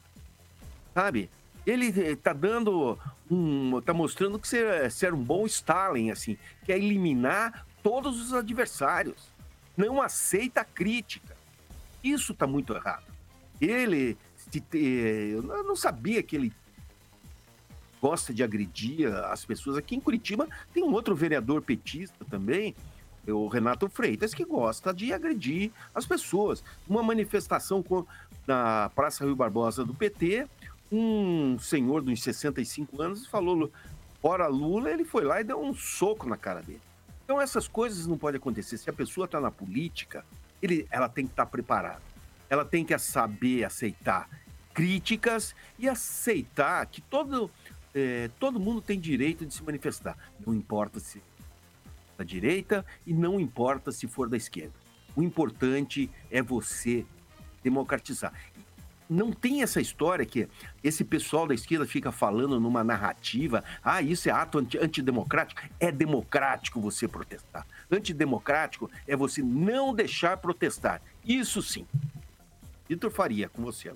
sabe? 0.95 1.29
Ele 1.67 1.87
está 1.89 2.33
dando 2.33 2.99
um, 3.31 3.79
está 3.79 3.93
mostrando 3.93 4.39
que 4.39 4.49
você, 4.49 4.89
você 4.89 5.07
era 5.07 5.15
um 5.15 5.23
bom 5.23 5.45
Stalin, 5.47 6.11
assim, 6.11 6.39
que 6.65 6.73
é 6.73 6.79
eliminar 6.79 7.67
todos 7.83 8.21
os 8.21 8.33
adversários, 8.33 9.29
não 9.77 10.01
aceita 10.01 10.65
crítica. 10.65 11.37
Isso 12.03 12.33
está 12.33 12.47
muito 12.47 12.73
errado. 12.75 13.05
Ele, 13.61 14.17
te- 14.51 14.65
eu 14.73 15.43
não 15.43 15.77
sabia 15.77 16.23
que 16.23 16.35
ele 16.35 16.51
gosta 18.01 18.33
de 18.33 18.43
agredir 18.43 19.13
as 19.27 19.45
pessoas. 19.45 19.77
Aqui 19.77 19.95
em 19.97 20.01
Curitiba 20.01 20.49
tem 20.73 20.83
um 20.83 20.93
outro 20.93 21.15
vereador 21.15 21.63
petista 21.63 22.25
também, 22.31 22.75
o 23.27 23.47
Renato 23.49 23.89
Freitas, 23.89 24.33
que 24.33 24.45
gosta 24.45 24.93
de 24.95 25.13
agredir 25.13 25.71
as 25.95 26.07
pessoas. 26.07 26.65
Uma 26.89 27.03
manifestação 27.03 27.83
com- 27.83 28.07
na 28.47 28.91
Praça 28.95 29.25
Rio 29.25 29.37
Barbosa 29.37 29.85
do 29.85 29.95
PT, 29.95 30.47
um 30.91 31.59
senhor 31.59 32.03
uns 32.03 32.23
65 32.23 33.01
anos 33.01 33.27
falou, 33.27 33.71
fora 34.21 34.47
Lula, 34.49 34.91
ele 34.91 35.05
foi 35.05 35.25
lá 35.25 35.41
e 35.41 35.45
deu 35.45 35.61
um 35.61 35.75
soco 35.75 36.29
na 36.29 36.37
cara 36.37 36.61
dele. 36.63 36.81
Então 37.25 37.41
essas 37.41 37.69
coisas 37.69 38.07
não 38.07 38.19
podem 38.19 38.39
acontecer. 38.39 38.77
Se 38.77 38.91
a 38.91 38.93
pessoa 38.93 39.27
está 39.27 39.41
na 39.41 39.51
política, 39.51 40.25
ele, 40.61 40.87
ela 40.91 41.09
tem 41.09 41.27
que 41.27 41.33
estar 41.33 41.47
preparada. 41.47 42.03
Ela 42.49 42.65
tem 42.65 42.85
que 42.85 42.99
saber 42.99 43.63
aceitar 43.65 44.29
críticas 44.75 45.55
e 45.79 45.89
aceitar 45.89 46.85
que 46.87 47.01
todo, 47.03 47.51
eh, 47.95 48.31
todo 48.39 48.61
mundo 48.61 48.81
tem 48.81 48.99
direito 48.99 49.45
de 49.45 49.55
se 49.55 49.63
manifestar. 49.63 50.17
Não 50.45 50.55
importa 50.55 51.01
se 51.01 51.23
da 52.17 52.25
direita 52.25 52.85
e 53.07 53.15
não 53.15 53.41
importa 53.41 53.91
se 53.91 54.07
for 54.07 54.29
da 54.29 54.37
esquerda. 54.37 54.75
O 55.17 55.23
importante 55.23 56.11
é 56.31 56.43
você 56.43 57.07
democratizar. 57.63 58.33
Não 59.09 59.33
tem 59.33 59.63
essa 59.63 59.81
história 59.81 60.25
que 60.25 60.47
esse 60.85 61.03
pessoal 61.03 61.47
da 61.47 61.55
esquerda 61.55 61.85
fica 61.85 62.13
falando 62.13 62.61
numa 62.61 62.85
narrativa, 62.85 63.65
ah, 63.83 64.01
isso 64.01 64.29
é 64.29 64.33
ato 64.33 64.59
anti 64.59 64.79
antidemocrático. 64.79 65.63
É 65.81 65.91
democrático 65.91 66.81
você 66.81 67.09
protestar. 67.09 67.67
Antidemocrático 67.91 68.89
é 69.09 69.17
você 69.17 69.43
não 69.43 69.95
deixar 69.95 70.37
protestar. 70.37 71.03
Isso 71.25 71.61
sim. 71.61 71.87
Vitor 72.89 73.11
Faria, 73.11 73.49
com 73.49 73.63
você. 73.63 73.93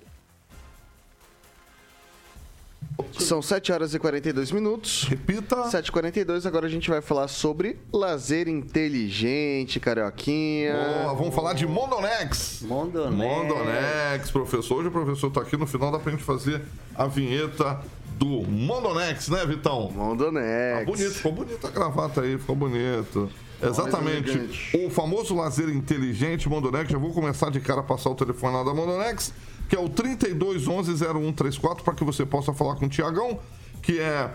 São 3.19 3.41
7 3.41 3.71
horas 3.71 3.93
e 3.93 3.99
42 3.99 4.51
minutos. 4.51 5.05
Repita. 5.09 5.55
7h42, 5.63 6.45
agora 6.45 6.67
a 6.67 6.69
gente 6.69 6.89
vai 6.89 7.01
falar 7.01 7.27
sobre 7.27 7.77
lazer 7.91 8.47
inteligente, 8.47 9.79
carioquinha. 9.79 10.73
Boa, 10.73 11.13
vamos 11.13 11.33
falar 11.33 11.53
de 11.53 11.65
Mondonex. 11.65 12.61
Mondonex. 12.61 13.15
Mondonex, 13.15 14.31
professor. 14.31 14.79
Hoje 14.79 14.87
o 14.89 14.91
professor 14.91 15.31
tá 15.31 15.41
aqui 15.41 15.57
no 15.57 15.65
final, 15.65 15.91
dá 15.91 15.99
pra 15.99 16.11
gente 16.11 16.23
fazer 16.23 16.61
a 16.93 17.07
vinheta 17.07 17.81
do 18.17 18.43
Mondonex, 18.43 19.29
né, 19.29 19.45
Vitão? 19.45 19.91
Mondonex. 19.91 20.79
Tá 20.79 20.85
bonito, 20.85 21.13
ficou 21.13 21.31
bonita 21.31 21.67
a 21.67 21.71
gravata 21.71 22.21
aí, 22.21 22.37
ficou 22.37 22.55
bonito. 22.55 23.29
Exatamente. 23.61 24.77
O 24.85 24.89
famoso 24.89 25.35
lazer 25.35 25.69
inteligente 25.69 26.47
Mondonex. 26.49 26.91
Já 26.91 26.97
vou 26.97 27.13
começar 27.13 27.49
de 27.49 27.59
cara 27.59 27.79
a 27.79 27.83
passar 27.83 28.09
o 28.09 28.15
telefone 28.15 28.55
lá 28.55 28.63
da 28.63 28.73
Mondonex, 28.73 29.33
que 29.69 29.75
é 29.75 29.79
o 29.79 29.89
3211-0134, 29.89 31.81
para 31.81 31.93
que 31.93 32.03
você 32.03 32.25
possa 32.25 32.53
falar 32.53 32.75
com 32.75 32.85
o 32.85 32.89
Tiagão, 32.89 33.39
que 33.81 33.99
é 33.99 34.33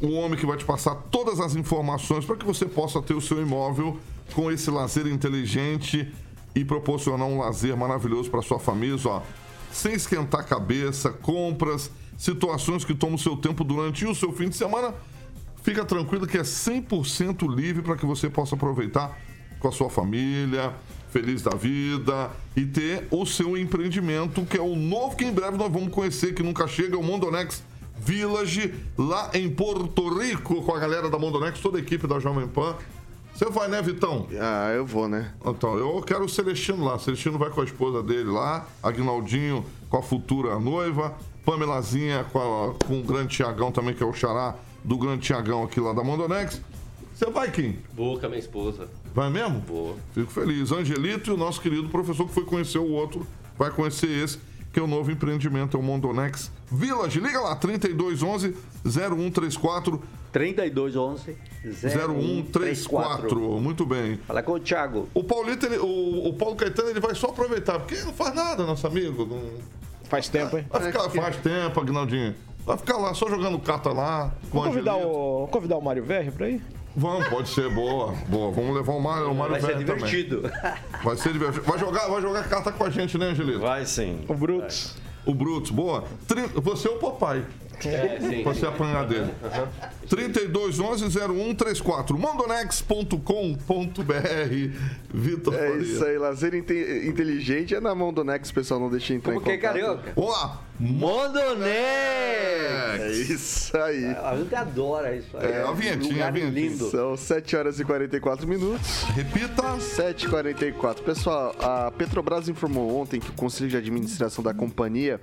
o 0.00 0.12
homem 0.12 0.38
que 0.38 0.46
vai 0.46 0.56
te 0.56 0.64
passar 0.64 0.94
todas 1.10 1.40
as 1.40 1.54
informações 1.54 2.24
para 2.24 2.36
que 2.36 2.44
você 2.44 2.66
possa 2.66 3.00
ter 3.00 3.14
o 3.14 3.20
seu 3.20 3.40
imóvel 3.40 3.98
com 4.34 4.50
esse 4.50 4.70
lazer 4.70 5.06
inteligente 5.06 6.12
e 6.54 6.64
proporcionar 6.64 7.26
um 7.26 7.38
lazer 7.38 7.76
maravilhoso 7.76 8.30
para 8.30 8.42
sua 8.42 8.58
família, 8.58 8.96
sem 9.70 9.94
esquentar 9.94 10.40
a 10.40 10.44
cabeça, 10.44 11.10
compras, 11.10 11.90
situações 12.16 12.84
que 12.84 12.94
tomam 12.94 13.18
seu 13.18 13.36
tempo 13.36 13.62
durante 13.62 14.06
o 14.06 14.14
seu 14.14 14.32
fim 14.32 14.48
de 14.48 14.56
semana. 14.56 14.94
Fica 15.62 15.84
tranquilo 15.84 16.26
que 16.26 16.38
é 16.38 16.42
100% 16.42 17.52
livre 17.54 17.82
para 17.82 17.96
que 17.96 18.06
você 18.06 18.30
possa 18.30 18.54
aproveitar 18.54 19.18
com 19.58 19.68
a 19.68 19.72
sua 19.72 19.90
família, 19.90 20.74
feliz 21.16 21.40
da 21.40 21.52
vida 21.52 22.30
e 22.54 22.66
ter 22.66 23.08
o 23.10 23.24
seu 23.24 23.56
empreendimento, 23.56 24.44
que 24.44 24.58
é 24.58 24.60
o 24.60 24.76
novo 24.76 25.16
que 25.16 25.24
em 25.24 25.32
breve 25.32 25.56
nós 25.56 25.72
vamos 25.72 25.90
conhecer, 25.90 26.34
que 26.34 26.42
nunca 26.42 26.68
chega, 26.68 26.94
é 26.94 26.98
o 26.98 27.02
Mondonex 27.02 27.62
Village, 27.98 28.74
lá 28.98 29.30
em 29.32 29.48
Porto 29.48 30.08
Rico, 30.18 30.60
com 30.62 30.74
a 30.74 30.78
galera 30.78 31.08
da 31.08 31.18
Mondonex, 31.18 31.58
toda 31.60 31.78
a 31.78 31.80
equipe 31.80 32.06
da 32.06 32.18
Jovem 32.18 32.46
Pan. 32.46 32.76
Você 33.34 33.46
vai, 33.46 33.66
né, 33.68 33.80
Vitão? 33.80 34.26
Ah, 34.38 34.72
eu 34.76 34.84
vou, 34.84 35.08
né? 35.08 35.32
Então, 35.44 35.78
eu 35.78 36.02
quero 36.02 36.24
o 36.24 36.28
Celestino 36.28 36.84
lá. 36.84 36.96
O 36.96 36.98
Celestino 36.98 37.38
vai 37.38 37.48
com 37.48 37.62
a 37.62 37.64
esposa 37.64 38.02
dele 38.02 38.30
lá, 38.30 38.66
Aguinaldinho 38.82 39.64
com 39.88 39.96
a 39.96 40.02
futura 40.02 40.58
noiva, 40.60 41.14
Pamelazinha 41.46 42.24
com, 42.24 42.38
a- 42.38 42.74
com 42.86 43.00
o 43.00 43.02
grande 43.02 43.34
Tiagão 43.36 43.72
também, 43.72 43.94
que 43.94 44.02
é 44.02 44.06
o 44.06 44.12
xará 44.12 44.54
do 44.84 44.98
grande 44.98 45.22
Tiagão 45.22 45.64
aqui 45.64 45.80
lá 45.80 45.92
da 45.94 46.04
Mondonex. 46.04 46.60
Você 47.14 47.30
vai, 47.30 47.50
Kim? 47.50 47.78
Vou 47.94 48.18
com 48.20 48.26
a 48.26 48.28
minha 48.28 48.38
esposa. 48.40 48.88
Vai 49.16 49.30
mesmo? 49.30 49.60
Vou. 49.66 49.96
Fico 50.12 50.30
feliz. 50.30 50.70
Angelito 50.70 51.30
e 51.30 51.32
o 51.32 51.38
nosso 51.38 51.58
querido 51.58 51.88
professor 51.88 52.26
que 52.28 52.34
foi 52.34 52.44
conhecer 52.44 52.76
o 52.76 52.90
outro, 52.92 53.26
vai 53.56 53.70
conhecer 53.70 54.10
esse, 54.10 54.38
que 54.70 54.78
é 54.78 54.82
o 54.82 54.86
novo 54.86 55.10
empreendimento, 55.10 55.74
é 55.74 55.80
o 55.80 55.82
Mondonex 55.82 56.52
Village. 56.70 57.18
Liga 57.18 57.40
lá, 57.40 57.56
3211 57.56 58.54
0134 58.84 60.02
3211 60.30 61.34
0134. 61.64 63.40
Muito 63.58 63.86
bem. 63.86 64.18
Fala 64.26 64.42
com 64.42 64.52
o 64.52 64.60
Thiago. 64.60 65.08
O 65.14 65.24
Paulito, 65.24 65.64
ele- 65.64 65.78
o, 65.78 66.28
o 66.28 66.34
Paulo 66.34 66.54
Caetano, 66.54 66.90
ele 66.90 67.00
vai 67.00 67.14
só 67.14 67.28
aproveitar, 67.28 67.78
porque 67.78 67.94
não 68.02 68.12
faz 68.12 68.34
nada, 68.34 68.66
nosso 68.66 68.86
amigo. 68.86 69.24
Não... 69.24 69.40
Faz 70.10 70.28
tempo, 70.28 70.58
hein? 70.58 70.66
Vai 70.70 70.82
ficar, 70.82 71.08
faz 71.08 71.36
tempo, 71.38 71.80
Aguinaldinho. 71.80 72.34
Vai 72.66 72.76
ficar 72.76 72.98
lá, 72.98 73.14
só 73.14 73.30
jogando 73.30 73.58
carta 73.60 73.90
lá. 73.92 74.34
Com 74.50 74.60
convidar 74.62 74.92
Angelito. 74.92 75.16
o, 75.16 75.48
convidar 75.48 75.76
o 75.78 75.80
Mário 75.80 76.04
Verri 76.04 76.30
pra 76.30 76.50
ir? 76.50 76.60
Vamos, 76.96 77.28
pode 77.28 77.48
ser, 77.50 77.68
boa, 77.70 78.14
boa. 78.26 78.50
Vamos 78.52 78.74
levar 78.74 78.94
o 78.94 79.00
Mário, 79.00 79.30
o 79.30 79.34
Mário 79.34 79.52
Vai 79.52 79.60
ser 79.60 79.66
Velho 79.74 79.86
também. 79.86 80.04
divertido. 80.06 80.50
Vai 81.04 81.16
ser 81.16 81.32
divertido. 81.32 81.64
Vai 81.66 81.78
jogar, 81.78 82.08
vai 82.08 82.22
jogar 82.22 82.48
carta 82.48 82.72
com 82.72 82.84
a 82.84 82.90
gente, 82.90 83.18
né, 83.18 83.26
Angelito? 83.26 83.60
Vai 83.60 83.84
sim. 83.84 84.24
O 84.26 84.34
Brutus. 84.34 84.94
O 85.26 85.34
Brutus, 85.34 85.70
boa. 85.70 86.04
Você 86.54 86.88
é 86.88 86.90
o 86.90 86.96
papai. 86.98 87.44
É, 87.84 88.18
sim. 88.20 88.42
Você 88.42 88.66
apanhar 88.66 89.06
dele. 89.06 89.30
3211-0134. 90.08 92.16
Mondonex.com.br. 92.16 93.16
Vitor 95.12 95.54
É 95.54 95.58
Faria. 95.70 95.82
isso 95.82 96.04
aí, 96.04 96.18
lazer 96.18 96.54
inte- 96.54 97.02
inteligente 97.06 97.74
é 97.74 97.80
na 97.80 97.94
mão 97.94 98.12
do 98.12 98.22
Nex, 98.24 98.50
pessoal, 98.52 98.78
não 98.80 98.90
deixe 98.90 99.14
entrar 99.14 99.32
Como 99.34 99.40
em 99.40 99.44
que 99.44 99.50
é 99.50 99.56
contato. 99.56 99.72
carioca? 99.72 100.12
Olá! 100.16 100.62
Mondonex! 100.78 101.66
É 103.00 103.10
isso 103.12 103.76
aí. 103.78 104.04
A 104.06 104.36
gente 104.36 104.54
adora 104.54 105.16
isso 105.16 105.34
aí. 105.36 105.52
É, 105.52 105.62
a 105.62 105.72
vinhetinha, 105.72 106.26
a 106.26 106.30
vinhetinha. 106.30 106.68
lindo. 106.68 106.90
São 106.90 107.16
7 107.16 107.56
horas 107.56 107.80
e 107.80 107.84
44 107.84 108.46
minutos. 108.46 109.04
Repita. 109.14 109.62
7h44. 109.78 111.02
Pessoal, 111.02 111.54
a 111.60 111.90
Petrobras 111.90 112.48
informou 112.48 113.00
ontem 113.00 113.18
que 113.20 113.30
o 113.30 113.32
Conselho 113.32 113.70
de 113.70 113.76
Administração 113.76 114.44
da 114.44 114.52
companhia 114.52 115.18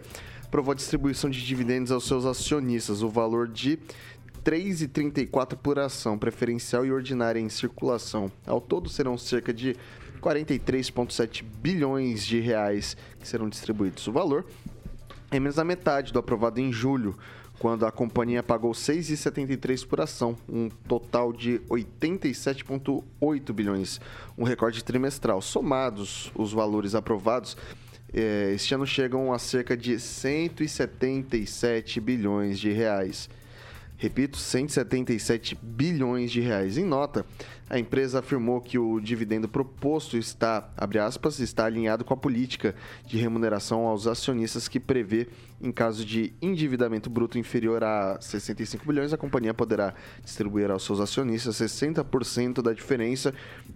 aprovou 0.54 0.74
a 0.74 0.76
distribuição 0.76 1.32
de 1.32 1.44
dividendos 1.44 1.92
aos 1.92 2.06
seus 2.06 2.28
acionistas, 2.28 3.02
o 3.02 3.10
valor 3.10 3.48
de 3.48 3.80
3,34 4.46 5.58
por 5.58 5.80
ação, 5.80 6.16
preferencial 6.16 6.86
e 6.86 6.92
ordinária 6.92 7.40
em 7.40 7.50
circulação. 7.50 8.32
Ao 8.46 8.62
todo 8.62 8.88
serão 8.88 9.18
cerca 9.18 9.52
de 9.52 9.76
43,7 10.22 11.44
bilhões 11.44 12.24
de 12.24 12.40
reais 12.40 12.96
que 13.20 13.28
serão 13.28 13.50
distribuídos. 13.50 14.08
O 14.08 14.12
valor 14.12 14.46
é 15.32 15.40
menos 15.40 15.56
da 15.56 15.64
metade 15.64 16.14
do 16.14 16.20
aprovado 16.20 16.62
em 16.62 16.72
julho, 16.72 17.18
quando 17.58 17.84
a 17.84 17.92
companhia 17.92 18.44
pagou 18.44 18.74
6,73 18.74 19.88
por 19.88 20.02
ação, 20.02 20.38
um 20.48 20.70
total 20.70 21.34
de 21.34 21.60
87,8 21.68 23.52
bilhões, 23.52 24.00
um 24.38 24.44
recorde 24.44 24.84
trimestral. 24.84 25.42
Somados 25.42 26.32
os 26.36 26.54
valores 26.54 26.94
aprovados, 26.94 27.58
este 28.14 28.76
ano 28.76 28.86
chegam 28.86 29.34
a 29.34 29.40
cerca 29.40 29.76
de 29.76 30.00
177 30.00 32.00
bilhões 32.00 32.60
de 32.60 32.72
reais. 32.72 33.28
Repito, 34.04 34.38
177 34.38 35.58
bilhões 35.62 36.30
de 36.30 36.42
reais. 36.42 36.78
Em 36.78 36.84
nota, 36.84 37.26
a 37.70 37.80
empresa 37.80 38.20
afirmou 38.20 38.60
que 38.60 38.78
o 38.78 39.00
dividendo 39.00 39.48
proposto 39.48 40.18
está, 40.18 40.70
abre 40.76 41.00
aspas, 41.00 41.40
está 41.40 41.64
alinhado 41.64 42.04
com 42.04 42.14
a 42.14 42.18
política 42.18 42.76
de 43.08 43.16
remuneração 43.16 43.88
aos 43.88 44.06
acionistas 44.06 44.68
que 44.68 44.78
prevê, 44.78 45.30
em 45.62 45.72
caso 45.72 46.04
de 46.04 46.34
endividamento 46.42 47.10
bruto 47.10 47.40
inferior 47.40 47.82
a 47.82 48.20
65 48.20 48.86
bilhões, 48.86 49.14
a 49.14 49.18
companhia 49.18 49.54
poderá 49.54 49.94
distribuir 50.22 50.70
aos 50.70 50.84
seus 50.84 51.00
acionistas 51.00 51.56
60% 51.56 52.62
da 52.62 52.74
diferença 52.74 53.34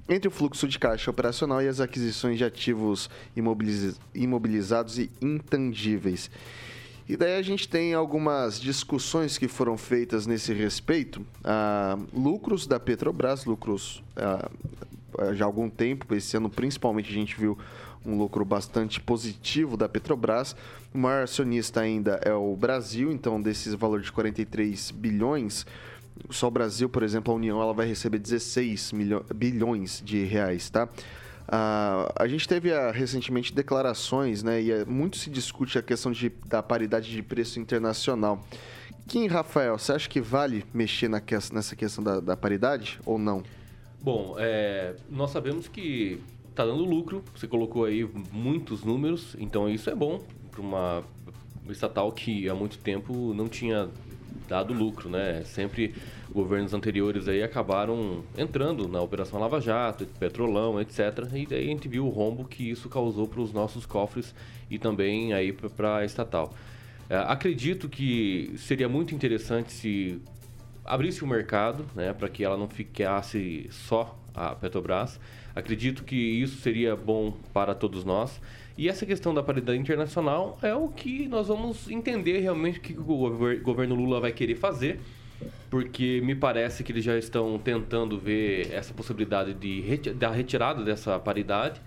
entre 0.09 0.27
o 0.27 0.31
fluxo 0.31 0.67
de 0.67 0.77
caixa 0.77 1.09
operacional 1.09 1.61
e 1.61 1.69
as 1.69 1.79
aquisições 1.79 2.37
de 2.37 2.43
ativos 2.43 3.09
imobiliz- 3.33 3.97
imobilizados 4.13 4.99
e 4.99 5.09
intangíveis. 5.21 6.29
E 7.09 7.15
daí 7.15 7.37
a 7.37 7.41
gente 7.41 7.69
tem 7.69 7.93
algumas 7.93 8.59
discussões 8.59 9.37
que 9.37 9.47
foram 9.47 9.77
feitas 9.77 10.27
nesse 10.27 10.53
respeito. 10.53 11.25
Ah, 11.43 11.97
lucros 12.13 12.67
da 12.67 12.79
Petrobras, 12.79 13.45
lucros 13.45 14.03
já 15.33 15.45
há 15.45 15.47
algum 15.47 15.69
tempo, 15.69 16.13
esse 16.13 16.35
ano 16.37 16.49
principalmente 16.49 17.09
a 17.09 17.13
gente 17.13 17.35
viu 17.39 17.57
um 18.05 18.17
lucro 18.17 18.43
bastante 18.45 18.99
positivo 18.99 19.75
da 19.77 19.87
Petrobras. 19.87 20.55
O 20.93 20.97
maior 20.97 21.23
acionista 21.23 21.81
ainda 21.81 22.19
é 22.23 22.33
o 22.33 22.55
Brasil, 22.55 23.11
então 23.11 23.41
desses 23.41 23.73
valor 23.73 24.01
de 24.01 24.11
43 24.11 24.91
bilhões, 24.91 25.65
só 26.29 26.47
o 26.47 26.51
Brasil, 26.51 26.89
por 26.89 27.03
exemplo, 27.03 27.31
a 27.33 27.35
União, 27.35 27.61
ela 27.61 27.73
vai 27.73 27.87
receber 27.87 28.19
16 28.19 28.91
milho- 28.91 29.25
bilhões 29.33 30.01
de 30.03 30.23
reais, 30.23 30.69
tá? 30.69 30.89
Ah, 31.47 32.11
a 32.15 32.27
gente 32.27 32.47
teve 32.47 32.73
ah, 32.73 32.91
recentemente 32.91 33.53
declarações, 33.53 34.43
né? 34.43 34.61
E 34.61 34.71
eh, 34.71 34.85
muito 34.85 35.17
se 35.17 35.29
discute 35.29 35.77
a 35.77 35.81
questão 35.81 36.11
de, 36.11 36.29
da 36.45 36.61
paridade 36.61 37.09
de 37.09 37.23
preço 37.23 37.59
internacional. 37.59 38.45
Kim 39.07 39.27
Rafael, 39.27 39.77
você 39.77 39.93
acha 39.93 40.09
que 40.09 40.19
vale 40.19 40.65
mexer 40.73 41.07
na 41.07 41.21
nessa 41.53 41.75
questão 41.75 42.03
da, 42.03 42.19
da 42.19 42.35
paridade 42.35 42.99
ou 43.05 43.17
não? 43.17 43.41
Bom, 44.01 44.35
é, 44.37 44.95
nós 45.09 45.31
sabemos 45.31 45.69
que 45.69 46.21
está 46.49 46.65
dando 46.65 46.83
lucro. 46.83 47.23
Você 47.33 47.47
colocou 47.47 47.85
aí 47.85 48.07
muitos 48.31 48.83
números, 48.83 49.35
então 49.39 49.69
isso 49.69 49.89
é 49.89 49.95
bom 49.95 50.21
para 50.51 50.61
uma 50.61 51.03
estatal 51.69 52.11
que 52.11 52.49
há 52.49 52.55
muito 52.55 52.77
tempo 52.79 53.33
não 53.33 53.47
tinha 53.47 53.89
dado 54.47 54.73
lucro, 54.73 55.09
né? 55.09 55.43
Sempre 55.45 55.95
governos 56.37 56.71
anteriores 56.71 57.27
aí 57.27 57.41
acabaram 57.41 58.23
entrando 58.37 58.87
na 58.87 59.01
Operação 59.01 59.39
Lava 59.39 59.59
Jato, 59.59 60.05
Petrolão, 60.19 60.79
etc. 60.79 60.99
E 61.33 61.47
daí 61.47 61.65
a 61.65 61.69
gente 61.69 61.87
viu 61.87 62.05
o 62.05 62.09
rombo 62.09 62.45
que 62.45 62.69
isso 62.69 62.87
causou 62.87 63.27
para 63.27 63.41
os 63.41 63.51
nossos 63.51 63.87
cofres 63.87 64.35
e 64.69 64.77
também 64.77 65.33
aí 65.33 65.51
para 65.51 65.97
a 65.97 66.05
estatal. 66.05 66.53
É, 67.09 67.17
acredito 67.17 67.89
que 67.89 68.53
seria 68.55 68.87
muito 68.87 69.15
interessante 69.15 69.73
se 69.73 70.21
abrisse 70.85 71.23
o 71.23 71.27
mercado, 71.27 71.85
né, 71.95 72.13
para 72.13 72.29
que 72.29 72.43
ela 72.43 72.55
não 72.55 72.69
ficasse 72.69 73.65
só 73.71 74.15
a 74.35 74.53
Petrobras. 74.53 75.19
Acredito 75.55 76.03
que 76.03 76.15
isso 76.15 76.61
seria 76.61 76.95
bom 76.95 77.33
para 77.51 77.73
todos 77.73 78.05
nós 78.05 78.39
E 78.77 78.87
essa 78.87 79.07
questão 79.07 79.33
da 79.33 79.41
paridade 79.41 79.79
internacional 79.79 80.59
é 80.61 80.75
o 80.75 80.87
que 80.87 81.27
nós 81.27 81.47
vamos 81.47 81.89
entender 81.89 82.39
realmente 82.41 82.77
o 82.77 82.81
que 82.83 82.93
o 82.93 83.59
governo 83.63 83.95
Lula 83.95 84.19
vai 84.19 84.31
querer 84.31 84.53
fazer, 84.53 84.99
porque 85.69 86.21
me 86.23 86.35
parece 86.35 86.83
que 86.83 86.91
eles 86.91 87.03
já 87.03 87.17
estão 87.17 87.57
tentando 87.59 88.17
ver 88.17 88.71
essa 88.71 88.93
possibilidade 88.93 89.53
de 89.53 90.13
da 90.13 90.31
retirada 90.31 90.83
dessa 90.83 91.19
paridade. 91.19 91.81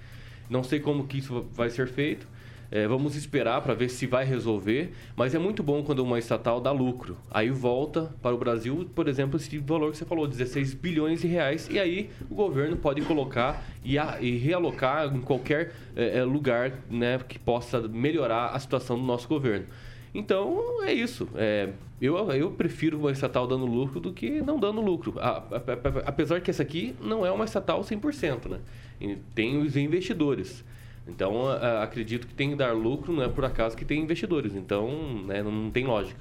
Não 0.48 0.62
sei 0.62 0.80
como 0.80 1.07
que 1.07 1.18
isso 1.18 1.46
vai 1.53 1.70
ser 1.70 1.86
feito. 1.86 2.26
É, 2.72 2.86
vamos 2.86 3.16
esperar 3.16 3.61
para 3.62 3.74
ver 3.74 3.88
se 3.88 4.07
vai 4.07 4.24
resolver, 4.24 4.92
mas 5.16 5.34
é 5.34 5.38
muito 5.40 5.61
bom 5.61 5.82
quando 5.82 6.01
uma 6.01 6.20
estatal 6.20 6.61
dá 6.61 6.70
lucro. 6.70 7.16
Aí 7.28 7.51
volta 7.51 8.14
para 8.22 8.32
o 8.32 8.38
Brasil, 8.38 8.88
por 8.94 9.09
exemplo, 9.09 9.36
esse 9.36 9.59
valor 9.59 9.90
que 9.90 9.98
você 9.98 10.05
falou, 10.05 10.28
16 10.28 10.74
bilhões 10.74 11.20
de 11.20 11.26
reais, 11.26 11.68
e 11.68 11.80
aí 11.80 12.11
o 12.30 12.34
governo 12.34 12.76
pode 12.76 13.03
colocar 13.03 13.64
e, 13.84 13.98
a, 13.98 14.18
e 14.20 14.36
realocar 14.36 15.12
em 15.12 15.20
qualquer 15.20 15.72
é, 15.96 16.18
é 16.18 16.24
lugar 16.24 16.72
né, 16.88 17.18
que 17.28 17.40
possa 17.40 17.80
melhorar 17.88 18.51
a 18.51 18.59
situação 18.61 18.96
do 18.96 19.03
nosso 19.05 19.26
governo. 19.26 19.66
Então 20.14 20.84
é 20.84 20.92
isso. 20.92 21.28
É, 21.34 21.70
eu, 22.01 22.16
eu 22.32 22.51
prefiro 22.51 22.98
uma 22.98 23.12
estatal 23.12 23.46
dando 23.46 23.66
lucro 23.66 24.01
do 24.01 24.12
que 24.12 24.40
não 24.40 24.59
dando 24.59 24.80
lucro. 24.80 25.18
A, 25.18 25.28
a, 25.28 25.38
a, 25.38 25.98
apesar 26.07 26.40
que 26.40 26.51
essa 26.51 26.62
aqui 26.62 26.94
não 27.01 27.26
é 27.26 27.30
uma 27.30 27.44
estatal 27.44 27.82
100%, 27.82 28.48
né? 28.48 28.59
E 29.01 29.16
tem 29.34 29.61
os 29.61 29.76
investidores. 29.76 30.64
Então, 31.07 31.48
acredito 31.82 32.26
que 32.26 32.34
tem 32.34 32.51
que 32.51 32.57
dar 32.57 32.72
lucro, 32.72 33.12
não 33.12 33.22
é 33.22 33.28
por 33.28 33.44
acaso 33.44 33.76
que 33.76 33.84
tem 33.84 34.01
investidores. 34.01 34.55
Então, 34.55 35.24
né, 35.26 35.42
não 35.42 35.70
tem 35.70 35.84
lógica. 35.84 36.20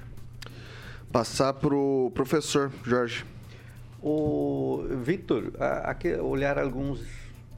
Passar 1.12 1.52
para 1.54 1.74
o 1.74 2.10
professor 2.14 2.72
Jorge. 2.84 3.24
O 4.02 4.82
Victor, 5.02 5.52
aqui 5.84 6.14
olhar 6.14 6.58
alguns 6.58 7.00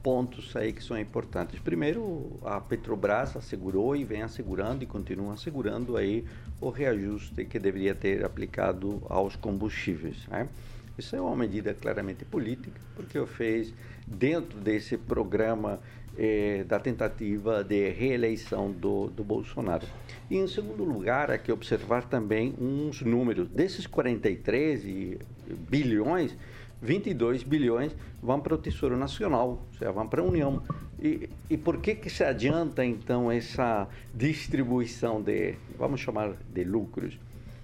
pontos 0.03 0.53
aí 0.55 0.73
que 0.73 0.83
são 0.83 0.99
importantes. 0.99 1.59
Primeiro, 1.59 2.37
a 2.43 2.59
Petrobras 2.59 3.37
assegurou 3.37 3.95
e 3.95 4.03
vem 4.03 4.21
assegurando 4.21 4.83
e 4.83 4.85
continua 4.85 5.33
assegurando 5.33 5.95
aí 5.95 6.25
o 6.59 6.69
reajuste 6.69 7.45
que 7.45 7.57
deveria 7.57 7.95
ter 7.95 8.25
aplicado 8.25 9.01
aos 9.09 9.37
combustíveis. 9.37 10.27
Né? 10.27 10.49
Isso 10.97 11.15
é 11.15 11.21
uma 11.21 11.35
medida 11.35 11.73
claramente 11.73 12.25
política, 12.25 12.79
porque 12.95 13.17
o 13.17 13.25
fez 13.25 13.73
dentro 14.05 14.59
desse 14.59 14.97
programa 14.97 15.79
eh, 16.17 16.65
da 16.67 16.79
tentativa 16.79 17.63
de 17.63 17.89
reeleição 17.89 18.71
do, 18.71 19.07
do 19.07 19.23
Bolsonaro. 19.23 19.87
E 20.29 20.37
em 20.37 20.47
segundo 20.47 20.83
lugar, 20.83 21.31
aqui 21.31 21.51
observar 21.51 22.03
também 22.07 22.53
uns 22.59 23.01
números. 23.01 23.47
Desses 23.47 23.87
43 23.87 25.17
bilhões, 25.69 26.35
22 26.83 27.43
bilhões 27.43 27.95
vão 28.21 28.39
para 28.41 28.53
o 28.53 28.57
Tesouro 28.57 28.97
Nacional, 28.97 29.49
ou 29.49 29.77
seja, 29.79 29.91
vão 29.91 30.07
para 30.07 30.21
a 30.21 30.25
União. 30.25 30.61
E, 30.99 31.29
e 31.49 31.57
por 31.57 31.77
que, 31.77 31.95
que 31.95 32.09
se 32.09 32.23
adianta, 32.23 32.85
então, 32.85 33.31
essa 33.31 33.87
distribuição 34.13 35.21
de, 35.21 35.55
vamos 35.77 36.01
chamar 36.01 36.33
de 36.53 36.63
lucros? 36.63 37.17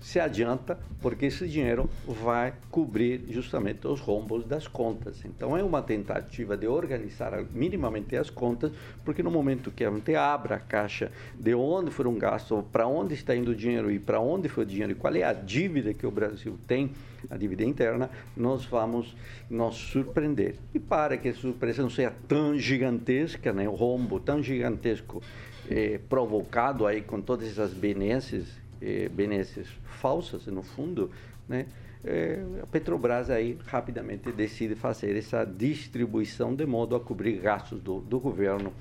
Se 0.10 0.20
adianta 0.20 0.76
porque 1.04 1.28
esse 1.28 1.48
dinheiro 1.48 1.88
vai 2.04 2.52
cobrir 2.72 3.26
justamente 3.30 3.88
os 3.88 4.00
rombos 4.00 4.44
das 4.44 4.68
contas. 4.68 5.24
Então 5.24 5.56
é 5.56 5.64
uma 5.64 5.84
tentativa 5.84 6.58
de 6.58 6.68
organizar 6.68 7.46
minimamente 7.54 8.16
as 8.18 8.28
contas, 8.28 8.72
porque 9.06 9.22
no 9.22 9.30
momento 9.30 9.70
que 9.70 9.86
a 9.86 9.92
gente 9.92 10.16
abre 10.16 10.56
a 10.56 10.60
caixa 10.60 11.12
de 11.40 11.54
onde 11.54 11.92
foram 11.92 12.16
gastos, 12.16 12.66
para 12.72 12.88
onde 12.88 13.14
está 13.14 13.36
indo 13.36 13.52
o 13.52 13.56
dinheiro 13.56 13.92
e 13.92 14.00
para 14.00 14.20
onde 14.20 14.50
foi 14.50 14.64
o 14.64 14.68
dinheiro 14.68 14.94
e 14.94 14.96
qual 14.96 15.14
é 15.14 15.22
a 15.22 15.32
dívida 15.32 15.94
que 15.94 16.08
o 16.08 16.12
Brasil 16.12 16.58
tem, 16.68 16.92
a 17.30 17.38
dívida 17.38 17.64
interna, 17.64 18.10
nós 18.36 18.66
vamos 18.66 19.16
nos 19.48 19.76
surpreender. 19.76 20.56
E 20.74 20.80
para 20.80 21.18
que 21.18 21.30
a 21.30 21.34
surpresa 21.36 21.84
não 21.84 21.90
seja 21.90 22.14
tão 22.28 22.58
gigantesca, 22.58 23.54
né, 23.54 23.70
o 23.70 23.76
rombo 23.76 24.20
tão 24.20 24.42
gigantesco 24.42 25.22
eh, 25.70 26.00
provocado 26.10 26.88
aí 26.88 27.00
com 27.00 27.22
todas 27.22 27.48
essas 27.48 27.74
benesses 27.74 28.58
eh, 28.82 29.10
benesses 29.10 29.68
falsas, 30.00 30.46
no 30.48 30.64
fundo, 30.64 31.12
né? 31.48 31.66
É, 32.04 32.42
a 32.64 32.66
Petrobras 32.66 33.30
aí 33.30 33.58
rapidamente 33.66 34.32
decide 34.32 34.74
fazer 34.74 35.18
essa 35.18 35.44
distribuição 35.44 36.56
de 36.56 36.66
modo 36.66 36.96
a 36.96 37.00
cobrir 37.00 37.40
gastos 37.40 37.82
do, 37.82 38.00
do 38.00 38.20
governo 38.22 38.74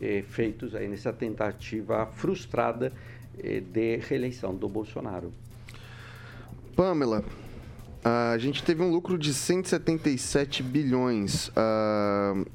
eh, 0.00 0.22
feitos 0.28 0.74
aí 0.74 0.86
nessa 0.86 1.10
tentativa 1.10 2.04
frustrada 2.04 2.92
eh, 3.38 3.60
de 3.60 3.96
reeleição 3.96 4.54
do 4.54 4.68
Bolsonaro. 4.68 5.32
Pamela, 6.74 7.24
a 8.04 8.36
gente 8.36 8.62
teve 8.62 8.82
um 8.82 8.90
lucro 8.90 9.16
de 9.16 9.32
177 9.32 10.62
bilhões. 10.62 11.48
Uh, 11.48 12.46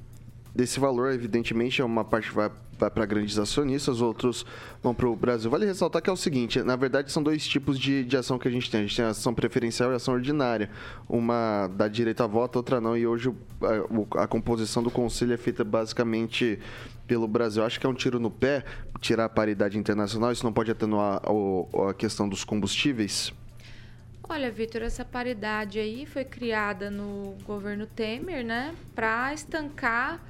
desse 0.54 0.80
valor, 0.80 1.12
evidentemente, 1.12 1.82
é 1.82 1.86
uma 1.86 2.06
parte 2.06 2.32
vai 2.32 2.52
vai 2.82 2.90
para 2.90 3.06
grandes 3.06 3.38
acionistas, 3.38 4.02
outros 4.02 4.46
vão 4.82 4.94
para 4.94 5.08
o 5.08 5.16
Brasil. 5.16 5.50
Vale 5.50 5.66
ressaltar 5.66 6.02
que 6.02 6.10
é 6.10 6.14
o 6.14 6.18
seguinte: 6.18 6.62
na 6.64 6.76
verdade, 6.76 7.12
são 7.12 7.22
dois 7.22 7.48
tipos 7.48 7.80
de, 7.80 8.04
de 8.04 8.18
ação 8.18 8.38
que 8.40 8.48
a 8.48 8.52
gente 8.52 8.70
tem. 8.70 8.82
A 8.82 8.84
gente 8.84 8.96
tem 8.96 9.06
a 9.06 9.10
ação 9.10 9.34
preferencial 9.34 9.92
e 9.92 9.94
a 9.94 9.98
ação 9.98 10.16
ordinária. 10.16 10.70
Uma 11.08 11.68
da 11.68 11.88
direita 11.88 12.28
vota, 12.28 12.60
outra 12.60 12.82
não. 12.82 12.98
E 12.98 13.06
hoje 13.06 13.32
a, 14.16 14.24
a 14.24 14.28
composição 14.28 14.82
do 14.82 14.90
conselho 14.90 15.34
é 15.34 15.38
feita 15.38 15.64
basicamente 15.64 16.60
pelo 17.08 17.28
Brasil. 17.28 17.64
Acho 17.64 17.80
que 17.80 17.86
é 17.86 17.90
um 17.90 17.94
tiro 17.94 18.20
no 18.20 18.32
pé 18.32 18.66
tirar 19.00 19.26
a 19.26 19.30
paridade 19.30 19.78
internacional. 19.78 20.32
Isso 20.32 20.44
não 20.44 20.54
pode 20.54 20.72
atenuar 20.72 21.22
a, 21.24 21.90
a 21.90 21.94
questão 21.94 22.28
dos 22.28 22.44
combustíveis? 22.44 23.32
Olha, 24.28 24.50
Vitor, 24.50 24.82
essa 24.82 25.04
paridade 25.04 25.78
aí 25.78 26.06
foi 26.06 26.24
criada 26.24 26.90
no 26.90 27.36
governo 27.46 27.86
Temer, 27.86 28.46
né, 28.46 28.74
para 28.96 29.34
estancar 29.34 30.22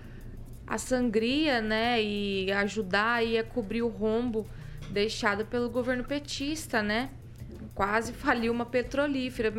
a 0.65 0.77
sangria, 0.77 1.61
né, 1.61 2.01
e 2.01 2.51
ajudar 2.51 3.15
aí 3.15 3.37
a 3.37 3.43
cobrir 3.43 3.81
o 3.81 3.87
rombo 3.87 4.47
deixado 4.89 5.45
pelo 5.45 5.69
governo 5.69 6.03
petista, 6.03 6.81
né? 6.81 7.09
Quase 7.73 8.13
faliu 8.13 8.51
uma 8.51 8.65
petrolífera, 8.65 9.51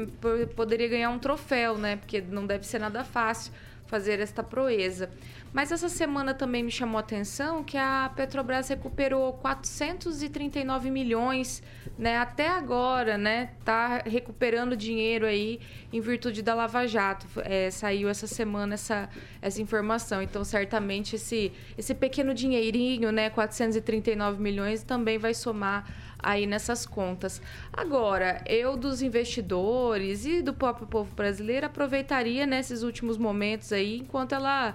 poderia 0.55 0.89
ganhar 0.89 1.11
um 1.11 1.19
troféu, 1.19 1.79
né? 1.79 1.97
Porque 1.97 2.21
não 2.21 2.47
deve 2.47 2.67
ser 2.67 2.79
nada 2.79 3.05
fácil 3.05 3.53
fazer 3.87 4.21
esta 4.21 4.43
proeza. 4.43 5.11
Mas 5.53 5.71
essa 5.71 5.89
semana 5.89 6.33
também 6.33 6.63
me 6.63 6.71
chamou 6.71 6.97
a 6.97 7.01
atenção 7.01 7.63
que 7.63 7.77
a 7.77 8.11
Petrobras 8.17 8.69
recuperou 8.69 9.35
439 9.35 10.91
milhões, 10.91 11.63
né? 11.99 12.17
Até 12.17 12.49
agora, 12.49 13.19
né? 13.19 13.51
Tá 13.63 14.03
recuperando 14.07 14.75
dinheiro 14.75 15.27
aí 15.27 15.61
em 15.93 16.01
virtude 16.01 16.41
da 16.41 16.55
Lava 16.55 16.87
Jato. 16.87 17.27
É, 17.45 17.71
saiu 17.71 18.09
essa 18.09 18.27
semana 18.27 18.75
essa, 18.75 19.11
essa 19.43 19.61
informação. 19.61 20.23
Então, 20.23 20.43
certamente 20.43 21.17
esse, 21.17 21.53
esse 21.77 21.95
pequeno 21.95 22.33
dinheirinho, 22.33 23.13
né? 23.13 23.29
439 23.29 24.43
milhões 24.43 24.83
também 24.83 25.19
vai 25.19 25.35
somar 25.35 25.85
aí 26.23 26.47
nessas 26.47 26.87
contas. 26.87 27.43
Agora, 27.73 28.43
eu 28.47 28.77
dos 28.77 29.03
investidores 29.03 30.25
e 30.25 30.41
do 30.41 30.55
próprio 30.55 30.87
povo 30.87 31.13
brasileiro 31.15 31.67
aproveitaria 31.67 32.47
nesses 32.47 32.83
últimos 32.83 33.19
momentos 33.19 33.73
aí, 33.73 33.99
enquanto 33.99 34.35
ela 34.35 34.75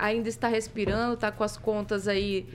ainda 0.00 0.28
está 0.28 0.48
respirando, 0.48 1.14
está 1.14 1.30
com 1.30 1.44
as 1.44 1.56
contas 1.56 2.08
aí 2.08 2.46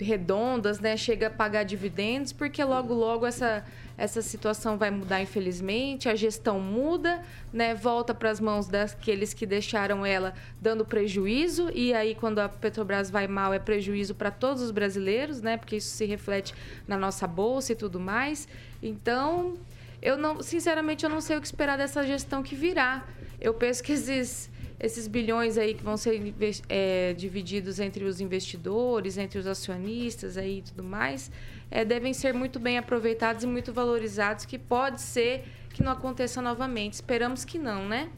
redondas, 0.00 0.78
né? 0.78 0.96
Chega 0.96 1.26
a 1.26 1.30
pagar 1.30 1.64
dividendos, 1.64 2.32
porque 2.32 2.62
logo 2.62 2.94
logo 2.94 3.26
essa 3.26 3.64
essa 3.96 4.20
situação 4.20 4.76
vai 4.76 4.90
mudar, 4.90 5.22
infelizmente. 5.22 6.08
A 6.08 6.14
gestão 6.14 6.58
muda, 6.58 7.22
né? 7.52 7.74
Volta 7.74 8.12
para 8.12 8.28
as 8.30 8.40
mãos 8.40 8.66
daqueles 8.66 9.32
que 9.32 9.46
deixaram 9.46 10.04
ela 10.04 10.34
dando 10.60 10.84
prejuízo. 10.84 11.70
E 11.72 11.94
aí, 11.94 12.14
quando 12.14 12.40
a 12.40 12.48
Petrobras 12.48 13.08
vai 13.08 13.28
mal, 13.28 13.54
é 13.54 13.58
prejuízo 13.58 14.14
para 14.14 14.30
todos 14.30 14.62
os 14.62 14.70
brasileiros, 14.70 15.40
né? 15.40 15.56
Porque 15.56 15.76
isso 15.76 15.96
se 15.96 16.04
reflete 16.06 16.54
na 16.88 16.96
nossa 16.96 17.26
bolsa 17.26 17.72
e 17.72 17.76
tudo 17.76 18.00
mais. 18.00 18.48
Então, 18.82 19.54
eu 20.02 20.16
não, 20.16 20.42
sinceramente, 20.42 21.04
eu 21.04 21.10
não 21.10 21.20
sei 21.20 21.36
o 21.36 21.40
que 21.40 21.46
esperar 21.46 21.78
dessa 21.78 22.04
gestão 22.04 22.42
que 22.42 22.56
virá. 22.56 23.04
Eu 23.40 23.54
penso 23.54 23.82
que 23.82 23.92
esses 23.92 24.50
esses 24.84 25.08
bilhões 25.08 25.56
aí 25.56 25.72
que 25.72 25.82
vão 25.82 25.96
ser 25.96 26.34
é, 26.68 27.14
divididos 27.14 27.80
entre 27.80 28.04
os 28.04 28.20
investidores, 28.20 29.16
entre 29.16 29.38
os 29.38 29.46
acionistas 29.46 30.36
aí 30.36 30.58
e 30.58 30.62
tudo 30.62 30.84
mais, 30.84 31.30
é, 31.70 31.84
devem 31.84 32.12
ser 32.12 32.34
muito 32.34 32.60
bem 32.60 32.76
aproveitados 32.76 33.44
e 33.44 33.46
muito 33.46 33.72
valorizados, 33.72 34.44
que 34.44 34.58
pode 34.58 35.00
ser 35.00 35.44
que 35.70 35.82
não 35.82 35.92
aconteça 35.92 36.42
novamente. 36.42 36.92
Esperamos 36.94 37.44
que 37.44 37.58
não, 37.58 37.88
né? 37.88 38.10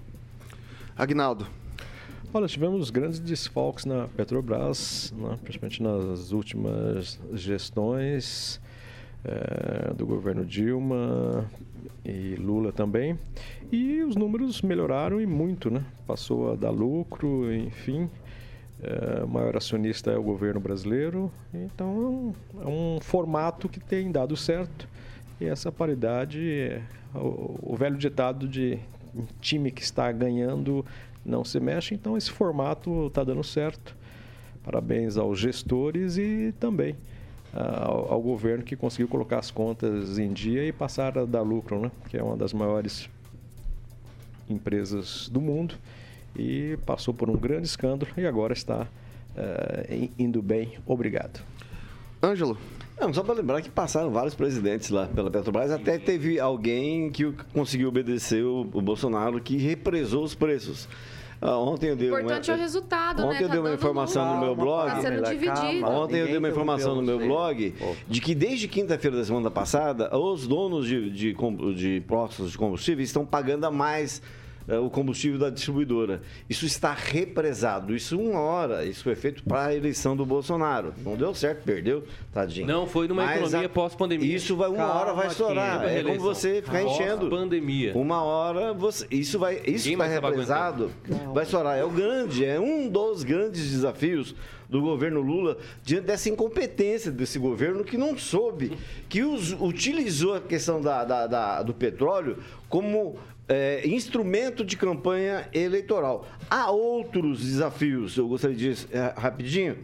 Agnaldo. 0.96 1.46
Olha, 2.34 2.48
tivemos 2.48 2.90
grandes 2.90 3.20
desfalques 3.20 3.84
na 3.84 4.08
Petrobras, 4.08 5.14
né, 5.16 5.38
principalmente 5.42 5.82
nas 5.82 6.32
últimas 6.32 7.18
gestões 7.32 8.60
é, 9.24 9.94
do 9.94 10.04
governo 10.04 10.44
Dilma 10.44 11.48
e 12.04 12.34
Lula 12.34 12.72
também. 12.72 13.18
E 13.72 14.02
os 14.02 14.14
números 14.14 14.62
melhoraram 14.62 15.20
e 15.20 15.26
muito, 15.26 15.70
né? 15.70 15.84
Passou 16.06 16.52
a 16.52 16.56
dar 16.56 16.70
lucro, 16.70 17.52
enfim. 17.52 18.08
É, 18.82 19.24
o 19.24 19.28
maior 19.28 19.56
acionista 19.56 20.10
é 20.10 20.18
o 20.18 20.22
governo 20.22 20.60
brasileiro, 20.60 21.32
então 21.52 21.86
é 21.88 22.06
um, 22.06 22.34
é 22.62 22.66
um 22.66 23.00
formato 23.00 23.68
que 23.68 23.80
tem 23.80 24.12
dado 24.12 24.36
certo. 24.36 24.88
E 25.40 25.46
essa 25.46 25.72
paridade, 25.72 26.40
é, 26.40 26.82
o, 27.14 27.72
o 27.72 27.76
velho 27.76 27.96
ditado 27.96 28.46
de 28.46 28.78
time 29.40 29.70
que 29.70 29.82
está 29.82 30.12
ganhando 30.12 30.84
não 31.24 31.44
se 31.44 31.58
mexe, 31.58 31.94
então 31.94 32.16
esse 32.16 32.30
formato 32.30 33.06
está 33.06 33.24
dando 33.24 33.42
certo. 33.42 33.96
Parabéns 34.62 35.16
aos 35.16 35.38
gestores 35.38 36.18
e 36.18 36.52
também 36.60 36.96
ao, 37.52 38.12
ao 38.12 38.20
governo 38.20 38.62
que 38.62 38.76
conseguiu 38.76 39.08
colocar 39.08 39.38
as 39.38 39.50
contas 39.50 40.18
em 40.18 40.32
dia 40.32 40.64
e 40.64 40.72
passar 40.72 41.16
a 41.18 41.24
dar 41.24 41.42
lucro, 41.42 41.80
né? 41.80 41.90
que 42.08 42.16
é 42.16 42.22
uma 42.22 42.36
das 42.36 42.52
maiores 42.52 43.08
empresas 44.48 45.28
do 45.28 45.40
mundo 45.40 45.74
e 46.38 46.78
passou 46.84 47.12
por 47.12 47.30
um 47.30 47.36
grande 47.36 47.66
escândalo 47.66 48.10
e 48.16 48.26
agora 48.26 48.52
está 48.52 48.86
eh, 49.36 50.08
indo 50.18 50.42
bem. 50.42 50.78
Obrigado. 50.86 51.40
Ângelo. 52.22 52.58
Não, 52.98 53.12
só 53.12 53.22
para 53.22 53.34
lembrar 53.34 53.60
que 53.60 53.68
passaram 53.68 54.10
vários 54.10 54.34
presidentes 54.34 54.88
lá 54.88 55.06
pela 55.06 55.30
Petrobras, 55.30 55.70
até 55.70 55.98
teve 55.98 56.40
alguém 56.40 57.10
que 57.10 57.30
conseguiu 57.52 57.88
obedecer 57.88 58.42
o, 58.42 58.62
o 58.72 58.80
Bolsonaro 58.80 59.38
que 59.38 59.56
represou 59.58 60.24
os 60.24 60.34
preços. 60.34 60.88
Ah, 61.40 61.58
ontem 61.58 61.90
eu 61.90 61.96
dei 61.96 62.10
O 62.10 62.18
importante 62.18 62.50
uma, 62.50 62.56
é 62.56 62.58
o 62.58 62.60
resultado, 62.60 63.22
né? 63.22 63.28
Ontem 63.28 63.42
eu 63.42 63.48
Tá 63.48 63.52
dei 63.52 63.60
uma 63.60 63.68
dando 63.68 63.78
informação 63.78 64.34
no 64.34 64.40
meu 64.40 64.56
blog. 64.56 64.90
Tá 64.90 65.00
sendo 65.00 65.22
dividido. 65.22 65.86
Ontem 65.86 66.16
eu 66.20 66.26
dei 66.26 66.38
uma 66.38 66.48
informação 66.48 66.94
no 66.94 67.02
meu 67.02 67.18
blog 67.18 67.74
de 68.08 68.20
que 68.20 68.34
desde 68.34 68.68
quinta-feira 68.68 69.16
da 69.16 69.24
semana 69.24 69.50
passada, 69.50 70.16
os 70.16 70.46
donos 70.46 70.86
de, 70.86 71.10
de, 71.10 71.36
de 71.74 72.00
postos 72.06 72.52
de 72.52 72.58
combustível 72.58 73.04
estão 73.04 73.26
pagando 73.26 73.64
a 73.66 73.70
mais 73.70 74.22
eh, 74.68 74.78
o 74.78 74.88
combustível 74.90 75.38
da 75.38 75.50
distribuidora. 75.50 76.20
Isso 76.48 76.66
está 76.66 76.92
represado. 76.92 77.94
Isso 77.94 78.18
uma 78.18 78.40
hora, 78.40 78.84
isso 78.84 79.02
foi 79.04 79.14
feito 79.14 79.42
para 79.44 79.66
a 79.66 79.74
eleição 79.74 80.16
do 80.16 80.24
Bolsonaro. 80.26 80.92
Não 81.04 81.16
deu 81.16 81.34
certo, 81.34 81.62
perdeu, 81.64 82.04
tadinho. 82.32 82.66
Não, 82.66 82.86
foi 82.86 83.08
numa 83.08 83.24
Mas 83.24 83.40
economia 83.40 83.66
a- 83.66 83.70
pós-pandemia. 83.70 84.34
Isso 84.36 84.56
vai 84.56 84.68
uma 84.68 84.78
Calma, 84.78 84.94
hora 85.00 85.12
vai 85.14 85.26
estourar. 85.28 85.80
Kim, 85.80 85.86
É 85.86 86.02
como 86.02 86.20
você 86.20 86.62
ficar 86.62 86.82
enchendo. 86.82 87.28
Pós-pandemia. 87.28 87.92
Uma 87.94 88.22
hora 88.22 88.72
você. 88.72 89.06
Isso 89.10 89.38
vai. 89.38 89.60
Isso 89.66 89.88
está 89.88 90.06
represado. 90.06 90.90
Vai 91.32 91.44
estourar. 91.44 91.76
É 91.78 91.84
o 91.84 91.90
grande, 91.90 92.44
é 92.44 92.58
um 92.60 92.88
dos 92.88 93.22
grandes 93.24 93.70
desafios 93.70 94.34
do 94.68 94.80
governo 94.80 95.20
Lula 95.20 95.58
diante 95.84 96.06
dessa 96.06 96.28
incompetência 96.28 97.10
desse 97.12 97.38
governo 97.38 97.84
que 97.84 97.96
não 97.96 98.18
soube, 98.18 98.76
que 99.08 99.22
us- 99.22 99.56
utilizou 99.60 100.34
a 100.34 100.40
questão 100.40 100.80
da, 100.80 101.04
da- 101.04 101.26
da- 101.28 101.62
do 101.62 101.72
petróleo 101.72 102.38
como 102.68 103.16
é, 103.48 103.86
instrumento 103.86 104.64
de 104.64 104.76
campanha 104.76 105.48
eleitoral. 105.52 106.26
Há 106.50 106.70
outros 106.70 107.40
desafios, 107.40 108.16
eu 108.16 108.28
gostaria 108.28 108.56
de 108.56 108.70
dizer 108.70 108.88
é, 108.92 109.14
rapidinho, 109.16 109.78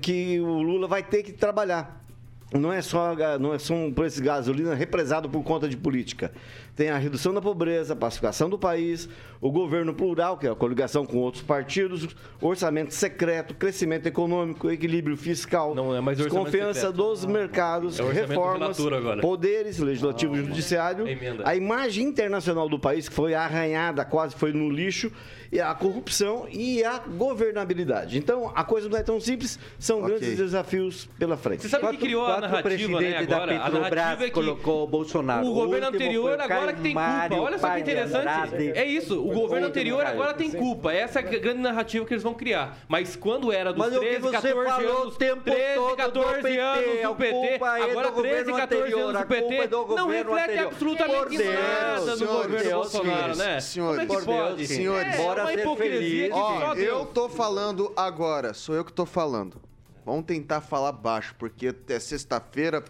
que 0.00 0.38
o 0.40 0.60
Lula 0.62 0.86
vai 0.86 1.02
ter 1.02 1.22
que 1.22 1.32
trabalhar. 1.32 2.04
Não 2.52 2.72
é 2.72 2.80
só 2.80 3.14
não 3.40 3.52
é 3.52 3.58
só 3.58 3.74
um 3.74 3.92
preço 3.92 4.18
de 4.18 4.22
gasolina 4.26 4.74
represado 4.74 5.28
por 5.28 5.42
conta 5.42 5.68
de 5.68 5.76
política. 5.76 6.32
Tem 6.76 6.90
a 6.90 6.98
redução 6.98 7.32
da 7.32 7.40
pobreza, 7.40 7.94
a 7.94 7.96
pacificação 7.96 8.50
do 8.50 8.58
país, 8.58 9.08
o 9.40 9.50
governo 9.50 9.94
plural, 9.94 10.36
que 10.36 10.46
é 10.46 10.50
a 10.50 10.54
coligação 10.54 11.06
com 11.06 11.16
outros 11.16 11.42
partidos, 11.42 12.14
orçamento 12.38 12.92
secreto, 12.92 13.54
crescimento 13.54 14.06
econômico, 14.06 14.70
equilíbrio 14.70 15.16
fiscal, 15.16 15.74
Não 15.74 15.96
é 15.96 16.02
mais 16.02 16.18
secreto. 16.18 16.92
dos 16.92 17.24
mercados, 17.24 17.98
É 17.98 18.02
reformas, 18.12 18.78
agora. 18.78 19.22
poderes, 19.22 19.78
legislativo 19.78 20.36
e 20.36 20.44
judiciário, 20.44 21.06
É 21.08 21.12
emenda. 21.12 21.48
a 21.48 21.56
imagem 21.56 22.04
internacional 22.04 22.68
do 22.68 22.78
país 22.78 23.08
que 23.08 23.14
foi 23.14 23.34
arranhada, 23.34 24.04
quase 24.04 24.34
foi 24.34 24.52
no 24.52 24.68
lixo, 24.68 25.10
e 25.50 25.60
a 25.60 25.72
corrupção 25.74 26.46
e 26.50 26.84
a 26.84 26.98
governabilidade. 26.98 28.18
Então, 28.18 28.52
a 28.54 28.64
coisa 28.64 28.88
não 28.88 28.98
é 28.98 29.02
tão 29.02 29.18
simples, 29.20 29.58
são 29.78 29.98
Ok. 30.00 30.10
grandes 30.10 30.36
desafios 30.36 31.08
pela 31.18 31.36
frente. 31.38 31.62
Você 31.62 31.68
sabe 31.70 31.86
o 31.86 31.90
que 31.90 31.98
criou 31.98 32.24
a 32.24 32.26
Quatro 32.26 32.42
narrativa, 32.50 32.60
né, 32.68 32.96
presidente 32.96 33.26
da 33.28 33.36
agora? 33.36 33.56
A 33.56 33.64
Petrobras 33.64 33.94
narrativa 33.94 34.24
é 34.24 34.26
que 34.26 34.32
colocou 34.34 34.84
o 34.84 34.86
Bolsonaro. 34.86 35.46
o 35.46 35.54
governo 35.54 35.86
último 35.86 36.04
anterior 36.04 36.32
o 36.34 36.36
agora 36.66 36.72
que 36.72 36.82
tem 36.82 36.92
culpa. 36.92 37.08
Mário 37.08 37.42
Olha 37.42 37.58
só 37.58 37.70
que 37.70 37.80
interessante. 37.80 38.16
Andrade. 38.16 38.70
É 38.70 38.84
isso, 38.84 39.20
o 39.20 39.32
governo 39.32 39.66
anterior 39.68 40.04
agora 40.04 40.34
tem 40.34 40.50
culpa. 40.50 40.92
Essa 40.92 41.20
é 41.20 41.22
a 41.22 41.38
grande 41.38 41.60
narrativa 41.60 42.04
que 42.04 42.14
eles 42.14 42.22
vão 42.22 42.34
criar. 42.34 42.76
Mas 42.88 43.16
quando 43.16 43.52
era 43.52 43.72
dos 43.72 43.84
Mas 43.84 43.94
é 43.94 43.98
o 43.98 44.00
que 44.00 44.06
13, 44.06 44.22
você 44.22 44.32
14 44.32 44.64
falou 44.64 45.02
anos, 45.02 45.14
o 45.14 45.18
tempo 45.18 45.42
13, 45.42 45.74
todo 45.74 45.90
do 45.90 45.96
14 45.96 46.42
PT, 46.42 46.60
anos 46.60 47.02
do 47.02 47.14
PT, 47.14 47.32
culpa 47.32 47.78
é 47.78 47.90
agora 47.90 48.10
do 48.10 48.22
13, 48.22 48.44
governo 48.44 48.56
14 48.56 48.82
anterior, 48.82 49.00
anos 49.00 49.20
do 49.20 49.26
PT, 49.26 49.68
culpa 49.68 49.92
é 49.92 49.96
não 49.96 50.08
reflete 50.08 50.58
absolutamente 50.58 51.44
nada 51.44 52.16
no 52.16 52.26
governo 52.26 52.70
Bolsonaro, 52.70 53.36
né? 53.36 53.60
senhores, 53.60 54.02
é 54.02 54.06
por? 54.06 54.24
Deus, 54.24 54.68
senhores, 54.68 55.14
é 55.14 55.16
bora 55.16 55.42
uma 55.42 55.50
ser 55.52 55.60
hipocrisia 55.60 56.34
feliz. 56.34 56.84
eu 56.84 57.06
tô 57.06 57.28
falando 57.28 57.92
agora, 57.96 58.52
sou 58.54 58.74
eu 58.74 58.84
que 58.84 58.92
tô 58.92 59.06
falando. 59.06 59.60
Vamos 60.04 60.24
tentar 60.24 60.60
falar 60.60 60.92
baixo, 60.92 61.34
porque 61.36 61.74
é 61.88 61.98
sexta-feira. 61.98 62.84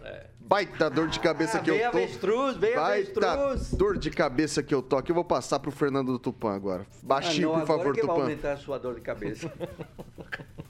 Baita 0.46 0.88
dor 0.88 1.08
de 1.08 1.18
cabeça 1.18 1.58
Ah, 1.58 1.60
que 1.60 1.70
eu 1.70 1.90
tô. 1.90 1.96
avestruz, 1.98 2.56
vem 2.56 2.74
Baita 2.76 3.32
avestruz. 3.32 3.74
dor 3.74 3.98
de 3.98 4.10
cabeça 4.10 4.62
que 4.62 4.72
eu 4.72 4.80
tô 4.80 4.96
aqui. 4.96 5.10
Eu 5.10 5.14
vou 5.16 5.24
passar 5.24 5.58
pro 5.58 5.72
Fernando 5.72 6.12
do 6.12 6.18
Tupan 6.20 6.54
agora. 6.54 6.86
Baixinho, 7.02 7.48
Ah, 7.52 7.52
não, 7.54 7.60
por 7.62 7.66
favor, 7.66 7.80
agora 7.88 7.94
que 8.00 8.06
vai 8.06 8.16
aumentar 8.20 8.52
a 8.52 8.56
sua 8.56 8.78
dor 8.78 8.94
de 8.94 9.00
cabeça. 9.00 9.52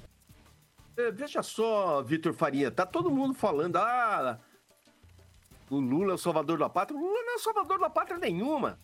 É, 0.99 1.11
Veja 1.11 1.43
só, 1.43 2.03
Vitor 2.03 2.33
Faria, 2.33 2.71
tá 2.71 2.87
todo 2.87 3.11
mundo 3.11 3.35
falando, 3.35 3.77
ah, 3.77 4.41
o 5.69 5.79
Lula 5.79 6.13
é 6.13 6.15
o 6.15 6.19
salvador 6.19 6.59
da 6.59 6.71
pátria. 6.71 6.99
O 6.99 7.03
Lula 7.03 7.21
não 7.23 7.33
é 7.35 7.37
o 7.37 7.39
salvador 7.39 7.79
da 7.79 7.91
pátria 7.91 8.17
nenhuma. 8.17 8.79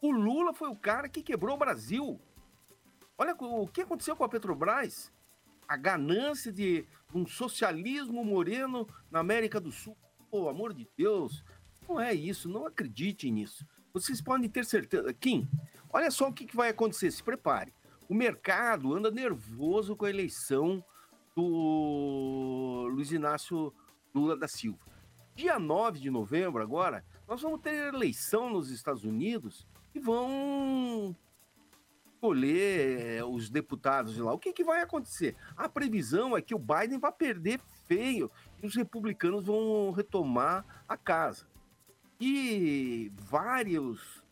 O 0.00 0.12
Lula 0.12 0.54
foi 0.54 0.68
o 0.68 0.76
cara 0.76 1.08
que 1.08 1.20
quebrou 1.20 1.56
o 1.56 1.58
Brasil. 1.58 2.20
Olha 3.18 3.34
o 3.36 3.66
que 3.66 3.80
aconteceu 3.80 4.14
com 4.14 4.22
a 4.22 4.28
Petrobras. 4.28 5.10
A 5.66 5.76
ganância 5.76 6.52
de 6.52 6.86
um 7.12 7.26
socialismo 7.26 8.24
moreno 8.24 8.86
na 9.10 9.18
América 9.18 9.58
do 9.58 9.72
Sul. 9.72 9.96
Pô, 10.30 10.48
amor 10.48 10.74
de 10.74 10.86
Deus, 10.96 11.42
não 11.88 11.98
é 11.98 12.12
isso, 12.12 12.48
não 12.48 12.66
acredite 12.66 13.30
nisso. 13.30 13.66
Vocês 13.92 14.20
podem 14.20 14.48
ter 14.48 14.64
certeza. 14.64 15.12
Kim, 15.14 15.48
olha 15.90 16.10
só 16.10 16.28
o 16.28 16.32
que 16.32 16.46
que 16.46 16.56
vai 16.56 16.68
acontecer, 16.68 17.10
se 17.10 17.22
prepare. 17.22 17.72
O 18.08 18.14
mercado 18.14 18.94
anda 18.94 19.10
nervoso 19.10 19.96
com 19.96 20.04
a 20.04 20.10
eleição 20.10 20.84
do 21.34 22.88
Luiz 22.92 23.10
Inácio 23.10 23.72
Lula 24.14 24.36
da 24.36 24.48
Silva. 24.48 24.84
Dia 25.34 25.58
9 25.58 26.00
de 26.00 26.10
novembro, 26.10 26.62
agora, 26.62 27.04
nós 27.26 27.40
vamos 27.40 27.60
ter 27.60 27.94
eleição 27.94 28.50
nos 28.50 28.70
Estados 28.70 29.04
Unidos 29.04 29.66
e 29.94 30.00
vão 30.00 31.16
escolher 32.18 33.18
eh, 33.18 33.24
os 33.24 33.48
deputados 33.48 34.14
de 34.14 34.20
lá. 34.20 34.32
O 34.32 34.38
que, 34.38 34.52
que 34.52 34.64
vai 34.64 34.80
acontecer? 34.80 35.36
A 35.56 35.68
previsão 35.68 36.36
é 36.36 36.42
que 36.42 36.54
o 36.54 36.58
Biden 36.58 36.98
vai 36.98 37.12
perder 37.12 37.60
feio 37.86 38.30
e 38.62 38.66
os 38.66 38.74
republicanos 38.74 39.44
vão 39.44 39.90
retomar 39.90 40.64
a 40.88 40.96
casa. 40.96 41.46
E 42.20 43.12
vários 43.14 44.22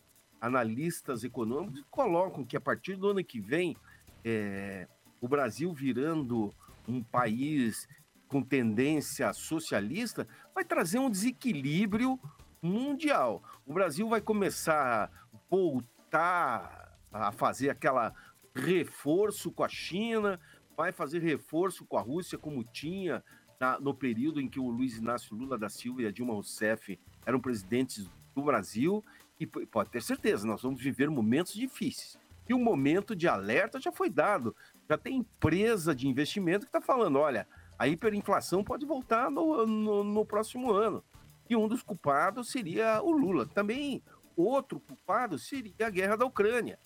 analistas 0.40 1.24
econômicos 1.24 1.84
colocam 1.90 2.44
que 2.44 2.56
a 2.56 2.60
partir 2.60 2.96
do 2.96 3.08
ano 3.08 3.24
que 3.24 3.40
vem, 3.40 3.76
eh, 4.24 4.88
o 5.20 5.28
Brasil 5.28 5.72
virando 5.72 6.52
um 6.86 7.02
país 7.02 7.88
com 8.28 8.42
tendência 8.42 9.32
socialista 9.32 10.26
vai 10.54 10.64
trazer 10.64 10.98
um 10.98 11.10
desequilíbrio 11.10 12.18
mundial. 12.60 13.42
O 13.64 13.72
Brasil 13.72 14.08
vai 14.08 14.20
começar 14.20 15.04
a 15.04 15.10
voltar 15.48 16.98
a 17.12 17.32
fazer 17.32 17.70
aquela 17.70 18.12
reforço 18.54 19.50
com 19.52 19.62
a 19.62 19.68
China, 19.68 20.40
vai 20.76 20.92
fazer 20.92 21.20
reforço 21.20 21.84
com 21.86 21.96
a 21.96 22.02
Rússia, 22.02 22.38
como 22.38 22.64
tinha 22.64 23.22
na- 23.58 23.78
no 23.80 23.94
período 23.94 24.40
em 24.40 24.48
que 24.48 24.60
o 24.60 24.68
Luiz 24.68 24.96
Inácio 24.96 25.36
Lula 25.36 25.56
da 25.58 25.68
Silva 25.68 26.02
e 26.02 26.06
a 26.06 26.10
Dilma 26.12 26.34
Rousseff 26.34 26.98
eram 27.24 27.40
presidentes 27.40 28.08
do 28.34 28.42
Brasil. 28.42 29.04
E 29.38 29.46
pode 29.46 29.90
ter 29.90 30.02
certeza, 30.02 30.46
nós 30.46 30.62
vamos 30.62 30.80
viver 30.80 31.10
momentos 31.10 31.52
difíceis. 31.52 32.18
E 32.48 32.54
o 32.54 32.58
momento 32.58 33.14
de 33.14 33.28
alerta 33.28 33.80
já 33.80 33.92
foi 33.92 34.08
dado. 34.08 34.54
Já 34.88 34.96
tem 34.96 35.16
empresa 35.16 35.94
de 35.94 36.08
investimento 36.08 36.64
que 36.64 36.68
está 36.70 36.80
falando: 36.80 37.18
olha, 37.18 37.46
a 37.78 37.86
hiperinflação 37.88 38.64
pode 38.64 38.86
voltar 38.86 39.30
no, 39.30 39.66
no, 39.66 40.04
no 40.04 40.24
próximo 40.24 40.72
ano. 40.72 41.04
E 41.50 41.54
um 41.56 41.68
dos 41.68 41.82
culpados 41.82 42.48
seria 42.50 43.02
o 43.02 43.10
Lula. 43.10 43.46
Também 43.46 44.02
outro 44.36 44.80
culpado 44.80 45.38
seria 45.38 45.86
a 45.86 45.90
guerra 45.90 46.16
da 46.16 46.24
Ucrânia. 46.24 46.78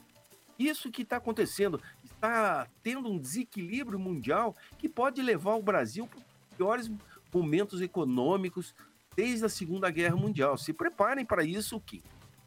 Isso 0.59 0.91
que 0.91 1.03
está 1.03 1.16
acontecendo 1.16 1.81
está 2.05 2.66
tendo 2.83 3.09
um 3.09 3.18
desequilíbrio 3.18 3.99
mundial 3.99 4.55
que 4.77 4.89
pode 4.89 5.23
levar 5.23 5.55
o 5.55 5.62
Brasil 5.62 6.07
para 6.07 6.21
piores 6.61 6.90
momentos 7.32 7.80
econômicos 7.80 8.74
desde 9.16 9.46
a 9.46 9.48
Segunda 9.48 9.90
Guerra 9.90 10.14
Mundial. 10.14 10.58
Se 10.58 10.74
preparem 10.74 11.24
para 11.24 11.42
isso, 11.42 11.80
que 11.80 12.02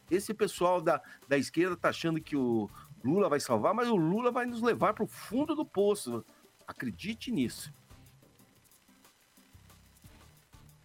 esse 0.08 0.32
pessoal 0.32 0.80
da, 0.80 1.02
da 1.26 1.36
esquerda 1.36 1.74
está 1.74 1.88
achando 1.88 2.20
que 2.20 2.36
o 2.36 2.70
Lula 3.04 3.28
vai 3.28 3.40
salvar, 3.40 3.74
mas 3.74 3.88
o 3.88 3.96
Lula 3.96 4.30
vai 4.30 4.46
nos 4.46 4.62
levar 4.62 4.94
para 4.94 5.02
o 5.02 5.08
fundo 5.08 5.56
do 5.56 5.66
poço. 5.66 6.24
Acredite 6.64 7.32
nisso. 7.32 7.72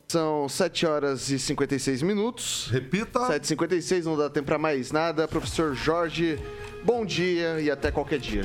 São 0.07 0.49
7 0.49 0.88
horas 0.88 1.30
e 1.30 1.38
56 1.38 2.01
minutos. 2.01 2.67
Repita. 2.71 3.19
7h56, 3.19 4.05
não 4.05 4.17
dá 4.17 4.27
tempo 4.27 4.47
pra 4.47 4.57
mais 4.57 4.91
nada. 4.91 5.27
Professor 5.27 5.75
Jorge, 5.75 6.39
bom 6.84 7.05
dia 7.05 7.61
e 7.61 7.69
até 7.69 7.91
qualquer 7.91 8.17
dia. 8.17 8.41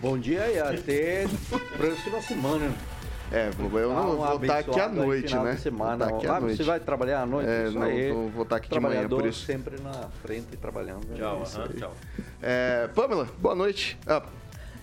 Bom 0.00 0.16
dia 0.16 0.48
e 0.52 0.58
até 0.60 1.26
próxima 1.76 2.22
semana. 2.22 2.89
É, 3.32 3.48
eu 3.58 3.88
não 3.90 3.96
Ah, 3.96 4.02
um 4.10 4.16
vou 4.16 4.40
estar 4.40 4.58
aqui 4.58 4.80
à 4.80 4.88
noite, 4.88 5.36
né? 5.36 5.56
semana. 5.56 6.04
Estar 6.04 6.16
aqui 6.16 6.26
Ah, 6.26 6.36
à 6.36 6.40
noite. 6.40 6.56
Você 6.56 6.62
vai 6.64 6.80
trabalhar 6.80 7.22
à 7.22 7.26
noite? 7.26 7.48
É, 7.48 7.70
não, 7.70 7.82
aí. 7.82 8.08
não 8.12 8.28
vou 8.28 8.42
estar 8.42 8.56
aqui 8.56 8.68
de 8.70 8.80
manhã, 8.80 9.08
por 9.08 9.24
isso. 9.24 9.44
sempre 9.46 9.80
na 9.80 10.08
frente 10.22 10.56
trabalhando. 10.56 11.06
Tchau, 11.16 11.44
É 11.44 11.56
aham, 11.58 11.68
aí. 11.70 11.78
tchau. 11.78 11.94
É, 12.42 12.88
Pamela, 12.94 13.28
boa 13.38 13.54
noite. 13.54 13.96
Ah, 14.06 14.22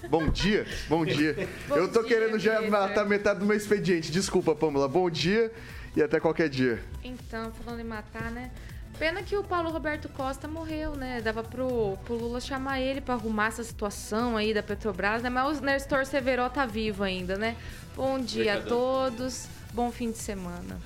Bom 0.10 0.30
dia, 0.30 0.66
bom 0.88 1.04
dia. 1.06 1.36
Bom 1.68 1.76
Eu 1.76 1.92
tô 1.92 2.00
dia, 2.04 2.08
querendo 2.10 2.40
já 2.40 2.62
matar 2.70 3.04
metade 3.06 3.40
do 3.40 3.46
meu 3.46 3.58
expediente. 3.58 4.12
Desculpa, 4.12 4.56
Pamela. 4.56 4.88
Bom 4.88 5.10
dia 5.10 5.52
e 5.96 6.02
até 6.02 6.20
qualquer 6.20 6.48
dia. 6.48 6.80
Então, 7.04 7.52
falando 7.66 7.82
em 7.82 7.84
matar, 7.84 8.32
né? 8.32 8.52
Pena 9.00 9.22
que 9.22 9.36
o 9.38 9.44
Paulo 9.44 9.70
Roberto 9.70 10.10
Costa 10.10 10.48
morreu, 10.48 10.96
né? 10.96 11.22
Dava 11.22 11.44
pro, 11.44 11.96
pro 12.04 12.16
Lula 12.16 12.42
chamar 12.42 12.82
ele 12.82 13.00
pra 13.00 13.14
arrumar 13.14 13.48
essa 13.48 13.64
situação 13.64 14.36
aí 14.36 14.56
da 14.56 14.64
Petrobras, 14.64 15.22
né? 15.22 15.30
Mas 15.30 15.60
o 15.60 15.64
Nestor 15.64 16.04
Severo 16.04 16.50
tá 16.50 16.66
vivo 16.66 17.04
ainda, 17.04 17.38
né? 17.38 17.56
Bom 17.96 18.20
dia 18.20 18.56
a 18.56 18.58
Obrigado. 18.58 18.68
todos, 18.68 19.48
bom 19.72 19.92
fim 19.92 20.10
de 20.10 20.18
semana. 20.18 20.80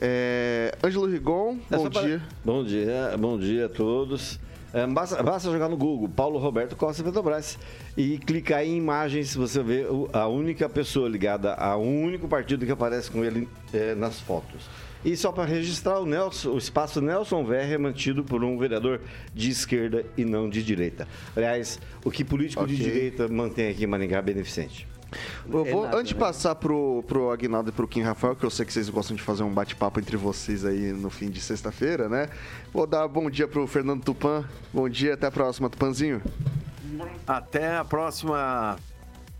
É... 0.00 0.72
Ângelo 0.84 1.06
Rigon, 1.06 1.58
É 1.68 1.76
bom 1.76 1.88
dia. 1.88 2.22
Bom 2.44 2.64
dia, 2.64 3.16
bom 3.18 3.36
dia 3.36 3.66
a 3.66 3.68
todos. 3.68 4.38
É, 4.72 4.86
basta, 4.86 5.20
basta 5.22 5.50
jogar 5.50 5.68
no 5.68 5.76
Google 5.76 6.08
Paulo 6.08 6.38
Roberto 6.38 6.76
Costa 6.76 7.02
Petrobras 7.02 7.58
e 7.96 8.18
clicar 8.18 8.62
em 8.62 8.76
imagens, 8.76 9.34
você 9.34 9.62
vê 9.62 9.84
a 10.12 10.28
única 10.28 10.68
pessoa 10.68 11.08
ligada 11.08 11.54
ao 11.54 11.82
único 11.82 12.28
partido 12.28 12.64
que 12.66 12.70
aparece 12.70 13.10
com 13.10 13.24
ele 13.24 13.48
é, 13.72 13.94
nas 13.96 14.20
fotos. 14.20 14.68
E 15.04 15.16
só 15.16 15.30
para 15.30 15.44
registrar, 15.44 16.00
o, 16.00 16.06
Nelson, 16.06 16.50
o 16.50 16.58
espaço 16.58 17.00
Nelson 17.00 17.44
Verre 17.44 17.74
é 17.74 17.78
mantido 17.78 18.24
por 18.24 18.42
um 18.42 18.58
vereador 18.58 19.00
de 19.32 19.50
esquerda 19.50 20.04
e 20.16 20.24
não 20.24 20.48
de 20.48 20.62
direita. 20.62 21.06
Aliás, 21.36 21.78
o 22.04 22.10
que 22.10 22.24
político 22.24 22.66
de 22.66 22.74
Ok. 22.74 22.84
direita 22.84 23.28
mantém 23.28 23.70
aqui 23.70 23.84
em 23.84 23.86
Maringá 23.86 24.18
é 24.18 24.22
beneficente. 24.22 24.86
Eu 25.48 25.64
vou, 25.64 25.84
nada, 25.84 25.96
antes 25.96 26.08
de 26.08 26.14
né? 26.14 26.20
passar 26.20 26.54
pro, 26.56 27.02
pro 27.06 27.30
Aguinaldo 27.30 27.70
e 27.70 27.72
pro 27.72 27.88
Kim 27.88 28.02
Rafael, 28.02 28.36
que 28.36 28.44
eu 28.44 28.50
sei 28.50 28.66
que 28.66 28.72
vocês 28.72 28.90
gostam 28.90 29.16
de 29.16 29.22
fazer 29.22 29.42
um 29.42 29.50
bate-papo 29.50 29.98
entre 30.00 30.16
vocês 30.16 30.64
aí 30.64 30.92
no 30.92 31.08
fim 31.08 31.30
de 31.30 31.40
sexta-feira, 31.40 32.08
né? 32.08 32.28
Vou 32.72 32.86
dar 32.86 33.08
bom 33.08 33.30
dia 33.30 33.48
pro 33.48 33.66
Fernando 33.66 34.04
Tupan. 34.04 34.44
Bom 34.72 34.88
dia, 34.88 35.14
até 35.14 35.26
a 35.28 35.30
próxima, 35.30 35.70
Tupanzinho. 35.70 36.20
Até 37.26 37.76
a 37.76 37.84
próxima, 37.84 38.76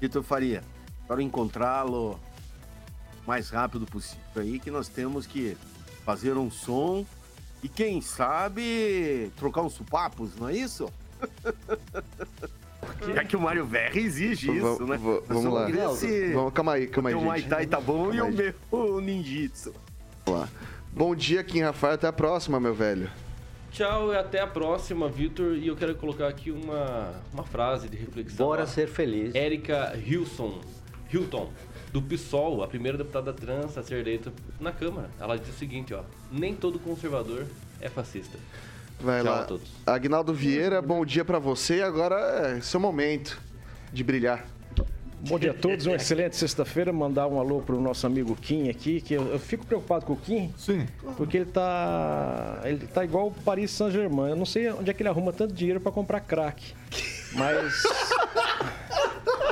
Vitor 0.00 0.22
Faria. 0.22 0.62
Espero 1.02 1.20
encontrá-lo 1.20 2.12
o 2.12 2.27
mais 3.28 3.50
rápido 3.50 3.84
possível 3.84 4.22
aí, 4.36 4.58
que 4.58 4.70
nós 4.70 4.88
temos 4.88 5.26
que 5.26 5.54
fazer 6.02 6.32
um 6.38 6.50
som 6.50 7.04
e 7.62 7.68
quem 7.68 8.00
sabe 8.00 9.30
trocar 9.36 9.60
uns 9.60 9.74
supapos, 9.74 10.34
não 10.36 10.48
é 10.48 10.56
isso? 10.56 10.90
É 13.14 13.24
que 13.24 13.36
o 13.36 13.40
Mário 13.40 13.64
Verri 13.66 14.00
exige 14.00 14.50
isso, 14.50 14.84
né? 14.86 14.96
vamos 15.28 15.44
lá. 15.52 15.66
queria 15.66 15.88
se- 15.90 16.32
Vamos, 16.32 16.52
calma 16.52 16.72
aí, 16.72 16.86
calma 16.86 17.10
aí, 17.10 17.14
o 17.14 17.20
Muay. 17.20 17.42
Thai 17.42 17.66
tá 17.66 17.80
bom 17.80 18.12
e 18.12 18.20
o 18.20 18.24
Calma 18.24 18.40
aí. 18.40 18.54
meu 18.72 19.00
ninjitsu. 19.00 19.74
Vamos 20.26 20.40
lá. 20.40 20.48
Bom 20.92 21.14
dia, 21.14 21.44
Kim 21.44 21.60
Rafael, 21.60 21.94
até 21.94 22.06
a 22.08 22.12
próxima, 22.12 22.58
meu 22.58 22.74
velho. 22.74 23.10
Tchau 23.70 24.12
e 24.12 24.16
até 24.16 24.40
a 24.40 24.46
próxima, 24.46 25.08
Vitor. 25.08 25.54
E 25.56 25.68
eu 25.68 25.76
quero 25.76 25.94
colocar 25.96 26.28
aqui 26.28 26.50
uma, 26.50 27.14
uma 27.32 27.44
frase 27.44 27.88
de 27.88 27.96
reflexão. 27.96 28.46
Bora 28.46 28.62
ó. 28.62 28.66
ser 28.66 28.88
feliz. 28.88 29.34
Érica 29.34 29.96
Hilson, 29.96 30.60
Hilton, 31.12 31.52
do 31.92 32.02
PSOL, 32.02 32.62
a 32.62 32.68
primeira 32.68 32.98
deputada 32.98 33.32
trans 33.32 33.76
a 33.78 33.82
ser 33.82 33.98
eleita 34.00 34.32
na 34.60 34.72
Câmara. 34.72 35.10
Ela 35.20 35.38
diz 35.38 35.48
o 35.48 35.58
seguinte, 35.58 35.94
ó. 35.94 36.02
Nem 36.30 36.54
todo 36.54 36.78
conservador 36.78 37.46
é 37.80 37.88
fascista. 37.88 38.38
Vai 39.00 39.22
Tchau 39.22 39.32
lá. 39.32 39.40
a 39.40 39.44
todos. 39.44 39.68
Agnaldo 39.86 40.34
Vieira, 40.34 40.82
bom 40.82 41.04
dia 41.04 41.24
pra 41.24 41.38
você. 41.38 41.82
Agora 41.82 42.16
é 42.56 42.60
seu 42.60 42.80
momento 42.80 43.40
de 43.92 44.02
brilhar. 44.02 44.44
Bom 45.20 45.36
dia 45.36 45.50
a 45.50 45.54
todos, 45.54 45.84
uma 45.84 45.96
excelente 45.96 46.36
sexta-feira. 46.36 46.92
Mandar 46.92 47.26
um 47.26 47.40
alô 47.40 47.60
pro 47.60 47.80
nosso 47.80 48.06
amigo 48.06 48.36
Kim 48.36 48.68
aqui, 48.68 49.00
que 49.00 49.14
eu, 49.14 49.26
eu 49.32 49.38
fico 49.40 49.66
preocupado 49.66 50.06
com 50.06 50.12
o 50.12 50.16
Kim, 50.16 50.54
Sim. 50.56 50.86
porque 51.16 51.38
ele 51.38 51.46
tá. 51.46 52.60
Ele 52.64 52.86
tá 52.86 53.04
igual 53.04 53.26
o 53.26 53.32
Paris 53.32 53.72
Saint-Germain. 53.72 54.30
Eu 54.30 54.36
não 54.36 54.46
sei 54.46 54.70
onde 54.70 54.88
é 54.90 54.94
que 54.94 55.02
ele 55.02 55.08
arruma 55.08 55.32
tanto 55.32 55.52
dinheiro 55.52 55.80
pra 55.80 55.90
comprar 55.90 56.20
crack. 56.20 56.72
Mas. 57.32 57.82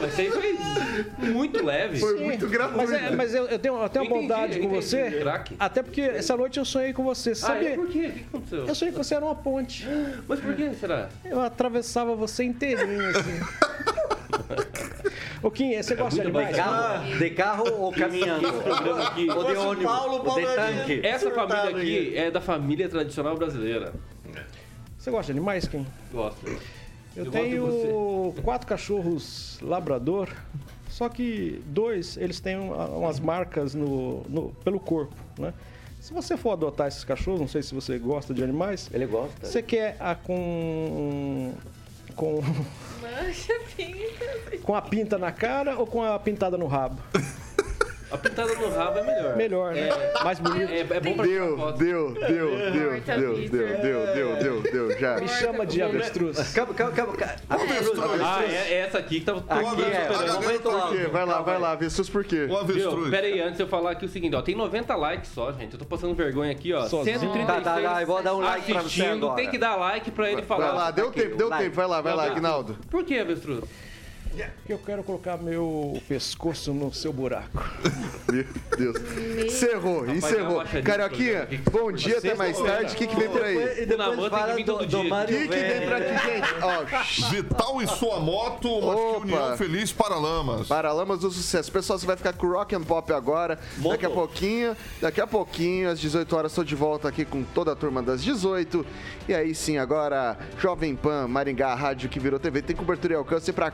Isso 0.09 0.21
aí 0.21 0.31
foi 0.31 1.29
muito 1.29 1.65
leve. 1.65 1.99
Foi 1.99 2.19
muito 2.21 2.49
gratuito. 2.49 2.77
Mas, 2.91 2.93
é- 2.93 3.11
mas 3.11 3.35
eu, 3.35 3.47
eu 3.47 3.59
tenho, 3.59 3.75
Eu 3.75 4.03
uma 4.03 4.09
bondade 4.09 4.59
com 4.61 4.69
você. 4.69 5.23
Até 5.59 5.83
porque 5.83 6.01
essa 6.01 6.37
noite 6.37 6.59
eu 6.59 6.65
sonhei 6.65 6.93
com 6.93 7.05
você. 7.05 7.33
Ah, 7.33 7.35
Sabe? 7.35 7.67
é? 7.67 7.75
Por 7.75 7.89
quê? 7.89 8.07
O 8.09 8.13
que 8.13 8.25
aconteceu? 8.29 8.67
Eu 8.67 8.75
sonhei 8.75 8.93
que 8.93 8.99
você 8.99 9.15
era 9.15 9.25
uma 9.25 9.35
ponte. 9.35 9.87
Mas 10.29 10.41
por 10.41 10.55
que 10.55 10.75
será? 10.75 11.09
Eu 11.25 11.41
atravessava 11.41 12.15
você 12.15 12.45
inteirinho, 12.45 13.09
assim. 13.09 13.41
Ô, 15.43 15.51
Kim, 15.51 15.81
você 15.81 15.95
gosta 15.95 16.23
de 16.23 16.31
muito 16.33 16.39
animais? 16.39 16.57
Carro, 16.57 17.19
de 17.19 17.31
carro 17.31 17.73
ou 17.81 17.93
caminhando? 17.93 18.49
Aqui... 19.07 19.31
Ou 19.31 19.45
de 19.45 19.57
ônibus? 19.57 19.93
ou 19.95 20.35
de 20.35 20.47
tanque? 20.47 21.01
Essa 21.07 21.31
família 21.31 21.77
aqui 21.77 22.17
é 22.17 22.31
da 22.31 22.41
família 22.41 22.89
tradicional 22.89 23.37
brasileira. 23.37 23.93
Você 24.99 25.11
gosta 25.11 25.33
de 25.33 25.39
animais, 25.39 25.69
Kim? 25.69 25.87
Gosto. 26.13 26.45
Eu, 27.17 27.25
Eu 27.25 27.31
tenho 27.31 28.35
quatro 28.45 28.67
cachorros 28.67 29.59
labrador, 29.63 30.29
só 30.91 31.09
que 31.09 31.63
dois, 31.67 32.17
eles 32.17 32.39
têm 32.41 32.57
um- 32.59 32.73
umas 32.99 33.19
marcas 33.19 33.75
no, 33.75 34.23
no- 34.29 34.51
pelo 34.65 34.79
corpo, 34.79 35.15
né? 35.39 35.53
Se 36.01 36.13
você 36.13 36.37
for 36.37 36.53
adotar 36.53 36.87
esses 36.87 37.03
cachorros, 37.03 37.41
não 37.41 37.49
sei 37.49 37.63
se 37.63 37.75
você 37.75 37.99
gosta 37.99 38.33
de 38.33 38.45
animais, 38.45 38.89
Ele 38.93 39.07
gosta. 39.07 39.45
você 39.47 39.61
quer 39.63 39.97
a 39.99 40.15
com 40.15 41.53
com 42.15 42.41
Mancha 43.03 43.53
pinta. 43.77 44.59
com 44.63 44.75
a 44.75 44.81
pinta 44.83 45.19
na 45.19 45.33
cara 45.33 45.77
ou 45.79 45.87
com 45.87 46.03
a 46.03 46.19
pintada 46.19 46.57
no 46.57 46.67
rabo? 46.67 47.01
A 48.09 48.17
pintada 48.17 48.55
no 48.55 48.71
rabo 48.71 48.99
é 48.99 49.03
melhor. 49.03 49.37
Melhor, 49.37 49.75
né? 49.75 49.89
Mais 50.23 50.39
bonito. 50.39 50.71
É, 50.71 50.81
é 50.81 51.01
bom 51.01 51.15
pra 51.15 51.27
Deu, 51.27 51.57
foto. 51.57 51.79
deu, 51.79 52.15
deu, 52.15 52.27
deu, 52.27 53.01
deu, 53.01 53.03
deu, 53.03 53.37
deu, 53.49 54.07
deu, 54.07 54.37
deu, 54.37 54.63
deu, 54.63 54.99
já. 54.99 55.17
Me 55.17 55.29
chama 55.29 55.67
de 55.67 55.83
avestruz. 55.83 56.53
Calma, 56.53 56.73
calma, 56.73 56.93
calma. 56.93 57.17
calma. 57.17 57.35
Avestruz, 57.51 58.21
Ah, 58.23 58.45
é, 58.45 58.73
é 58.75 58.79
essa 58.79 58.99
aqui 58.99 59.19
que 59.21 59.27
tava 59.27 59.41
todo 59.41 59.53
Aqui 59.59 59.83
é, 59.83 60.07
alto. 60.07 61.11
Vai 61.11 61.27
lá, 61.27 61.43
vai 61.43 61.59
lá, 61.59 61.73
Avestruz 61.73 62.09
por 62.09 62.25
quê? 62.25 62.47
O 62.49 62.57
avestruz. 62.57 63.11
Pera 63.11 63.27
aí, 63.27 63.41
antes 63.41 63.57
de 63.57 63.63
eu 63.65 63.69
falar 63.69 63.91
aqui 63.91 64.05
o 64.05 64.09
seguinte, 64.09 64.37
ó. 64.37 64.43
Tem 64.43 64.55
90 64.55 64.95
likes 64.95 65.31
só, 65.31 65.53
gente. 65.53 65.73
Eu 65.73 65.79
tô 65.79 65.85
passando 65.85 66.15
vergonha 66.15 66.53
aqui, 66.53 66.73
ó. 66.73 66.87
Sozinho. 66.87 67.19
136 67.19 67.47
Tá, 67.47 67.61
tá, 67.61 67.81
tá, 67.81 68.05
vou 68.05 68.23
dar 68.23 68.35
um 68.35 68.41
like 68.41 68.73
pra 68.73 68.83
você 68.83 69.03
agora. 69.05 69.37
Tem 69.37 69.51
que 69.51 69.59
dar 69.59 69.77
like 69.77 70.11
pra 70.11 70.31
ele 70.31 70.43
falar. 70.43 70.67
Vai 70.67 70.77
lá, 70.77 70.91
deu 70.91 71.11
tempo, 71.11 71.37
deu 71.37 71.51
tempo, 71.51 71.75
vai 71.75 71.87
lá, 71.87 72.01
vai 72.01 72.15
lá, 72.15 72.27
Agnaldo. 72.27 72.77
Por 72.91 73.05
que, 73.05 73.19
Avestruz? 73.19 73.61
Eu 74.69 74.79
quero 74.79 75.03
colocar 75.03 75.37
meu 75.37 76.01
pescoço 76.09 76.75
no 76.75 76.93
seu 76.93 77.13
buraco. 77.13 77.65
Meu 78.31 78.45
Deus. 78.77 78.97
Encerrou, 79.47 80.01
Rapaz, 80.01 80.19
encerrou. 80.19 80.63
Carioquinha, 80.85 81.49
bom 81.71 81.93
dia, 81.93 82.19
até 82.19 82.35
mais 82.35 82.59
tarde. 82.59 82.93
O 82.93 82.97
que, 82.97 83.07
que 83.07 83.17
vem 83.17 83.29
por 83.29 83.43
aí? 83.43 83.83
E 83.83 83.87
depois 83.87 84.19
que 84.19 84.31
fala 84.31 84.55
do, 84.57 84.65
todo 84.65 84.79
do 84.79 84.87
dia. 84.87 84.99
O 84.99 85.09
Mário 85.09 85.39
que, 85.39 85.49
que 85.49 85.55
vem 85.55 85.87
pra 85.87 85.97
aqui, 85.97 86.27
gente? 86.27 86.55
Ó, 86.61 87.31
Vital 87.31 87.83
e 87.83 87.87
sua 87.87 88.21
moto, 88.21 88.69
uma. 88.69 88.95
União 89.19 89.57
Feliz 89.57 89.93
Paralamas. 89.93 90.67
Paralamas 90.67 91.21
do 91.21 91.31
Sucesso. 91.31 91.71
Pessoal, 91.71 91.99
você 91.99 92.07
vai 92.07 92.17
ficar 92.17 92.33
com 92.33 92.49
Rock 92.49 92.75
and 92.75 92.83
Pop 92.83 93.11
agora. 93.13 93.59
Daqui 93.79 94.05
a 94.05 94.11
pouquinho, 94.11 94.77
daqui 95.01 95.21
a 95.21 95.27
pouquinho, 95.27 95.89
às 95.89 96.01
18 96.01 96.37
horas, 96.37 96.53
estou 96.53 96.65
de 96.65 96.75
volta 96.75 97.09
aqui 97.09 97.25
com 97.25 97.43
toda 97.43 97.73
a 97.73 97.77
turma 97.77 98.03
das 98.03 98.23
18. 98.23 98.85
E 99.29 99.35
aí 99.35 99.55
sim, 99.55 99.79
agora, 99.79 100.37
Jovem 100.59 100.95
Pan, 100.97 101.29
Maringá, 101.29 101.69
a 101.69 101.75
rádio 101.75 102.09
que 102.09 102.19
virou 102.19 102.39
TV, 102.39 102.61
tem 102.61 102.75
cobertura 102.75 103.15
e 103.15 103.17
alcance 103.17 103.53
para 103.53 103.71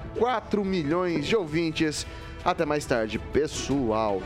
4 0.53 0.63
milhões 0.63 1.27
de 1.27 1.35
ouvintes. 1.35 2.07
Até 2.45 2.67
mais 2.67 2.85
tarde, 2.85 3.19
pessoal. 3.19 4.21